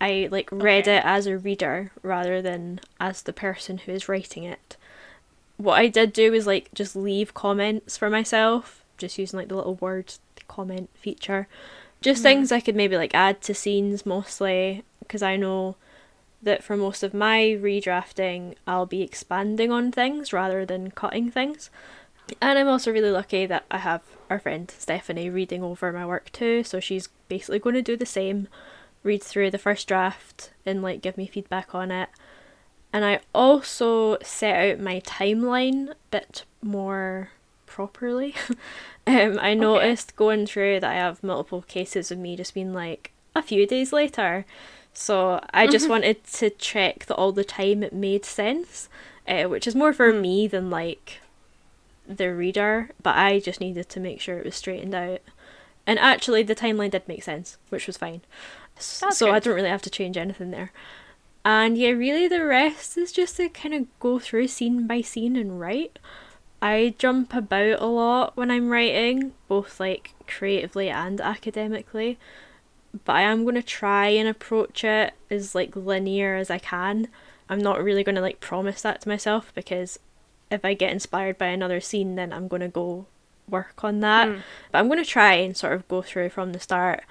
[0.00, 0.96] I like read Okay.
[0.96, 4.76] it as a reader rather than as the person who is writing it
[5.56, 9.54] what I did do was like just leave comments for myself, just using like the
[9.54, 10.12] little word
[10.48, 11.46] comment feature.
[12.00, 12.24] Just Mhm.
[12.24, 15.76] things I could maybe like add to scenes mostly, because I know
[16.44, 21.70] that for most of my redrafting, I'll be expanding on things rather than cutting things.
[22.40, 26.30] And I'm also really lucky that I have our friend Stephanie reading over my work
[26.32, 28.48] too, so she's basically going to do the same,
[29.02, 32.08] read through the first draft and like give me feedback on it.
[32.92, 37.30] And I also set out my timeline a bit more
[37.66, 38.34] properly.
[39.06, 43.12] um, I noticed going through that I have multiple cases of me just being like
[43.34, 44.46] a few days later.
[44.94, 48.88] So I just wanted to check that all the time it made sense,
[49.26, 50.20] uh, which is more for Mm.
[50.20, 51.20] me than like
[52.06, 52.90] the reader.
[53.02, 55.20] But I just needed to make sure it was straightened out.
[55.86, 58.22] And actually, the timeline did make sense, which was fine.
[58.76, 59.44] That's so I good.
[59.44, 60.70] don't really have to change anything there.
[61.44, 65.36] And yeah, really the rest is just to kind of go through scene by scene
[65.36, 65.98] and write.
[66.62, 72.16] I jump about a lot when I'm writing, both like creatively and academically.
[73.04, 77.08] But I am going to try and approach it as like linear as I can.
[77.48, 79.98] I'm not really going to like promise that to myself because
[80.50, 83.06] if I get inspired by another scene, then I'm going to go
[83.48, 84.28] work on that.
[84.28, 84.40] Mm.
[84.70, 87.04] But I'm going to try and sort of go through from the start.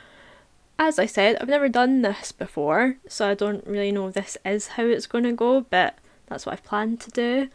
[0.80, 4.38] As I said, I've never done this before, so I don't really know if this
[4.44, 7.50] is how it's going to go, but that's what I've planned to do.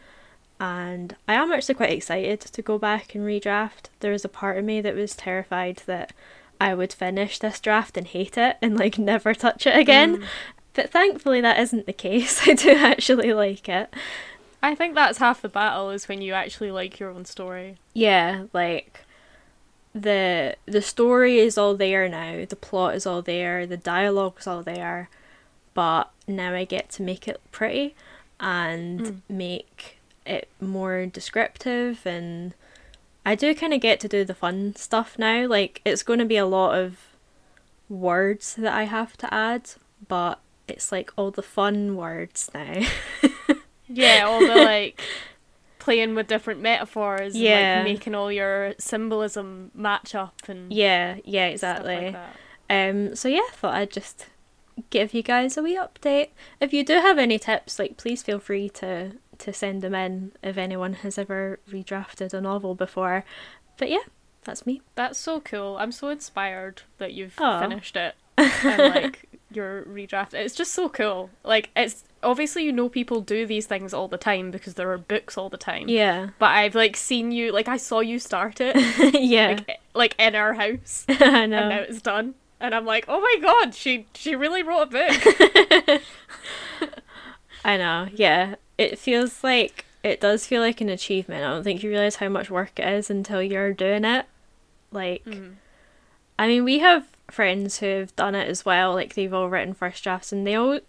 [0.59, 3.89] And I am actually quite excited to go back and redraft.
[3.99, 6.13] There was a part of me that was terrified that
[6.61, 10.17] I would finish this draft and hate it and like never touch it again.
[10.17, 10.25] Mm.
[10.73, 12.41] But thankfully, that isn't the case.
[12.47, 13.93] I do actually like it.
[14.61, 17.77] I think that's half the battle is when you actually like your own story.
[17.93, 19.05] yeah like
[19.95, 24.61] the the story is all there now the plot is all there the dialogue's all
[24.61, 25.09] there
[25.73, 27.95] but now i get to make it pretty
[28.39, 29.21] and Mm.
[29.29, 32.53] make it more descriptive and
[33.25, 36.25] i do kind of get to do the fun stuff now like it's going to
[36.25, 36.97] be a lot of
[37.89, 39.71] words that i have to add
[40.07, 42.81] but it's like all the fun words now
[43.91, 45.01] Yeah, all the like
[45.79, 47.77] playing with different metaphors, and, Yeah.
[47.77, 52.11] like making all your symbolism match up and Yeah, yeah, exactly.
[52.11, 52.15] like.
[52.69, 54.27] Um, so yeah, I thought I'd just
[54.91, 56.29] give you guys a wee update.
[56.61, 60.31] If you do have any tips, like please feel free to to send them in
[60.43, 63.23] if anyone has ever redrafted a novel before.
[63.77, 64.03] But yeah,
[64.43, 64.81] that's me.
[64.95, 65.77] That's so cool.
[65.77, 70.33] I'm so inspired that you've finished it and like your redraft.
[70.33, 71.29] It's just so cool.
[71.43, 74.97] Like it's obviously you know people do these things all the time because there are
[74.97, 75.87] books all the time.
[75.87, 78.75] Yeah, But I've like seen you like I saw you start it
[79.21, 82.35] yeah, like, like in our house I and now it's done.
[82.61, 85.99] And I'm like, oh my god, she she really wrote a
[86.81, 86.91] book.
[87.63, 88.07] I know.
[88.13, 91.43] Yeah, it feels like it does feel like an achievement.
[91.43, 94.25] I don't think you realize how much work it is until you're doing it.
[94.91, 95.55] Like, Mhm.
[96.37, 98.93] I mean, we have friends who've done it as well.
[98.93, 100.79] Like, they've all written first drafts, and they all,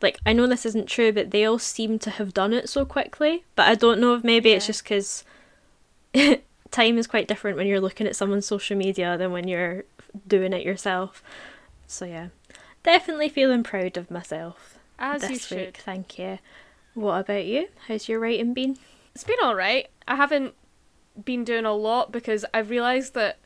[0.00, 2.84] like, I know this isn't true, but they all seem to have done it so
[2.86, 3.44] quickly.
[3.54, 5.24] But I don't know if maybe it's just because
[6.70, 9.84] time is quite different when you're looking at someone's social media than when you're
[10.26, 11.22] doing it yourself.
[11.86, 12.28] So yeah,
[12.82, 15.58] definitely feeling proud of myself As you this should.
[15.58, 15.76] week.
[15.78, 16.38] Thank you.
[16.94, 17.68] What about you?
[17.88, 18.76] How's your writing been?
[19.14, 19.88] It's been alright.
[20.06, 20.54] I haven't
[21.24, 23.38] been doing a lot because I've realised that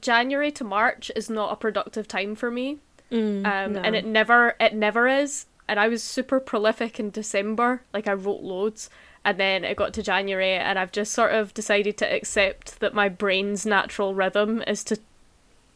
[0.00, 2.78] January to March is not a productive time for me.
[3.10, 3.80] Mm, Um, no.
[3.80, 5.46] and it never it never is.
[5.68, 8.90] And I was super prolific in December, like I wrote loads,
[9.24, 12.92] and then it got to January, and I've just sort of decided to accept that
[12.92, 14.98] my brain's natural rhythm is to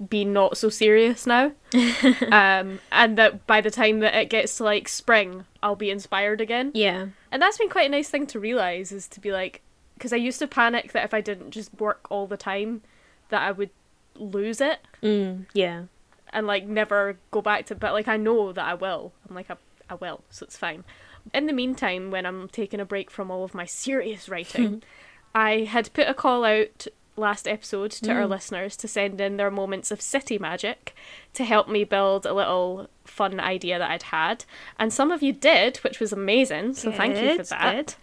[0.07, 1.53] be not so serious now,
[2.31, 6.41] um, and that by the time that it gets to like spring, I'll be inspired
[6.41, 6.71] again.
[6.75, 9.63] yeah, And that's been quite a nice thing to realize is to be like,
[9.95, 12.83] because I used to panic that if I didn't just work all the time,
[13.31, 13.71] that I would
[14.15, 15.85] lose it mm, yeah,
[16.33, 19.13] and like never go back to but like I know that I will.
[19.29, 19.57] I'm like I,
[19.91, 20.85] I will, so it's fine.
[21.35, 24.83] In the meantime, when I'm taking a break from all of my serious writing,
[25.35, 26.87] I had put a call out
[27.19, 28.31] last episode to our mm.
[28.31, 30.95] listeners to send in their moments of city magic
[31.35, 34.45] to help me build a little fun idea that I'd had.
[34.79, 36.75] And some of you did, which was amazing.
[36.75, 37.77] So thank you for that.
[37.77, 37.95] good.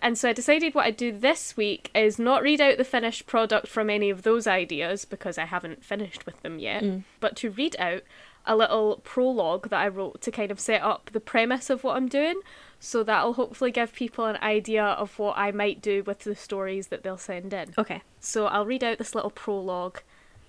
[0.00, 3.26] And so I decided what I'd do this week is not read out the finished
[3.26, 7.02] product from any of those ideas because I haven't finished with them yet, mm.
[7.20, 8.02] but to read out
[8.48, 11.96] a little prologue that I wrote to kind of set up the premise of what
[11.96, 12.40] I'm doing.
[12.80, 16.88] So that'll hopefully give people an idea of what I might do with the stories
[16.88, 17.74] that they'll send in.
[17.76, 18.02] Okay.
[18.20, 20.00] So I'll read out this little prologue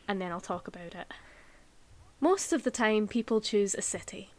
[0.08, 1.12] and then I'll talk about it.
[2.20, 4.32] Most of the time, people choose a city.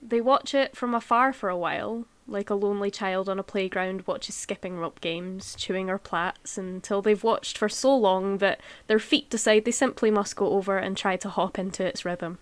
[0.00, 4.06] They watch it from afar for a while, like a lonely child on a playground
[4.06, 8.98] watches skipping rope games, chewing her plats, until they've watched for so long that their
[8.98, 12.38] feet decide they simply must go over and try to hop into its rhythm.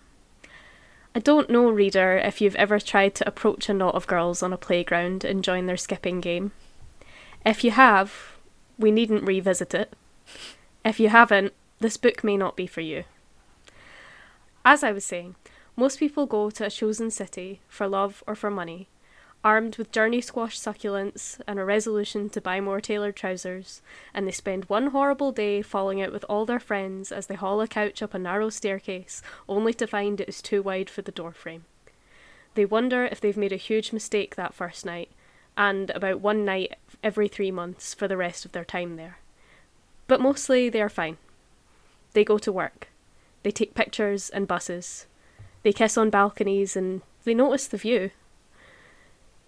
[1.17, 4.53] I don't know, reader, if you've ever tried to approach a knot of girls on
[4.53, 6.51] a playground and join their skipping game.
[7.43, 8.37] If you have,
[8.77, 9.93] we needn't revisit it.
[10.85, 13.03] If you haven't, this book may not be for you.
[14.63, 15.33] As I was saying,
[15.75, 18.87] most people go to a chosen city for love or for money,
[19.43, 23.81] armed with journey squash succulents and a resolution to buy more tailored trousers,
[24.13, 27.61] and they spend one horrible day falling out with all their friends as they haul
[27.61, 31.11] a couch up a narrow staircase, only to find it is too wide for the
[31.11, 31.65] doorframe.
[32.55, 35.11] They wonder if they've made a huge mistake that first night,
[35.55, 39.19] and about one night every three months for the rest of their time there.
[40.07, 41.17] But mostly they are fine.
[42.13, 42.87] They go to work.
[43.43, 45.05] They take pictures and buses.
[45.63, 48.11] They kiss on balconies and they notice the view.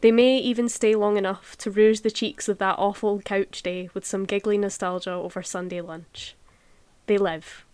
[0.02, 3.90] They may even stay long enough to rouge the cheeks of that awful couch day
[3.94, 6.36] with some giggly nostalgia over Sunday lunch.
[7.08, 7.66] They live.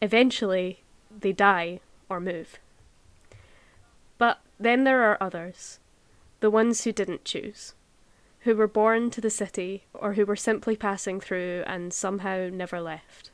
[0.00, 0.82] Eventually,
[1.16, 2.58] they die or move.
[4.18, 5.78] But then there are others,
[6.40, 7.74] the ones who didn't choose,
[8.40, 12.80] who were born to the city or who were simply passing through and somehow never
[12.80, 13.30] left.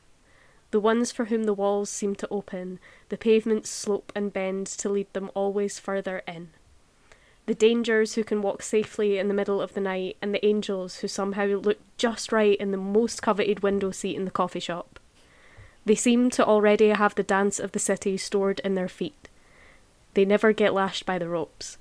[0.70, 2.78] The ones for whom the walls seem to open,
[3.09, 6.50] the pavements slope and bend to lead them always further in.
[7.48, 10.98] The dangers who can walk safely in the middle of the night, and the angels
[10.98, 15.00] who somehow look just right in the most coveted window seat in the coffee shop.
[15.86, 19.30] They seem to already have the dance of the city stored in their feet.
[20.12, 21.78] They never get lashed by the ropes.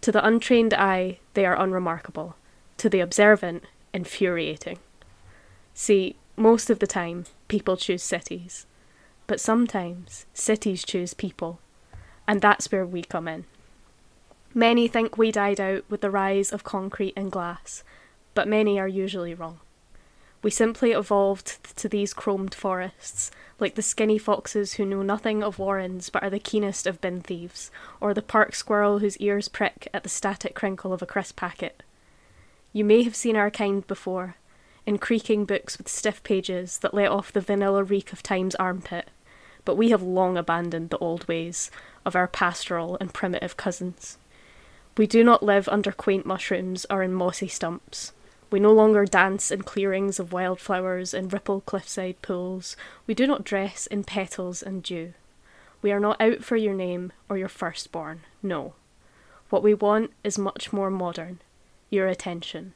[0.00, 2.34] To the untrained eye, they are unremarkable.
[2.78, 3.62] To the observant,
[3.94, 4.80] infuriating.
[5.74, 8.66] See, most of the time, people choose cities.
[9.28, 11.60] But sometimes, cities choose people.
[12.26, 13.44] And that's where we come in.
[14.54, 17.82] Many think we died out with the rise of concrete and glass,
[18.34, 19.60] but many are usually wrong.
[20.42, 25.58] We simply evolved to these chromed forests, like the skinny foxes who know nothing of
[25.58, 29.88] warrens but are the keenest of bin thieves, or the park squirrel whose ears prick
[29.94, 31.82] at the static crinkle of a crisp packet.
[32.74, 34.36] You may have seen our kind before,
[34.84, 39.08] in creaking books with stiff pages that let off the vanilla reek of time's armpit,
[39.64, 41.70] but we have long abandoned the old ways
[42.04, 44.18] of our pastoral and primitive cousins.
[44.96, 48.12] We do not live under quaint mushrooms or in mossy stumps.
[48.50, 52.76] We no longer dance in clearings of wildflowers and ripple cliffside pools.
[53.06, 55.14] We do not dress in petals and dew.
[55.80, 58.74] We are not out for your name or your firstborn, no.
[59.48, 61.40] What we want is much more modern
[61.92, 62.72] your attention.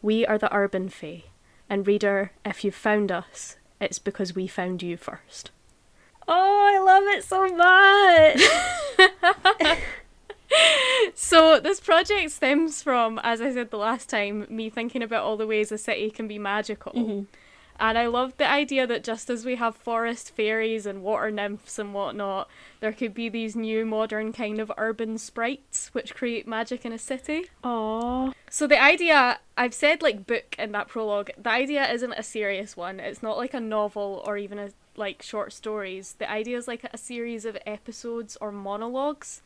[0.00, 1.24] We are the urban fae,
[1.68, 5.50] and reader, if you've found us, it's because we found you first.
[6.26, 7.46] Oh, I love it so
[9.68, 9.78] much.
[11.14, 15.36] so this project stems from, as I said the last time, me thinking about all
[15.36, 16.92] the ways a city can be magical.
[16.92, 17.26] Mhm.
[17.80, 21.78] And I love the idea that just as we have forest fairies and water nymphs
[21.78, 22.48] and whatnot,
[22.80, 26.98] there could be these new modern kind of urban sprites which create magic in a
[26.98, 27.46] city.
[27.62, 32.22] Oh, So the idea, I've said like book in that prologue, the idea isn't a
[32.24, 32.98] serious one.
[32.98, 36.16] It's not like a novel or even a like short stories.
[36.18, 39.40] The idea is like a series of episodes or monologues,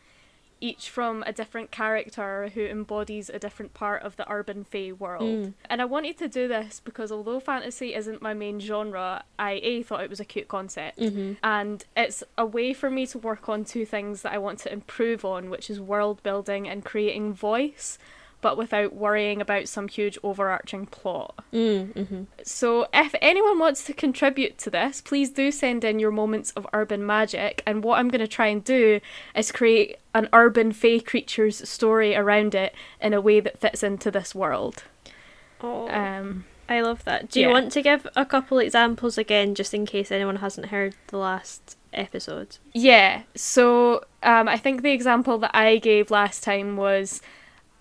[0.63, 5.23] each from a different character who embodies a different part of the urban fae world.
[5.47, 5.55] Mm.
[5.69, 9.83] And I wanted to do this because although fantasy isn't my main genre, I a
[9.83, 10.99] thought it was a cute concept.
[10.99, 11.37] Mhm.
[11.43, 14.73] And it's a way for me to work on two things that I want to
[14.73, 17.99] improve on, which is world building and creating voice,
[18.43, 21.35] but without worrying about some huge overarching plot.
[21.52, 22.27] mm, mhm.
[22.43, 26.66] So, if anyone wants to contribute to this, please do send in your moments of
[26.74, 27.62] urban magic.
[27.66, 29.01] And what I'm going to try and do
[29.35, 34.10] is create an urban fae creatures story around it in a way that fits into
[34.10, 34.85] this world.
[35.62, 37.31] Oh, Um, I love that.
[37.31, 37.52] Do you yeah.
[37.52, 41.77] want to give a couple examples again, just in case anyone hasn't heard the last
[41.93, 42.56] episode?
[42.73, 43.23] Yeah.
[43.35, 47.20] So um, I think the example that I gave last time was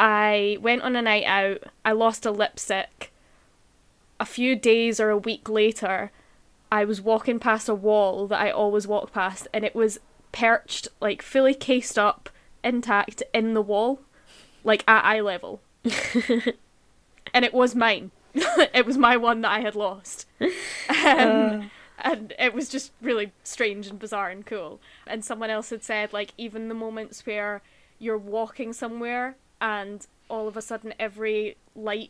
[0.02, 3.14] I went on a night out, I lost a lipstick.
[4.20, 6.12] A few days or a week later,
[6.72, 10.00] I was walking past a wall that I always walk past, and it was
[10.32, 12.30] perched, like fully cased up,
[12.64, 14.00] intact in the wall,
[14.64, 15.62] like at eye level.
[15.86, 18.10] and it was mine.
[18.34, 20.26] it was my one that I had lost.
[20.90, 24.80] Um, and it was just really strange and bizarre and cool.
[25.06, 27.62] And someone else had said, like, even the moments where
[28.00, 32.10] you're walking somewhere and all of a sudden every light,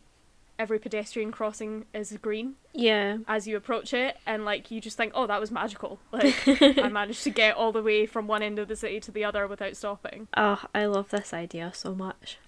[0.57, 3.17] every pedestrian crossing is green Yeah.
[3.27, 5.99] as you approach it, and like you just think, oh, that was magical.
[6.11, 9.11] Like, I managed to get all the way from one end of the city to
[9.11, 10.27] the other without stopping.
[10.37, 12.37] Oh, I love this idea so much.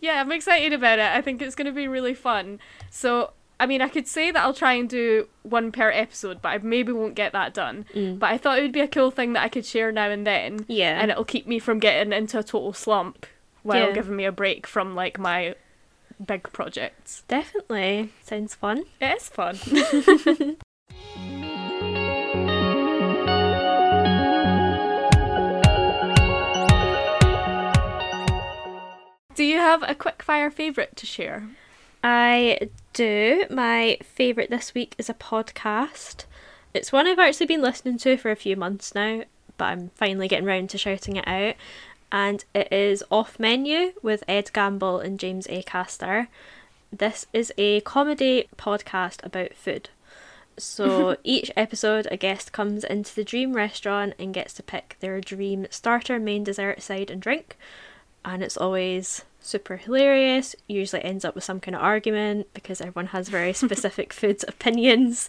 [0.00, 1.06] yeah, I'm excited about it.
[1.06, 2.58] I think it's going to be really fun.
[2.90, 6.48] So, I mean, I could say that I'll try and do one per episode, but
[6.48, 7.84] I maybe won't get that done.
[7.94, 8.18] Mm.
[8.18, 10.26] But I thought it would be a cool thing that I could share now and
[10.26, 11.00] then, Yeah.
[11.00, 13.26] and it'll keep me from getting into a total slump
[13.62, 13.92] while Yeah.
[13.92, 15.54] giving me a break from like my
[16.24, 17.22] big projects.
[17.28, 18.12] Definitely.
[18.22, 18.84] Sounds fun.
[19.00, 20.56] It is fun.
[29.34, 31.48] Do you have a quickfire favourite to share?
[32.02, 33.44] I do.
[33.50, 36.24] My favourite this week is a podcast.
[36.74, 39.22] It's one I've actually been listening to for a few months now,
[39.56, 41.54] but I'm finally getting round to shouting it out.
[42.12, 46.26] And it is Off Menu with Ed Gamble and James Acaster.
[46.92, 49.90] This is a comedy podcast about food.
[50.58, 55.20] So each episode, a guest comes into the dream restaurant and gets to pick their
[55.20, 57.56] dream starter, main dessert, side, and drink.
[58.24, 60.56] And it's always super hilarious.
[60.66, 65.28] Usually ends up with some kind of argument because everyone has very specific food opinions.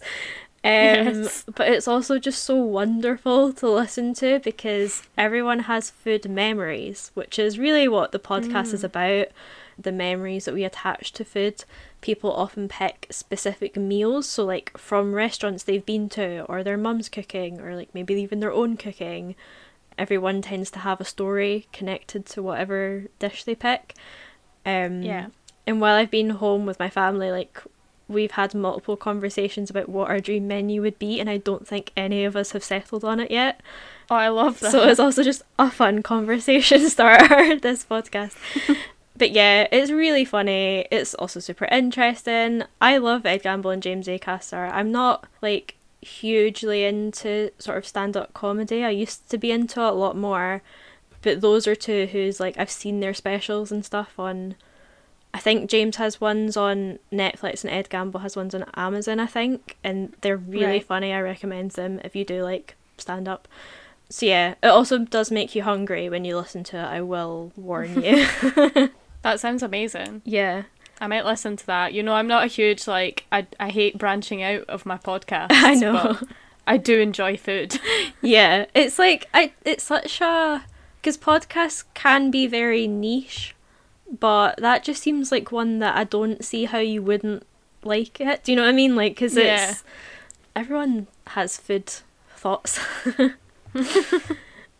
[0.64, 1.44] Um, Yes.
[1.54, 7.38] But it's also just so wonderful to listen to because everyone has food memories, which
[7.38, 9.28] is really what the podcast is about.
[9.78, 11.64] The memories that we attach to food.
[12.00, 17.08] People often pick specific meals, so like from restaurants they've been to, or their mum's
[17.08, 19.34] cooking, or like maybe even their own cooking.
[19.98, 23.94] Everyone tends to have a story connected to whatever dish they pick.
[24.64, 25.26] Um, Yeah.
[25.66, 27.60] And while I've been home with my family, like
[28.12, 31.92] we've had multiple conversations about what our dream menu would be, and I don't think
[31.96, 33.60] any of us have settled on it yet.
[34.10, 34.72] Oh, I love that.
[34.72, 38.36] So it's also just a fun conversation starter, this podcast.
[39.16, 40.86] but yeah, it's really funny.
[40.90, 42.64] It's also super interesting.
[42.80, 44.70] I love Ed Gamble and James Acaster.
[44.72, 48.84] I'm not like hugely into sort of stand up comedy.
[48.84, 50.62] I used to be into it a lot more.
[51.22, 54.56] But those are two who's like I've seen their specials and stuff on
[55.34, 59.26] I think James has ones on Netflix and Ed Gamble has ones on Amazon, I
[59.26, 60.84] think, and they're really Right.
[60.84, 61.12] funny.
[61.12, 63.48] I recommend them if you do like stand up.
[64.10, 66.84] So yeah, it also does make you hungry when you listen to it.
[66.84, 68.26] I will warn you.
[69.22, 70.22] that sounds amazing.
[70.24, 70.64] yeah.
[71.00, 71.94] I might listen to that.
[71.94, 75.48] You know, I'm not a huge like I I hate branching out of my podcast.
[75.50, 76.18] I know.
[76.66, 77.80] I do enjoy food.
[78.20, 80.64] yeah, it's like I it's such a
[81.00, 83.56] because podcasts can be very niche,
[84.18, 87.44] but that just seems like one that I don't see how you wouldn't
[87.82, 88.44] like it.
[88.44, 88.94] Do you know what I mean?
[88.94, 89.70] Like, because Yeah.
[89.70, 89.84] it's
[90.54, 91.90] everyone has food
[92.36, 92.78] thoughts.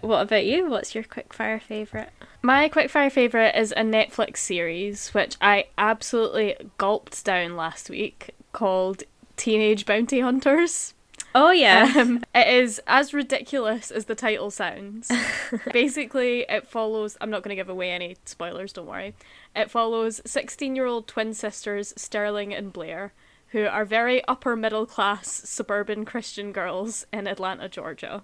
[0.01, 0.69] what about you?
[0.69, 2.11] What's your quickfire favorite?
[2.43, 9.05] My quickfire favourite is a Netflix series which I absolutely gulped down last week called
[9.37, 10.95] Teenage Bounty Hunters.
[11.35, 15.11] Oh yeah, Um, it is as ridiculous as the title sounds.
[15.73, 17.17] Basically, it follows.
[17.21, 19.15] I'm not going to give away any spoilers, don't worry.
[19.57, 23.13] It follows 16 year old twin sisters, Sterling and Blair,
[23.49, 28.23] who are very upper middle class suburban Christian girls in Atlanta, Georgia.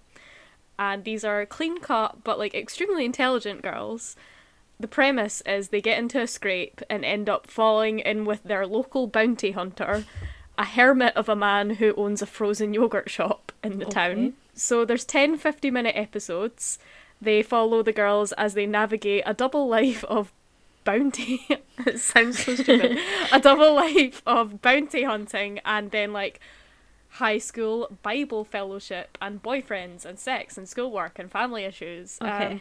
[0.79, 4.17] And these are clean cut but like extremely intelligent girls.
[4.81, 8.65] The premise is they get into a scrape and end up falling in with their
[8.65, 10.05] local bounty hunter,
[10.59, 13.95] a hermit of a man who owns a frozen yogurt shop in the Okay.
[13.95, 14.33] town.
[14.55, 16.79] So there's 10 50 minute episodes.
[17.23, 20.33] They follow the girls as they navigate a double life of
[20.85, 21.47] bounty.
[21.87, 22.99] it sounds so stupid.
[23.33, 26.41] a double life of bounty hunting and then like
[27.13, 32.19] high school Bible fellowship and boyfriends and sex and schoolwork and family issues.
[32.21, 32.61] Um, Okay.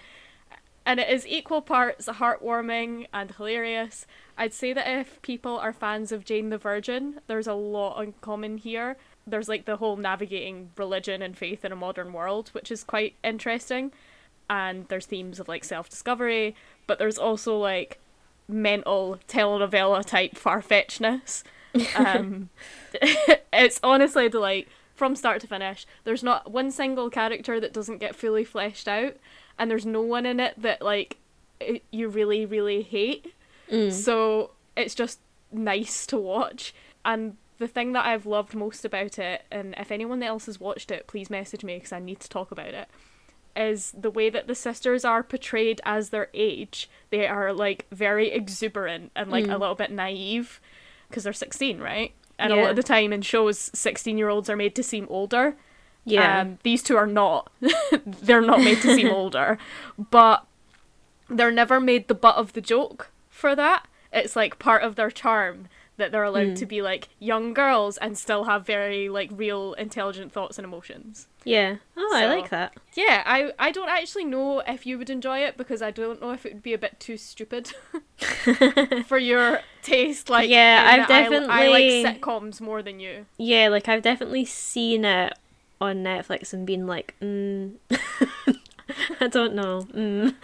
[0.87, 4.07] And it is equal parts heartwarming and hilarious.
[4.37, 8.13] I'd say that if people are fans of Jane the Virgin, there's a lot in
[8.21, 8.95] common here.
[9.27, 13.15] There's like the whole navigating religion and faith in a modern world, which is quite
[13.21, 13.91] interesting.
[14.49, 16.55] And there's themes of like self discovery,
[16.87, 17.99] but there's also like
[18.47, 21.43] mental telenovela type far fetchedness.
[21.95, 22.49] Um,
[23.53, 25.85] it's honestly a delight from start to finish.
[26.05, 29.17] There's not one single character that doesn't get fully fleshed out,
[29.59, 31.17] and there's no one in it that like
[31.59, 33.33] it, you really really hate.
[33.71, 33.91] Mm.
[33.91, 35.19] So it's just
[35.51, 36.73] nice to watch.
[37.03, 40.91] And the thing that I've loved most about it, and if anyone else has watched
[40.91, 42.87] it, please message me because I need to talk about it.
[43.55, 46.87] Is the way that the sisters are portrayed as their age.
[47.09, 49.59] They are like very exuberant and like a Mm.
[49.59, 50.61] little bit naive
[51.09, 52.11] because they're 16, right?
[52.37, 55.07] And a lot of the time in shows, 16 year olds are made to seem
[55.09, 55.55] older.
[56.07, 57.51] Yeah, Um, these two are not.
[58.05, 59.57] they're not made to seem older,
[59.97, 60.45] but
[61.29, 63.85] they're never made the butt of the joke for that.
[64.13, 65.67] It's like part of their charm
[65.97, 66.55] that they're allowed Mm.
[66.59, 71.27] to be like young girls and still have very like real intelligent thoughts and emotions.
[71.43, 71.77] yeah.
[71.97, 72.73] Oh, I like that.
[72.93, 76.31] Yeah, I I don't actually know if you would enjoy it because I don't know
[76.31, 77.73] if it would be a bit too stupid
[79.07, 80.29] for your taste.
[80.29, 83.25] Like Yeah, I've that I- I, definitely- like sitcoms more than you.
[83.37, 85.33] Yeah, like I've definitely seen it
[85.79, 87.73] on Netflix and been like, mm.
[89.19, 90.35] I don't know, mm.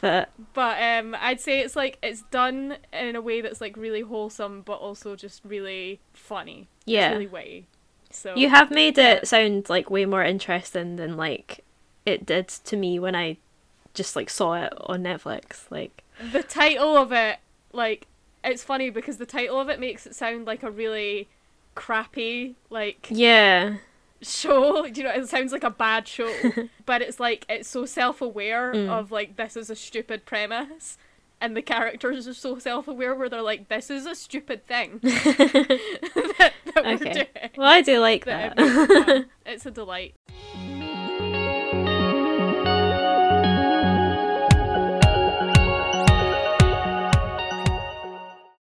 [0.00, 4.00] but But um, I'd say it's like it's done in a way that's like really
[4.00, 6.68] wholesome, but also just really funny.
[6.78, 7.66] It's yeah, really witty.
[8.10, 11.64] So you have made it sound like way more interesting than like
[12.04, 13.38] it did to me when I
[13.94, 15.70] just like saw it on Netflix.
[15.70, 16.02] Like,
[16.32, 17.38] the title of it,
[17.72, 18.06] like,
[18.44, 21.28] it's funny because the title of it makes it sound like a really
[21.74, 23.76] crappy like yeah,
[24.22, 24.84] show.
[24.94, 25.10] You know?
[25.10, 26.32] It sounds like a bad show,
[26.86, 28.88] but it's like it's so self-aware Mm.
[28.88, 30.96] of like this is a stupid premise.
[31.40, 36.52] And the characters are so self-aware, where they're like, "This is a stupid thing that,
[36.72, 37.12] that we're Okay.
[37.12, 37.26] doing."
[37.56, 38.62] well, I do like that that.
[38.62, 39.26] it makes it fun.
[39.46, 40.14] It's a delight.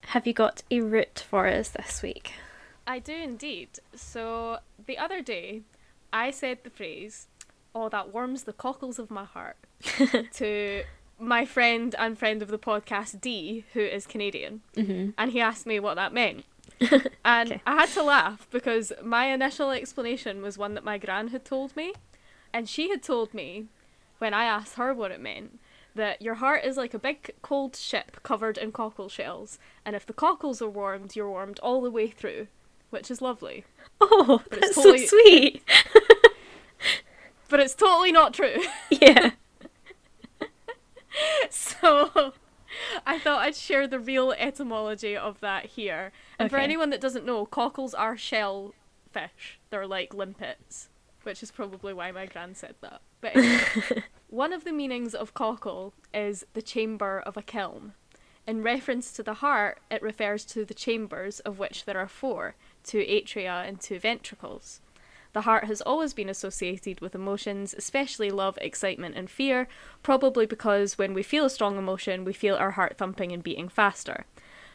[0.07, 2.33] have you got a root for us this week?
[2.95, 3.69] I do indeed.
[3.95, 4.59] So
[4.89, 5.61] the other day,
[6.11, 7.27] I said the phrase,
[7.75, 9.57] "Oh, that warms the cockles of my heart,"
[10.41, 10.83] to
[11.19, 15.11] my friend and friend of the podcast D, who is Canadian, Mm-hmm.
[15.19, 16.45] and he asked me what that meant.
[17.35, 17.61] And Okay.
[17.67, 21.75] I had to laugh because my initial explanation was one that my gran had told
[21.75, 21.93] me.
[22.53, 23.67] And she had told me,
[24.17, 25.59] when I asked her what it meant,
[25.93, 29.59] that your heart is like a big cold ship covered in cockle shells.
[29.85, 32.47] And if the cockles are warmed, you're warmed all the way through,
[32.89, 33.65] which is lovely.
[34.01, 35.63] Oh, But it's that's totally- so sweet.
[37.49, 38.57] But it's totally not true.
[38.91, 39.31] yeah.
[41.49, 42.33] so
[43.05, 46.11] I thought I'd share the real etymology of that here.
[46.37, 49.59] And for anyone that doesn't know, cockles are shellfish.
[49.69, 50.89] They're like limpets,
[51.23, 53.01] which is probably why my gran said that.
[53.21, 57.93] But anyway, one of the meanings of cockle is the chamber of a kiln.
[58.47, 62.55] In reference to the heart, it refers to the chambers, of which there are four
[62.83, 64.81] two atria and two ventricles.
[65.33, 69.67] The heart has always been associated with emotions, especially love, excitement, and fear,
[70.01, 73.69] probably because when we feel a strong emotion, we feel our heart thumping and beating
[73.69, 74.25] faster.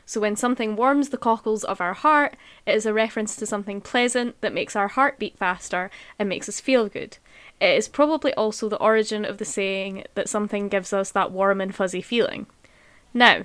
[0.06, 2.36] So when something warms the cockles of our heart,
[2.66, 6.48] it is a reference to something pleasant that makes our heart beat faster and makes
[6.48, 7.16] us feel good.
[7.60, 11.60] It is probably also the origin of the saying that something gives us that warm
[11.60, 12.46] and fuzzy feeling.
[13.14, 13.44] Now,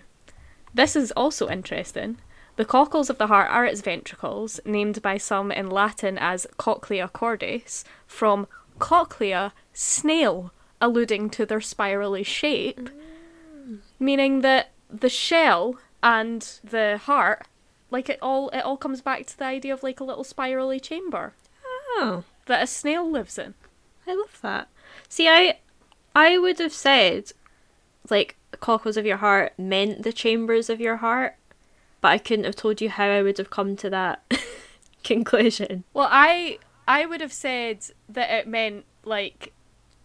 [0.74, 2.18] this is also interesting.
[2.60, 7.08] The cockles of the heart are its ventricles, named by some in Latin as cochlea
[7.08, 8.48] cordis, from
[8.80, 12.90] cochlea, snail, alluding to their spirally shape,
[13.58, 13.80] mm.
[13.98, 17.48] meaning that the shell and the heart,
[17.92, 20.82] like it all, it all comes back to the idea of like a little spirally
[20.82, 23.54] chamber Oh, that a snail lives in.
[24.06, 24.68] I love that.
[25.08, 25.60] See, I
[26.14, 27.32] I would have said
[28.10, 31.38] like cockles of your heart meant the chambers of your heart,
[32.02, 34.24] but I couldn't have told you how I would have come to that
[35.04, 35.84] conclusion.
[35.94, 39.54] Well, I I would have said that it meant like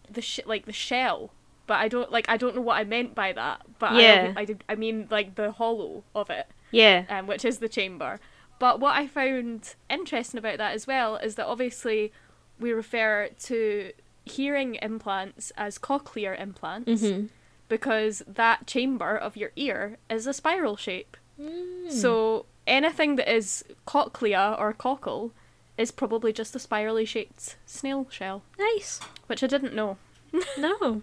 [0.09, 1.31] the sh- like the shell,
[1.67, 3.61] but I don't like I don't know what I meant by that.
[3.79, 4.33] But Yeah.
[4.35, 7.05] I I, did, I mean like the hollow of it, Yeah.
[7.09, 8.19] um, which is the chamber.
[8.59, 12.13] But what I found interesting about that as well is that obviously
[12.59, 13.91] we refer to
[14.23, 17.29] hearing implants as cochlear implants Mhm.
[17.67, 21.17] because that chamber of your ear is a spiral shape.
[21.41, 21.89] Hmm.
[21.89, 25.31] So anything that is cochlea or cockle
[25.77, 28.99] is probably just a spirally shaped snail shell, Nice.
[29.27, 29.97] which I didn't know.
[30.57, 31.01] No.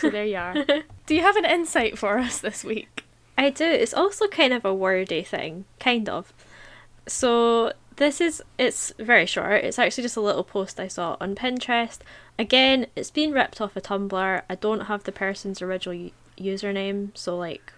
[0.00, 0.54] So there you are.
[1.06, 3.04] Do you have an insight for us this week?
[3.38, 3.64] I do.
[3.64, 6.32] It's also kind of a wordy thing, kind of.
[7.06, 9.64] So this is it's very short.
[9.64, 11.98] It's actually just a little post I saw on Pinterest.
[12.38, 14.42] Again, it's been ripped off a Tumblr.
[14.48, 17.72] I don't have the person's original u- username, so like,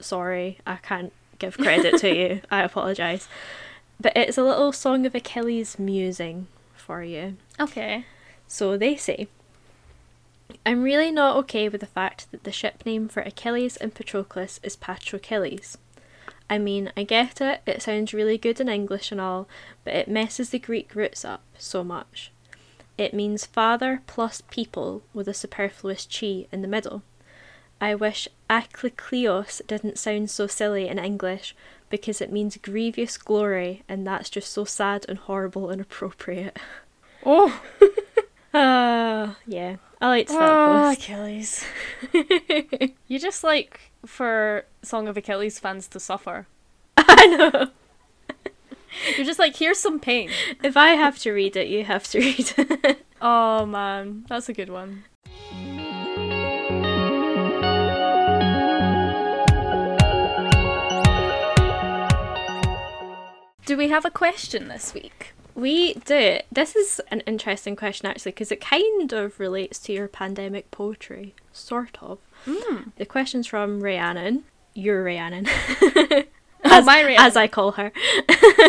[0.00, 1.12] sorry, I can't
[1.42, 2.40] give credit to you.
[2.50, 3.28] I apologize.
[4.00, 7.36] But it's a little song of Achilles musing for you.
[7.60, 8.06] Okay.
[8.48, 9.28] So they say,
[10.64, 14.60] I'm really not okay with the fact that the ship name for Achilles and Patroclus
[14.62, 15.76] is Patrochilles.
[16.48, 19.48] I mean, I get it, it sounds really good in English and all,
[19.84, 22.30] but it messes the Greek roots up so much.
[22.98, 27.02] It means father plus people with a superfluous chi in the middle.
[27.82, 31.56] I wish Aklikleos didn't sound so silly in English
[31.90, 36.58] because it means grievous glory and that's just so sad and horrible and appropriate.
[37.24, 37.62] Oh,
[38.54, 39.76] Ah, yeah.
[40.00, 40.98] I liked that oh post.
[40.98, 41.64] Achilles.
[43.06, 46.48] you just like for Song of Achilles fans to suffer.
[46.96, 47.68] I know.
[49.16, 50.30] You're just like, here's some pain.
[50.64, 53.06] If I have to read it, you have to read it.
[53.20, 55.04] Oh man, that's a good one.
[63.72, 65.32] Do we have a question this week?
[65.54, 66.40] we do.
[66.52, 71.34] This is an interesting question actually because it kind of relates to your pandemic poetry,
[71.54, 72.18] sort of.
[72.44, 72.92] Mm.
[72.96, 74.44] The question's from Rhiannon.
[74.74, 75.46] Your Rhiannon.
[75.48, 76.22] Oh,
[76.64, 77.24] as, my Rhiannon.
[77.24, 77.92] as I call her.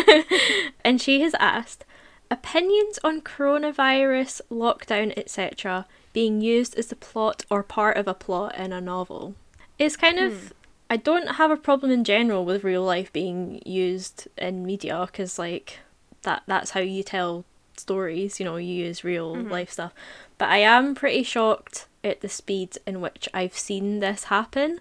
[0.86, 1.84] and she has asked
[2.30, 8.56] opinions on coronavirus, lockdown, etc., being used as the plot or part of a plot
[8.56, 9.34] in a novel.
[9.78, 10.54] It's kind of.
[10.90, 15.38] I don't have a problem in general with real life being used in media because,
[15.38, 15.80] like,
[16.22, 17.44] that that's how you tell
[17.76, 19.50] stories, you know, you use real mm-hmm.
[19.50, 19.92] life stuff.
[20.38, 24.80] But I am pretty shocked at the speed in which I've seen this happen.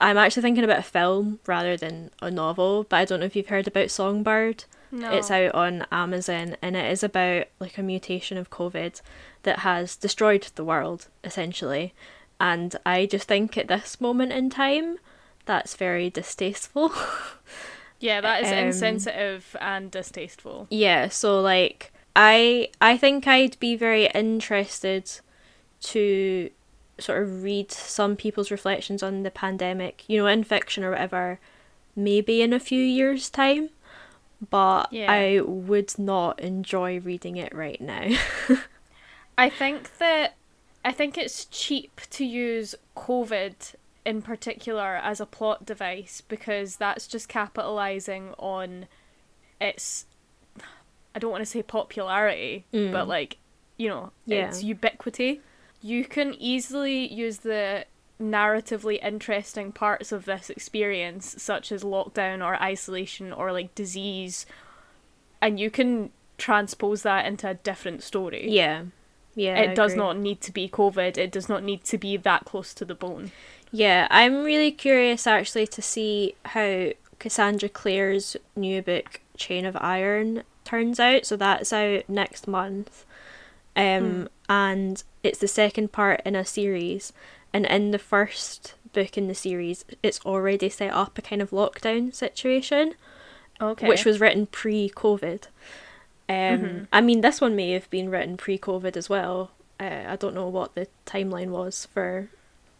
[0.00, 3.36] I'm actually thinking about a film rather than a novel, but I don't know if
[3.36, 4.64] you've heard about Songbird.
[4.90, 5.10] No.
[5.10, 9.00] It's out on Amazon and it is about like a mutation of COVID
[9.42, 11.94] that has destroyed the world essentially.
[12.38, 14.98] And I just think at this moment in time
[15.46, 16.92] that's very distasteful.
[18.00, 20.66] Yeah, that is Um, insensitive and distasteful.
[20.68, 25.10] yeah, so like I I think I'd be very interested
[25.82, 26.50] to
[26.98, 31.38] sort of read some people's reflections on the pandemic, you know, in fiction or whatever,
[31.96, 33.70] maybe in a few years' time.
[34.50, 35.10] But Yeah.
[35.10, 38.10] I would not enjoy reading it right now.
[39.38, 40.34] I think that
[40.84, 43.54] I think it's cheap to use COVID
[44.04, 48.86] in particular as a plot device because that's just capitalizing on
[49.60, 50.06] its
[51.14, 52.90] I don't want to say popularity, Mm.
[52.92, 53.36] but like,
[53.76, 54.48] you know, Yeah.
[54.48, 55.40] its ubiquity.
[55.80, 57.86] You can easily use the
[58.20, 64.46] narratively interesting parts of this experience such as lockdown or isolation or like disease
[65.40, 68.84] and you can transpose that into a different story yeah.
[69.34, 69.54] Yeah.
[69.58, 70.04] I it does agree.
[70.04, 71.18] not need to be COVID.
[71.18, 73.32] It does not need to be that close to the bone.
[73.76, 80.44] Yeah, I'm really curious actually to see how Cassandra Clare's new book, Chain of Iron,
[80.64, 81.26] turns out.
[81.26, 83.04] So that's out next month.
[83.74, 87.12] Um, And it's the second part in a series.
[87.52, 91.50] And in the first book in the series, it's already set up a kind of
[91.50, 92.94] lockdown situation,
[93.60, 93.88] Okay.
[93.88, 95.48] which was written pre-COVID.
[96.28, 96.86] Um, Mhm.
[96.92, 99.50] I mean, this one may have been written pre-COVID as well.
[99.80, 102.28] Uh, I don't know what the timeline was for,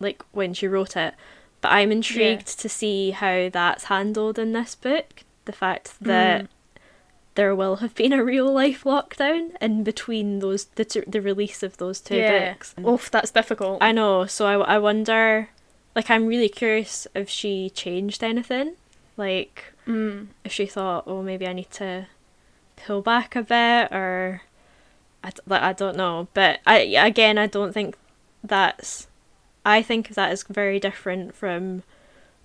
[0.00, 1.14] like when she wrote it,
[1.60, 5.24] but I'm intrigued to see how that's handled in this book.
[5.46, 6.48] The fact that Mm.
[7.34, 11.62] there will have been a real life lockdown in between those the t- the release
[11.62, 12.52] of those two yeah.
[12.52, 12.74] books.
[12.86, 13.82] Oof, that's difficult.
[13.82, 15.48] I know, so I, I wonder,
[15.96, 18.74] like, I'm really curious if she changed anything.
[19.16, 20.28] Like, Mm.
[20.44, 22.06] if she thought, oh, maybe I need to
[22.76, 24.42] pull back a bit, or
[25.22, 26.28] I, like, I don't know.
[26.34, 27.96] But I again, I don't think
[28.42, 29.08] that's.
[29.64, 31.82] I think that is very different from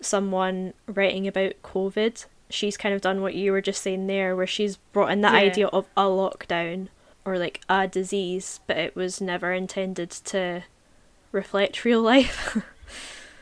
[0.01, 2.25] someone writing about COVID.
[2.49, 5.27] She's kind of done what you were just saying there, where she's brought in the
[5.29, 5.33] Yeah.
[5.35, 6.87] idea of a lockdown
[7.25, 10.63] or like a disease, but it was never intended to
[11.31, 12.57] reflect real life.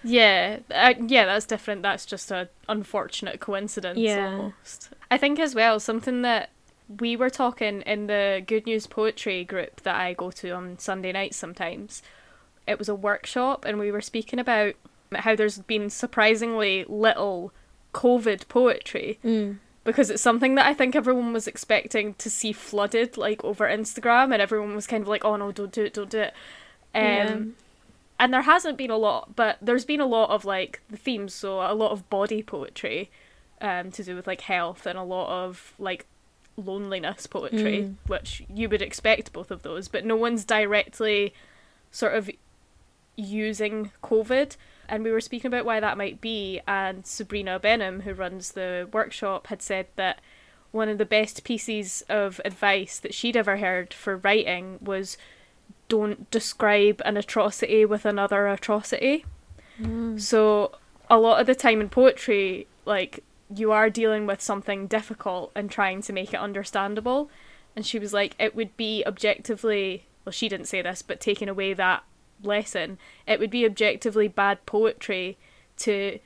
[0.04, 1.82] Yeah, uh, yeah, that's different.
[1.84, 4.00] That's just a unfortunate coincidence.
[4.00, 4.32] Yeah.
[4.32, 4.90] almost.
[5.12, 6.50] I think as well something that
[7.00, 11.12] we were talking in the Good News Poetry group that I go to on Sunday
[11.12, 12.02] nights sometimes.
[12.68, 14.76] It was a workshop, and we were speaking about
[15.16, 17.54] how there's been surprisingly little
[17.94, 19.58] COVID poetry mm.
[19.86, 24.34] because it's something that I think everyone was expecting to see flooded like over Instagram,
[24.34, 26.34] and everyone was kind of like, "Oh no, don't do it, don't do it."
[26.94, 27.38] Um, Yeah.
[28.20, 31.34] and there hasn't been a lot, but there's been a lot of like the themes,
[31.34, 33.10] so a lot of body poetry,
[33.62, 36.06] um, to do with like health, and a lot of like
[36.58, 37.96] loneliness poetry, Mm.
[38.08, 41.34] which you would expect both of those, but no one's directly
[41.92, 42.30] sort of
[43.18, 44.56] using COVID.
[44.88, 48.88] And we were speaking about why that might be, and Sabrina Benaim, who runs the
[48.94, 50.22] workshop, had said that
[50.72, 55.18] one of the best pieces of advice that she'd ever heard for writing was
[55.90, 59.26] don't describe an atrocity with another atrocity.
[59.82, 60.20] Mm.
[60.20, 60.78] So
[61.10, 63.24] a lot of the time in poetry, like
[63.54, 67.30] you are dealing with something difficult and trying to make it understandable.
[67.76, 71.48] And she was like, it would be objectively well, she didn't say this, but taking
[71.48, 72.04] away that
[72.44, 72.98] lesson,
[73.28, 75.38] it would be objectively bad poetry
[75.78, 76.20] to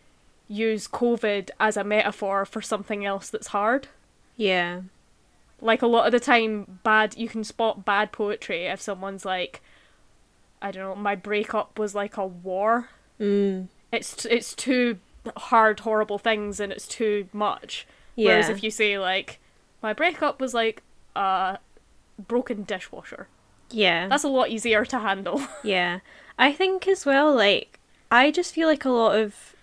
[0.47, 3.87] use COVID as a metaphor for something else that's hard.
[4.35, 4.81] Yeah.
[5.61, 9.61] Like a lot of the time, bad you can spot bad poetry if someone's like,
[10.61, 12.89] I don't know, my breakup was like a war.
[13.19, 13.67] Mm.
[13.91, 14.97] It's it's two
[15.37, 17.87] hard, horrible things, and it's too much.
[18.15, 18.29] Yeah.
[18.29, 19.39] Whereas if you say like,
[19.81, 20.83] my breakup was like
[21.15, 21.59] a
[22.27, 23.27] broken dishwasher,
[23.73, 24.07] yeah.
[24.07, 25.41] that's a lot easier to handle.
[25.63, 25.99] Yeah.
[26.39, 27.79] I think as well, like,
[28.09, 29.55] I just feel like a lot of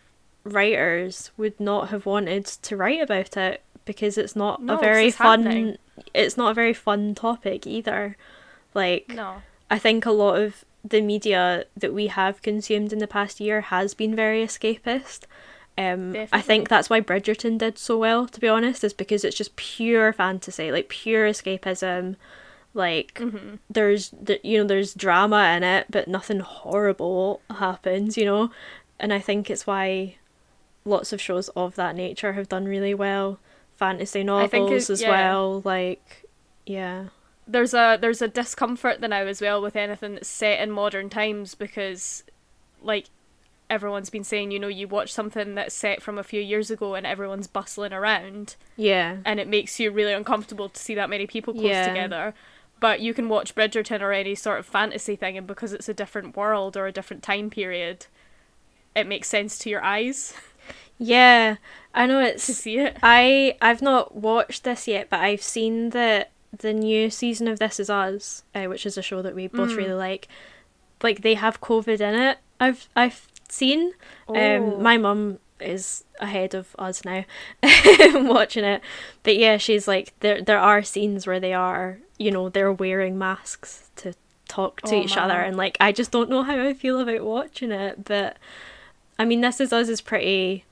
[0.44, 5.10] writers would not have wanted to write about it because it's not No, a very
[5.10, 5.78] fun happening.
[6.14, 8.16] it's not a very fun topic either.
[8.74, 9.42] Like no.
[9.70, 13.60] I think a lot of the media that we have consumed in the past year
[13.62, 15.20] has been very escapist.
[15.76, 19.36] Um, I think that's why Bridgerton did so well, to be honest, is because it's
[19.36, 22.16] just pure fantasy, like pure escapism.
[22.74, 28.24] Like hmm there's the, you know there's drama in it, but nothing horrible happens, you
[28.24, 28.50] know.
[29.00, 30.16] And I think it's why
[30.84, 33.38] lots of shows of that nature have done really well.
[33.76, 35.10] Fantasy I think it- novels as yeah.
[35.10, 36.28] well, like
[36.66, 37.06] yeah.
[37.46, 41.54] There's a there's a discomfort now as well with anything that's set in modern times
[41.54, 42.22] because,
[42.82, 43.06] like,
[43.70, 46.94] everyone's been saying, you know, you watch something that's set from a few years ago
[46.94, 49.16] and everyone's bustling around, Yeah.
[49.24, 51.88] and it makes you really uncomfortable to see that many people close Yeah.
[51.88, 52.34] together.
[52.80, 55.94] But you can watch Bridgerton or any sort of fantasy thing, and because it's a
[55.94, 58.06] different world or a different time period,
[58.94, 60.34] it makes sense to your eyes
[60.98, 61.56] Yeah.
[61.94, 62.96] I know it's to see it.
[63.02, 66.26] I I've not watched this yet, but I've seen the
[66.56, 69.70] the new season of This Is Us, uh, which is a show that we both
[69.70, 69.76] Mm.
[69.76, 70.28] really like.
[71.02, 72.38] Like they have COVID in it.
[72.60, 73.92] I've I've seen.
[74.28, 74.34] Oh.
[74.56, 77.24] Um, my mum is ahead of us now,
[78.14, 78.80] watching it.
[79.22, 80.42] But yeah, she's like there.
[80.42, 84.14] There are scenes where they are, you know, they're wearing masks to
[84.48, 87.22] talk to Oh, each other, and like I just don't know how I feel about
[87.24, 88.04] watching it.
[88.04, 88.36] But
[89.18, 90.64] I mean, This Is Us is pretty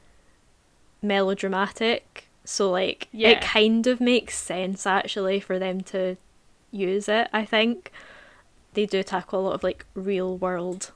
[1.03, 3.31] melodramatic, so like Yeah.
[3.31, 6.17] it kind of makes sense actually for them to
[6.71, 7.29] use it.
[7.33, 7.93] I think
[8.75, 10.93] they do tackle a lot of like real world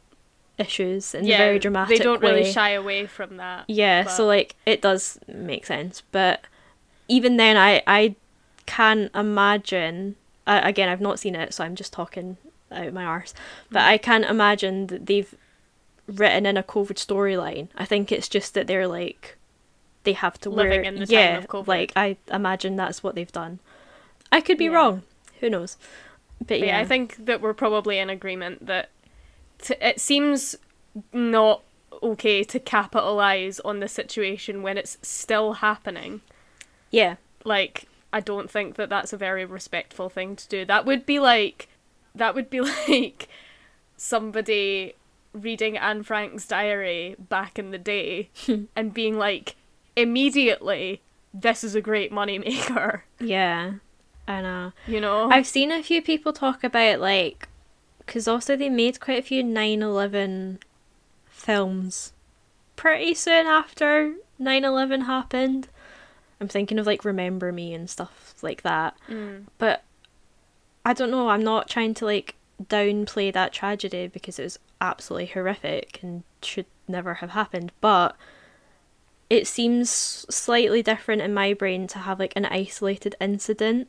[0.59, 3.65] issues in a very dramatic They don't really shy away from that.
[3.69, 6.43] Yeah, but- so like it does make sense, but
[7.09, 8.15] even then, I I
[8.67, 10.17] can't imagine.
[10.47, 12.37] Uh, again, I've not seen it, so I'm just talking
[12.73, 13.35] out my arse.
[13.71, 13.87] But Mm.
[13.89, 15.35] I can't imagine that they've
[16.07, 17.69] written in a COVID storyline.
[17.77, 19.37] I think it's just that they're like
[20.05, 20.83] they have to Living wear.
[20.83, 21.67] in the time of COVID.
[21.69, 23.59] like I imagine that's what they've done.
[24.33, 24.71] I could be Yeah.
[24.71, 25.03] wrong.
[25.41, 25.77] Who knows?
[26.39, 28.89] But But yeah, yeah, I think that we're probably in agreement that
[29.59, 30.57] t- it seems
[31.13, 31.63] not
[32.03, 36.23] okay to capitalize on the situation when it's still happening.
[36.91, 37.17] Yeah.
[37.45, 40.65] Like, I don't think that that's a very respectful thing to do.
[40.65, 41.69] That would be like,
[42.15, 43.29] that would be like
[43.97, 44.95] somebody
[45.33, 48.31] reading Anne Frank's diary back in the day
[48.77, 49.57] and being like,
[49.97, 53.03] immediately, this is a great moneymaker.
[53.21, 53.75] Yeah.
[54.27, 54.73] I know.
[54.87, 55.29] You know?
[55.29, 57.49] I've seen a few people talk about like
[57.99, 60.59] because also they made quite a few 9-11
[61.29, 62.13] films
[62.77, 65.69] pretty soon after 9-11 happened
[66.41, 69.45] i'm thinking of like remember me and stuff like that Mm.
[69.59, 69.83] but
[70.85, 75.27] i don't know i'm not trying to like downplay that tragedy because it was absolutely
[75.27, 78.17] horrific and should never have happened but
[79.29, 83.89] it seems slightly different in my brain to have like an isolated incident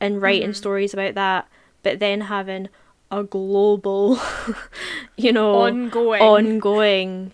[0.00, 0.54] and writing Mhm.
[0.56, 1.48] stories about that
[1.82, 2.68] but then having
[3.10, 4.20] a global
[5.16, 6.20] you know Ongoing.
[6.22, 7.32] ongoing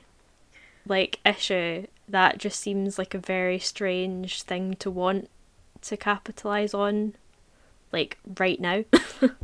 [0.87, 5.28] like issue that just seems like a very strange thing to want
[5.82, 7.14] to capitalize on
[7.93, 8.85] like right now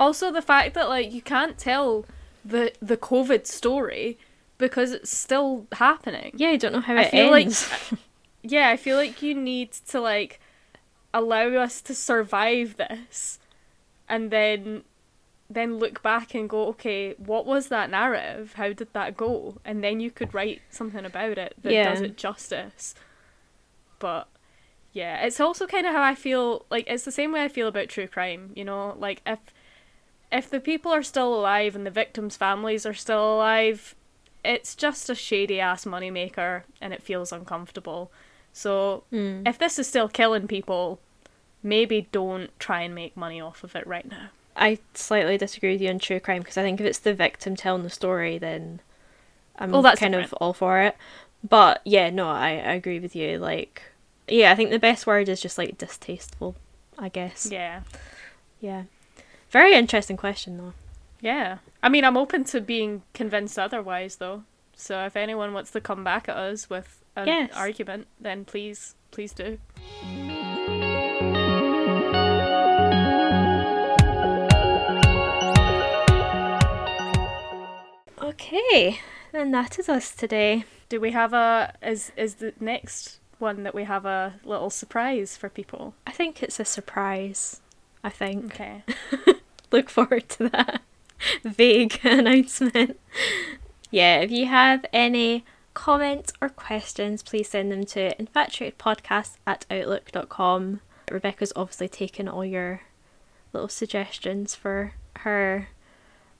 [0.00, 2.06] Also, the fact that like you can't tell
[2.44, 4.16] the the COVID story
[4.56, 6.32] because it's still happening.
[6.36, 7.68] yeah i don't know how I it feel like- ends
[8.42, 10.40] Yeah, I feel like you need to like
[11.12, 13.40] allow us to survive this,
[14.08, 14.84] and then
[15.50, 18.54] then look back and go, okay, what was that narrative?
[18.54, 19.58] How did that go?
[19.64, 21.84] And then you could write something about it that Yeah.
[21.84, 22.94] does it justice.
[23.98, 24.28] But
[24.92, 26.66] yeah, it's also kind of how I feel.
[26.70, 28.52] Like it's the same way I feel about true crime.
[28.54, 29.38] You know, like if
[30.30, 33.94] if the people are still alive and the victims' families are still alive,
[34.44, 38.12] it's just a shady ass moneymaker and it feels uncomfortable.
[38.52, 39.48] So Mm.
[39.48, 41.00] if this is still killing people,
[41.62, 44.28] maybe don't try and make money off of it right now.
[44.58, 47.56] I slightly disagree with you on true crime because I think if it's the victim
[47.56, 48.80] telling the story, then
[49.58, 50.96] I'm Oh, that's kind of all for it.
[51.48, 53.38] But yeah, no, I, I agree with you.
[53.38, 53.82] Like,
[54.26, 56.56] yeah, I think the best word is just like distasteful.
[56.98, 57.48] I guess.
[57.50, 57.82] Yeah.
[58.60, 58.84] Yeah.
[59.50, 60.74] Very interesting question though.
[61.20, 61.58] Yeah.
[61.82, 64.42] I mean, I'm open to being convinced otherwise, though.
[64.76, 67.50] So if anyone wants to come back at us with an Yes.
[67.54, 69.58] argument, then please, please do.
[78.40, 79.00] Okay,
[79.32, 80.64] then that is us today.
[80.88, 85.36] Do we have a is is the next one that we have a little surprise
[85.36, 85.94] for people?
[86.06, 87.60] I think it's a surprise.
[88.04, 88.54] I think.
[88.54, 88.84] Okay.
[89.72, 90.82] Look forward to that
[91.42, 93.00] vague announcement.
[93.90, 95.44] Yeah, if you have any
[95.74, 100.80] comments or questions, please send them to infatuatedpodcast at outlook.com.
[101.10, 102.82] Rebecca's obviously taken all your
[103.52, 105.70] little suggestions for her.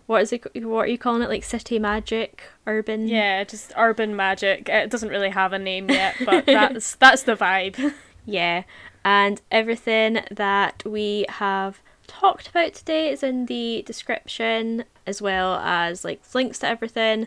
[0.08, 0.64] What is it?
[0.64, 1.28] What are you calling it?
[1.28, 3.08] Like city magic, urban.
[3.08, 4.66] Yeah, just urban magic.
[4.66, 7.92] It doesn't really have a name yet, but that's that's the vibe.
[8.24, 8.64] Yeah,
[9.06, 16.04] and everything that we have talked about today is in the description, as well as
[16.04, 17.26] like links to everything.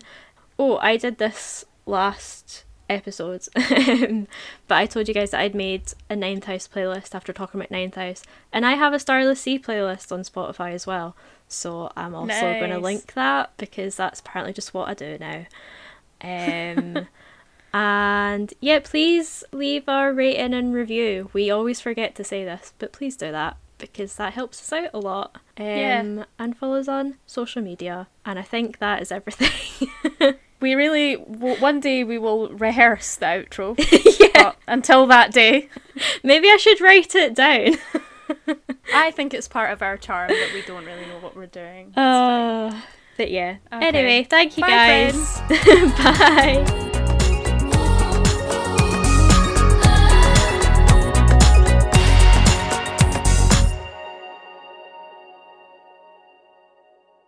[0.59, 6.15] Oh, I did this last episode, but I told you guys that I'd made a
[6.15, 8.21] Ninth House playlist after talking about Ninth House,
[8.53, 11.15] and I have a Starless Sea playlist on Spotify as well.
[11.51, 12.29] So I'm also
[12.59, 15.45] going to link that because that's apparently just what I do now.
[16.23, 17.07] Um,
[17.73, 21.29] and yeah, please leave our rating and review.
[21.33, 24.91] We always forget to say this, but please do that because that helps us out
[24.93, 25.37] a lot.
[25.57, 26.23] Um, Yeah.
[26.39, 28.07] And follow us on social media.
[28.25, 29.87] And I think that is everything.
[30.61, 33.75] We really w- one day we will rehearse the outro.
[34.19, 34.27] yeah.
[34.43, 35.69] But until that day,
[36.23, 37.77] Maybe I should write it down.
[38.93, 41.87] I think it's part of our charm that we don't really know what we're doing.
[41.87, 42.73] It's fine.
[42.73, 42.81] Uh,
[43.17, 43.57] but yeah.
[43.71, 43.87] Okay.
[43.87, 45.39] Anyway, thank you Bye, guys.
[45.97, 46.87] Bye.